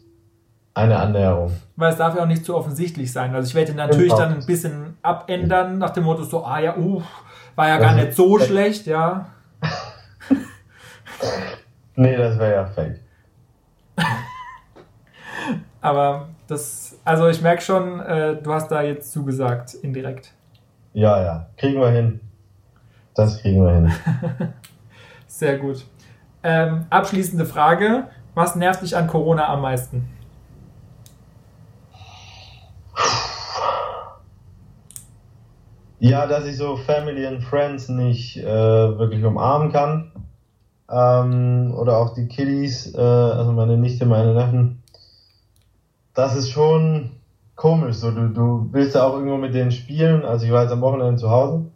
eine 0.75 0.99
Annäherung. 0.99 1.53
Weil 1.77 1.93
es 1.93 1.99
darf 1.99 2.15
ja 2.15 2.23
auch 2.23 2.27
nicht 2.27 2.45
zu 2.45 2.55
offensichtlich 2.55 3.11
sein. 3.11 3.35
Also 3.35 3.49
ich 3.49 3.55
werde 3.55 3.73
natürlich 3.75 4.13
genau. 4.13 4.19
dann 4.19 4.35
ein 4.35 4.45
bisschen 4.45 4.99
abändern 5.03 5.79
nach 5.79 5.91
dem 5.91 6.05
Motto 6.05 6.25
so, 6.25 6.45
ah 6.45 6.59
ja, 6.59 6.77
uh, 6.77 7.03
war 7.55 7.69
ja 7.69 7.79
gar 7.79 7.93
also, 7.93 8.05
nicht 8.05 8.17
so 8.17 8.39
schlecht, 8.39 8.87
ja. 8.87 9.29
nee, 11.97 12.17
das 12.17 12.39
wäre 12.39 12.55
ja 12.55 12.67
fake. 12.67 13.01
Aber 15.81 16.29
das, 16.47 16.99
also 17.05 17.29
ich 17.29 17.43
merke 17.43 17.63
schon, 17.63 18.01
äh, 18.01 18.37
du 18.41 18.53
hast 18.53 18.69
da 18.69 18.83
jetzt 18.83 19.13
zugesagt, 19.13 19.75
indirekt. 19.75 20.33
Ja, 20.93 21.23
ja, 21.23 21.47
kriegen 21.57 21.81
wir 21.81 21.91
hin. 21.91 22.21
Das 23.15 23.41
kriegen 23.41 23.65
wir 23.65 23.75
hin. 23.75 23.93
Sehr 25.27 25.59
gut. 25.59 25.85
Ähm, 26.43 26.87
abschließende 26.91 27.45
Frage. 27.45 28.05
Was 28.35 28.55
nervt 28.57 28.83
dich 28.83 28.97
an 28.97 29.07
Corona 29.07 29.49
am 29.49 29.63
meisten? 29.63 30.09
Ja, 35.99 36.27
dass 36.27 36.47
ich 36.47 36.57
so 36.57 36.77
Family 36.77 37.27
and 37.27 37.43
Friends 37.43 37.89
nicht 37.89 38.37
äh, 38.37 38.45
wirklich 38.45 39.25
umarmen 39.25 39.73
kann. 39.73 40.13
Ähm, 40.91 41.75
oder 41.77 41.99
auch 41.99 42.15
die 42.15 42.29
Kiddies, 42.29 42.95
äh, 42.95 43.01
also 43.01 43.53
meine 43.53 43.77
Nichte, 43.77 44.07
meine 44.07 44.35
Neffen. 44.35 44.83
Das 46.15 46.37
ist 46.37 46.51
schon 46.51 47.11
komisch. 47.57 47.97
So, 47.97 48.11
du, 48.11 48.29
du 48.29 48.69
willst 48.73 48.95
ja 48.95 49.05
auch 49.05 49.15
irgendwo 49.15 49.37
mit 49.37 49.55
denen 49.55 49.73
spielen. 49.73 50.25
Also 50.25 50.47
ich 50.47 50.53
war 50.53 50.63
jetzt 50.63 50.73
am 50.73 50.81
Wochenende 50.81 51.17
zu 51.17 51.31
Hause. 51.31 51.67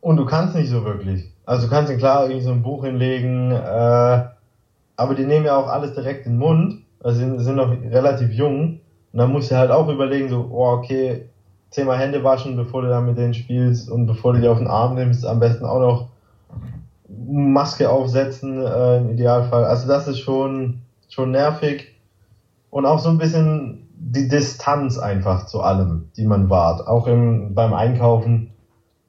Und 0.00 0.16
du 0.16 0.26
kannst 0.26 0.54
nicht 0.54 0.68
so 0.68 0.84
wirklich. 0.84 1.32
Also 1.46 1.66
du 1.66 1.72
kannst 1.72 1.90
ihnen 1.90 1.98
klar 1.98 2.24
irgendwie 2.24 2.42
so 2.42 2.52
ein 2.52 2.62
Buch 2.62 2.84
hinlegen, 2.84 3.52
äh, 3.52 4.24
aber 4.96 5.14
die 5.16 5.24
nehmen 5.24 5.46
ja 5.46 5.56
auch 5.56 5.68
alles 5.68 5.94
direkt 5.94 6.26
in 6.26 6.32
den 6.32 6.38
Mund, 6.38 6.82
also 7.02 7.18
sind, 7.18 7.38
sind 7.40 7.56
noch 7.56 7.70
relativ 7.70 8.30
jung. 8.32 8.80
Und 9.12 9.18
dann 9.18 9.32
musst 9.32 9.50
du 9.50 9.56
halt 9.56 9.70
auch 9.70 9.88
überlegen, 9.88 10.28
so, 10.28 10.48
oh, 10.50 10.72
okay, 10.72 11.28
zehnmal 11.70 11.98
Hände 11.98 12.22
waschen, 12.22 12.56
bevor 12.56 12.82
du 12.82 12.88
dann 12.88 13.06
mit 13.06 13.18
denen 13.18 13.34
spielst 13.34 13.90
und 13.90 14.06
bevor 14.06 14.32
du 14.32 14.40
die 14.40 14.48
auf 14.48 14.58
den 14.58 14.68
Arm 14.68 14.94
nimmst, 14.94 15.26
am 15.26 15.40
besten 15.40 15.64
auch 15.64 15.80
noch 15.80 16.08
Maske 17.28 17.90
aufsetzen, 17.90 18.64
äh, 18.64 18.98
im 18.98 19.10
Idealfall. 19.10 19.64
Also 19.64 19.88
das 19.88 20.08
ist 20.08 20.18
schon, 20.18 20.82
schon 21.08 21.30
nervig. 21.30 21.94
Und 22.70 22.86
auch 22.86 22.98
so 22.98 23.10
ein 23.10 23.18
bisschen 23.18 23.88
die 23.94 24.28
Distanz 24.28 24.98
einfach 24.98 25.46
zu 25.46 25.60
allem, 25.60 26.10
die 26.16 26.24
man 26.24 26.50
wahrt. 26.50 26.86
Auch 26.86 27.06
im, 27.06 27.54
beim 27.54 27.74
Einkaufen 27.74 28.52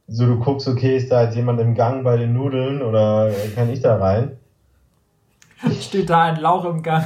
so 0.08 0.26
du 0.26 0.38
guckst, 0.40 0.68
okay, 0.68 0.98
ist 0.98 1.12
da 1.12 1.24
jetzt 1.24 1.36
jemand 1.36 1.60
im 1.62 1.76
Gang 1.76 2.04
bei 2.04 2.18
den 2.18 2.34
Nudeln 2.34 2.82
oder 2.82 3.32
kann 3.56 3.70
ich 3.70 3.82
da 3.82 3.96
rein? 3.96 4.38
Steht 5.80 6.10
da 6.10 6.24
ein 6.24 6.42
Lauch 6.42 6.66
im 6.66 6.84
Gang? 6.84 7.06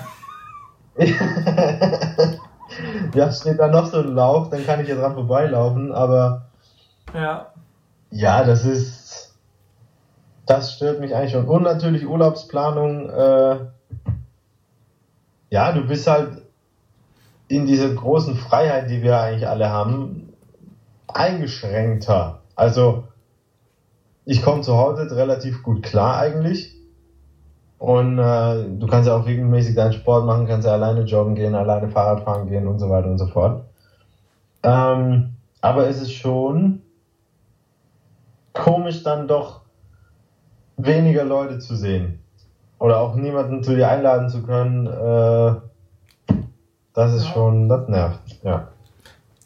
ja, 3.13 3.31
steht 3.31 3.59
da 3.59 3.67
noch 3.67 3.87
so 3.87 3.99
ein 3.99 4.13
Lauch, 4.13 4.49
dann 4.49 4.65
kann 4.65 4.79
ich 4.81 4.87
jetzt 4.87 4.99
dran 4.99 5.13
vorbeilaufen, 5.13 5.91
aber 5.91 6.47
ja. 7.13 7.47
Ja, 8.09 8.43
das 8.43 8.65
ist 8.65 9.26
das 10.47 10.73
stört 10.73 10.99
mich 10.99 11.15
eigentlich 11.15 11.33
schon. 11.33 11.45
Und 11.45 11.63
natürlich 11.63 12.07
Urlaubsplanung, 12.07 13.09
äh, 13.09 13.57
ja, 15.49 15.71
du 15.73 15.85
bist 15.85 16.07
halt 16.07 16.41
in 17.47 17.67
dieser 17.67 17.93
großen 17.93 18.35
Freiheit, 18.35 18.89
die 18.89 19.03
wir 19.03 19.19
eigentlich 19.19 19.47
alle 19.47 19.69
haben, 19.69 20.33
eingeschränkter. 21.07 22.41
Also, 22.55 23.05
ich 24.25 24.41
komme 24.41 24.61
zu 24.61 24.77
Hause 24.77 25.15
relativ 25.15 25.63
gut 25.63 25.83
klar 25.83 26.17
eigentlich. 26.17 26.75
Und 27.77 28.17
äh, 28.17 28.65
du 28.69 28.87
kannst 28.87 29.07
ja 29.07 29.15
auch 29.15 29.25
regelmäßig 29.25 29.75
deinen 29.75 29.93
Sport 29.93 30.25
machen, 30.25 30.47
kannst 30.47 30.65
ja 30.65 30.73
alleine 30.73 31.01
joggen 31.01 31.35
gehen, 31.35 31.55
alleine 31.55 31.89
Fahrrad 31.89 32.23
fahren 32.23 32.49
gehen 32.49 32.67
und 32.67 32.79
so 32.79 32.89
weiter 32.89 33.07
und 33.07 33.19
so 33.19 33.27
fort. 33.27 33.65
Ähm, 34.63 35.35
aber 35.61 35.87
es 35.87 36.01
ist 36.01 36.13
schon 36.13 36.81
komisch 38.53 39.03
dann 39.03 39.27
doch 39.27 39.66
weniger 40.77 41.25
Leute 41.25 41.59
zu 41.59 41.75
sehen. 41.75 42.19
Oder 42.79 42.99
auch 42.99 43.15
niemanden 43.15 43.63
zu 43.63 43.75
dir 43.75 43.89
einladen 43.89 44.29
zu 44.29 44.43
können. 44.43 44.87
Äh, 44.87 46.35
das 46.93 47.13
ist 47.13 47.27
schon, 47.27 47.67
das 47.67 47.87
nervt, 47.89 48.39
ja. 48.43 48.69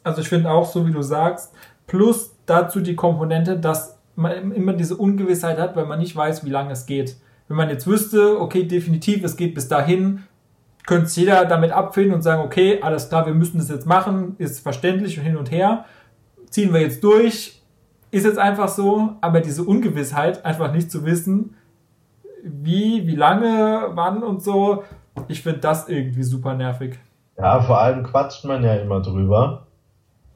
Also 0.04 0.20
ich 0.20 0.28
finde 0.28 0.50
auch, 0.50 0.66
so 0.66 0.86
wie 0.86 0.92
du 0.92 1.02
sagst, 1.02 1.52
plus 1.86 2.34
dazu 2.46 2.80
die 2.80 2.96
Komponente, 2.96 3.58
dass 3.58 3.98
man 4.14 4.52
immer 4.52 4.72
diese 4.74 4.96
Ungewissheit 4.96 5.58
hat, 5.58 5.76
weil 5.76 5.86
man 5.86 5.98
nicht 5.98 6.14
weiß, 6.14 6.44
wie 6.44 6.50
lange 6.50 6.72
es 6.72 6.86
geht. 6.86 7.16
Wenn 7.48 7.56
man 7.56 7.68
jetzt 7.68 7.86
wüsste, 7.86 8.40
okay, 8.40 8.64
definitiv, 8.64 9.24
es 9.24 9.36
geht 9.36 9.54
bis 9.54 9.68
dahin, 9.68 10.24
könnte 10.86 11.06
es 11.06 11.16
jeder 11.16 11.44
damit 11.44 11.72
abfinden 11.72 12.14
und 12.14 12.22
sagen, 12.22 12.42
okay, 12.42 12.80
alles 12.82 13.08
klar, 13.08 13.26
wir 13.26 13.34
müssen 13.34 13.58
das 13.58 13.68
jetzt 13.68 13.86
machen, 13.86 14.34
ist 14.38 14.60
verständlich 14.60 15.18
und 15.18 15.24
hin 15.24 15.36
und 15.36 15.50
her, 15.50 15.84
ziehen 16.50 16.72
wir 16.72 16.80
jetzt 16.80 17.04
durch, 17.04 17.61
ist 18.12 18.24
jetzt 18.24 18.38
einfach 18.38 18.68
so, 18.68 19.16
aber 19.20 19.40
diese 19.40 19.64
Ungewissheit, 19.64 20.44
einfach 20.44 20.70
nicht 20.70 20.92
zu 20.92 21.04
wissen, 21.04 21.56
wie, 22.44 23.06
wie 23.06 23.16
lange, 23.16 23.88
wann 23.94 24.22
und 24.22 24.42
so, 24.42 24.84
ich 25.28 25.42
finde 25.42 25.60
das 25.60 25.88
irgendwie 25.88 26.22
super 26.22 26.54
nervig. 26.54 26.98
Ja, 27.38 27.60
vor 27.62 27.80
allem 27.80 28.04
quatscht 28.04 28.44
man 28.44 28.62
ja 28.62 28.74
immer 28.74 29.00
drüber. 29.00 29.66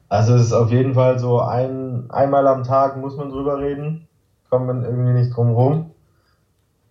Also 0.09 0.35
es 0.35 0.47
ist 0.47 0.53
auf 0.53 0.71
jeden 0.71 0.95
Fall 0.95 1.19
so 1.19 1.39
ein, 1.39 2.09
einmal 2.09 2.47
am 2.47 2.63
Tag 2.63 2.97
muss 2.97 3.15
man 3.15 3.29
drüber 3.29 3.59
reden. 3.59 4.07
Kommt 4.49 4.65
man 4.65 4.83
irgendwie 4.83 5.13
nicht 5.13 5.35
drum 5.35 5.51
rum. 5.51 5.91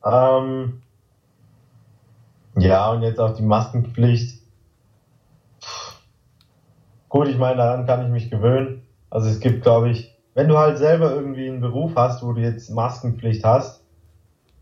Ähm, 0.04 0.82
ja, 2.56 2.90
und 2.90 3.02
jetzt 3.02 3.18
auch 3.18 3.34
die 3.34 3.42
Maskenpflicht. 3.42 4.40
Gut, 7.08 7.28
ich 7.28 7.38
meine, 7.38 7.56
daran 7.56 7.86
kann 7.86 8.04
ich 8.04 8.10
mich 8.10 8.30
gewöhnen. 8.30 8.82
Also 9.10 9.28
es 9.28 9.40
gibt, 9.40 9.62
glaube 9.62 9.90
ich, 9.90 10.15
wenn 10.36 10.48
du 10.48 10.58
halt 10.58 10.76
selber 10.76 11.14
irgendwie 11.14 11.48
einen 11.48 11.62
Beruf 11.62 11.92
hast, 11.96 12.22
wo 12.22 12.34
du 12.34 12.42
jetzt 12.42 12.68
Maskenpflicht 12.68 13.42
hast, 13.42 13.82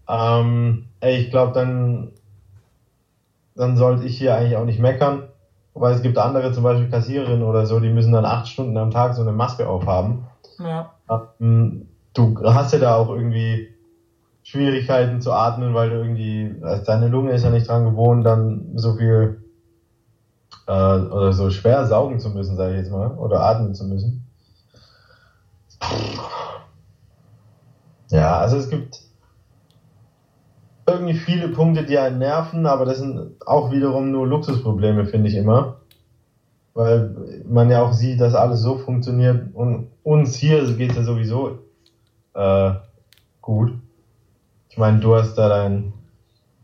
ähm, 0.08 0.84
ey, 1.00 1.16
ich 1.16 1.30
glaube, 1.30 1.52
dann, 1.52 2.12
dann 3.56 3.76
sollte 3.76 4.04
ich 4.04 4.16
hier 4.16 4.36
eigentlich 4.36 4.56
auch 4.56 4.64
nicht 4.64 4.78
meckern. 4.78 5.24
Weil 5.74 5.92
es 5.92 6.02
gibt 6.02 6.16
andere, 6.16 6.52
zum 6.52 6.62
Beispiel 6.62 6.88
Kassiererinnen 6.88 7.42
oder 7.42 7.66
so, 7.66 7.80
die 7.80 7.90
müssen 7.90 8.12
dann 8.12 8.24
acht 8.24 8.46
Stunden 8.46 8.76
am 8.76 8.92
Tag 8.92 9.14
so 9.14 9.22
eine 9.22 9.32
Maske 9.32 9.68
aufhaben. 9.68 10.22
Ja. 10.60 10.92
Ähm, 11.40 11.88
du 12.12 12.36
hast 12.44 12.72
ja 12.72 12.78
da 12.78 12.94
auch 12.94 13.08
irgendwie 13.08 13.74
Schwierigkeiten 14.44 15.20
zu 15.20 15.32
atmen, 15.32 15.74
weil 15.74 15.90
du 15.90 15.96
irgendwie, 15.96 16.54
also 16.62 16.84
deine 16.84 17.08
Lunge 17.08 17.32
ist 17.32 17.42
ja 17.42 17.50
nicht 17.50 17.68
dran 17.68 17.84
gewohnt, 17.84 18.24
dann 18.24 18.74
so 18.76 18.94
viel 18.94 19.42
äh, 20.68 20.70
oder 20.70 21.32
so 21.32 21.50
schwer 21.50 21.84
saugen 21.84 22.20
zu 22.20 22.30
müssen, 22.30 22.54
sage 22.54 22.74
ich 22.74 22.78
jetzt 22.78 22.92
mal, 22.92 23.10
oder 23.18 23.40
atmen 23.40 23.74
zu 23.74 23.84
müssen. 23.84 24.23
Ja, 28.10 28.38
also 28.38 28.56
es 28.56 28.68
gibt 28.68 29.00
irgendwie 30.86 31.14
viele 31.14 31.48
Punkte, 31.48 31.84
die 31.84 31.98
einen 31.98 32.18
nerven, 32.18 32.66
aber 32.66 32.84
das 32.84 32.98
sind 32.98 33.34
auch 33.46 33.72
wiederum 33.72 34.10
nur 34.10 34.26
Luxusprobleme, 34.26 35.06
finde 35.06 35.28
ich 35.28 35.34
immer. 35.34 35.80
Weil 36.74 37.42
man 37.46 37.70
ja 37.70 37.82
auch 37.82 37.92
sieht, 37.92 38.20
dass 38.20 38.34
alles 38.34 38.60
so 38.60 38.78
funktioniert 38.78 39.54
und 39.54 39.88
uns 40.02 40.34
hier 40.34 40.64
geht 40.74 40.90
es 40.90 40.96
ja 40.96 41.02
sowieso 41.04 41.58
äh, 42.34 42.72
gut. 43.40 43.72
Ich 44.68 44.76
meine, 44.76 44.98
du 44.98 45.14
hast 45.14 45.36
da 45.36 45.48
dein 45.48 45.92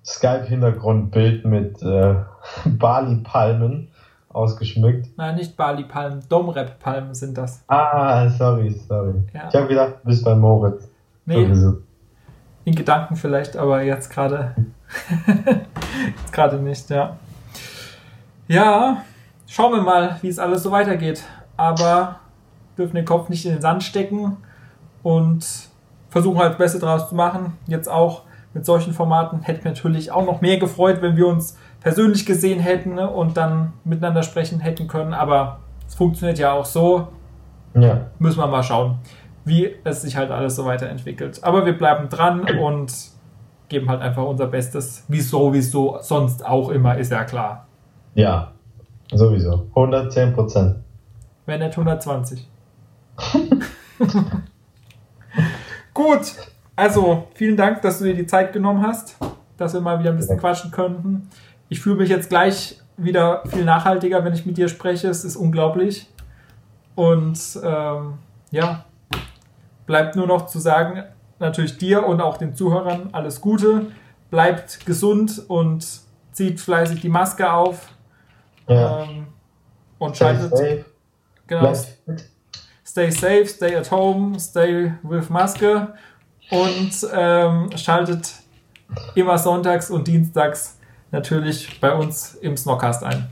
Skype-Hintergrundbild 0.05 1.45
mit 1.45 1.83
äh, 1.83 2.17
Bali-Palmen 2.65 3.90
ausgeschmückt. 4.33 5.09
Nein, 5.17 5.37
nicht 5.37 5.57
Bali-Palmen, 5.57 6.23
Domrep-Palmen 6.29 7.15
sind 7.15 7.37
das. 7.37 7.63
Ah, 7.69 8.29
sorry, 8.31 8.71
sorry. 8.71 9.15
Ja. 9.35 9.49
Ich 9.49 9.55
habe 9.55 9.67
gedacht, 9.67 9.95
du 10.03 10.09
bist 10.09 10.25
bei 10.25 10.35
Moritz. 10.35 10.89
Nee, 11.27 11.45
sowieso. 11.45 11.79
in 12.65 12.75
Gedanken 12.75 13.17
vielleicht, 13.17 13.57
aber 13.57 13.83
jetzt 13.83 14.11
gerade 14.11 14.55
jetzt 15.27 16.33
gerade 16.33 16.57
nicht, 16.57 16.89
ja. 16.91 17.17
Ja, 18.49 19.05
schauen 19.47 19.73
wir 19.75 19.83
mal, 19.83 20.17
wie 20.23 20.29
es 20.29 20.39
alles 20.39 20.63
so 20.63 20.71
weitergeht. 20.71 21.23
Aber 21.57 22.17
dürfen 22.77 22.97
den 22.97 23.05
Kopf 23.05 23.29
nicht 23.29 23.45
in 23.47 23.53
den 23.53 23.61
Sand 23.61 23.83
stecken 23.83 24.37
und 25.03 25.47
versuchen 26.09 26.39
halt 26.39 26.53
das 26.53 26.59
Beste 26.59 26.79
draus 26.79 27.09
zu 27.09 27.15
machen. 27.15 27.57
Jetzt 27.67 27.89
auch 27.89 28.23
mit 28.53 28.67
solchen 28.67 28.93
Formaten 28.93 29.43
hätte 29.43 29.59
mich 29.59 29.77
natürlich 29.77 30.11
auch 30.11 30.25
noch 30.27 30.41
mehr 30.41 30.59
gefreut, 30.59 31.03
wenn 31.03 31.17
wir 31.17 31.27
uns 31.27 31.57
persönlich 31.81 32.27
gesehen 32.27 32.61
hätten 32.61 32.95
ne, 32.95 33.09
und 33.09 33.37
dann 33.37 33.73
miteinander 33.85 34.23
sprechen 34.23 34.61
hätten 34.61 34.89
können. 34.89 35.15
Aber 35.15 35.61
es 35.87 35.95
funktioniert 35.95 36.39
ja 36.39 36.53
auch 36.53 36.65
so. 36.65 37.09
Ja. 37.75 38.09
Müssen 38.19 38.39
wir 38.41 38.47
mal 38.49 38.63
schauen, 38.63 38.99
wie 39.45 39.71
es 39.85 40.03
sich 40.03 40.17
halt 40.17 40.31
alles 40.31 40.57
so 40.57 40.65
weiterentwickelt. 40.65 41.43
Aber 41.45 41.65
wir 41.65 41.77
bleiben 41.79 42.09
dran 42.09 42.41
und 42.61 42.93
geben 43.69 43.89
halt 43.89 44.03
einfach 44.03 44.25
unser 44.25 44.49
Bestes. 44.49 45.05
Wieso, 45.09 45.53
wieso 45.53 45.99
sonst 46.01 46.45
auch 46.45 46.71
immer, 46.71 46.99
ist 46.99 47.13
ja 47.13 47.25
klar. 47.25 47.67
Ja, 48.15 48.51
sowieso. 49.13 49.69
110 49.69 50.33
Prozent. 50.35 50.77
Wenn 51.47 51.61
nicht 51.61 51.73
120. 51.73 52.49
Gut, 55.95 56.35
also 56.81 57.29
vielen 57.35 57.59
Dank, 57.59 57.83
dass 57.83 57.99
du 57.99 58.07
dir 58.07 58.15
die 58.15 58.27
Zeit 58.27 58.55
genommen 58.55 58.83
hast, 58.83 59.19
dass 59.59 59.75
wir 59.75 59.83
mal 59.83 59.99
wieder 59.99 60.11
ein 60.11 60.17
bisschen 60.17 60.39
quatschen 60.39 60.71
könnten. 60.71 61.29
Ich 61.69 61.81
fühle 61.81 61.97
mich 61.97 62.09
jetzt 62.09 62.31
gleich 62.31 62.81
wieder 62.97 63.43
viel 63.49 63.67
nachhaltiger, 63.67 64.25
wenn 64.25 64.33
ich 64.33 64.47
mit 64.47 64.57
dir 64.57 64.69
spreche. 64.69 65.09
Es 65.09 65.23
ist 65.23 65.37
unglaublich. 65.37 66.11
Und 66.95 67.39
ähm, 67.63 68.15
ja, 68.51 68.87
bleibt 69.87 70.17
nur 70.17 70.27
noch 70.27 70.47
zu 70.47 70.59
sagen, 70.59 71.05
natürlich 71.39 71.77
dir 71.77 72.07
und 72.07 72.23
auch 72.23 72.39
den 72.39 72.55
Zuhörern 72.55 73.11
alles 73.13 73.43
Gute. 73.43 73.87
Bleibt 74.31 74.87
gesund 74.87 75.43
und 75.49 75.87
zieht 76.33 76.61
fleißig 76.61 77.03
die 77.03 77.11
Maske 77.11 77.53
auf. 77.53 77.89
Ja. 78.69 79.03
Ähm, 79.03 79.27
und 79.99 80.17
schaltet. 80.17 80.57
Safe. 80.57 80.85
Genau. 81.47 81.75
Stay 82.87 83.11
safe, 83.11 83.47
stay 83.47 83.77
at 83.77 83.91
home, 83.91 84.41
stay 84.41 84.95
with 85.03 85.29
Maske 85.29 85.93
und 86.51 86.93
ähm, 87.13 87.71
schaltet 87.77 88.33
immer 89.15 89.39
sonntags 89.39 89.91
und 89.91 90.07
dienstags 90.07 90.79
natürlich 91.11 91.81
bei 91.81 91.95
uns 91.95 92.35
im 92.35 92.57
Snockcast 92.57 93.05
ein. 93.05 93.29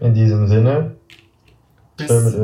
In 0.00 0.14
diesem 0.14 0.46
Sinne, 0.46 0.96
bis 1.96 2.36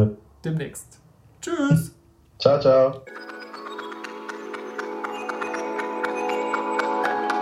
demnächst. 0.44 0.98
Tschüss. 1.40 1.92
Ciao, 2.38 2.60
ciao. 2.60 3.02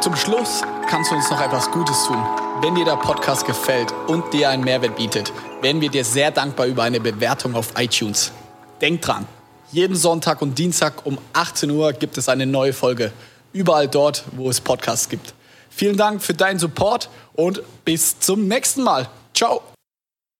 Zum 0.03 0.17
Schluss 0.17 0.63
kannst 0.89 1.11
du 1.11 1.15
uns 1.15 1.31
noch 1.31 1.41
etwas 1.41 1.71
Gutes 1.71 2.05
tun. 2.07 2.19
Wenn 2.61 2.75
dir 2.75 2.85
der 2.85 2.97
Podcast 2.97 3.47
gefällt 3.47 3.93
und 4.09 4.33
dir 4.33 4.51
einen 4.51 4.65
Mehrwert 4.65 4.97
bietet, 4.97 5.33
wären 5.63 5.81
wir 5.81 5.91
dir 5.91 6.05
sehr 6.05 6.31
dankbar 6.31 6.67
über 6.67 6.83
eine 6.83 7.01
Bewertung 7.01 7.55
auf 7.55 7.73
iTunes. 7.79 8.33
Denk 8.81 9.01
dran, 9.01 9.27
jeden 9.73 9.97
Sonntag 9.97 10.43
und 10.43 10.59
Dienstag 10.59 11.05
um 11.07 11.19
18 11.33 11.71
Uhr 11.71 11.93
gibt 11.93 12.19
es 12.19 12.29
eine 12.29 12.47
neue 12.47 12.73
Folge. 12.73 13.13
Überall 13.53 13.89
dort, 13.89 14.25
wo 14.33 14.49
es 14.49 14.61
Podcasts 14.61 15.09
gibt. 15.09 15.35
Vielen 15.71 15.97
Dank 15.97 16.23
für 16.23 16.35
deinen 16.35 16.59
Support 16.59 17.09
und 17.33 17.63
bis 17.85 18.19
zum 18.21 18.47
nächsten 18.47 18.83
Mal. 18.83 19.09
Ciao. 19.35 19.72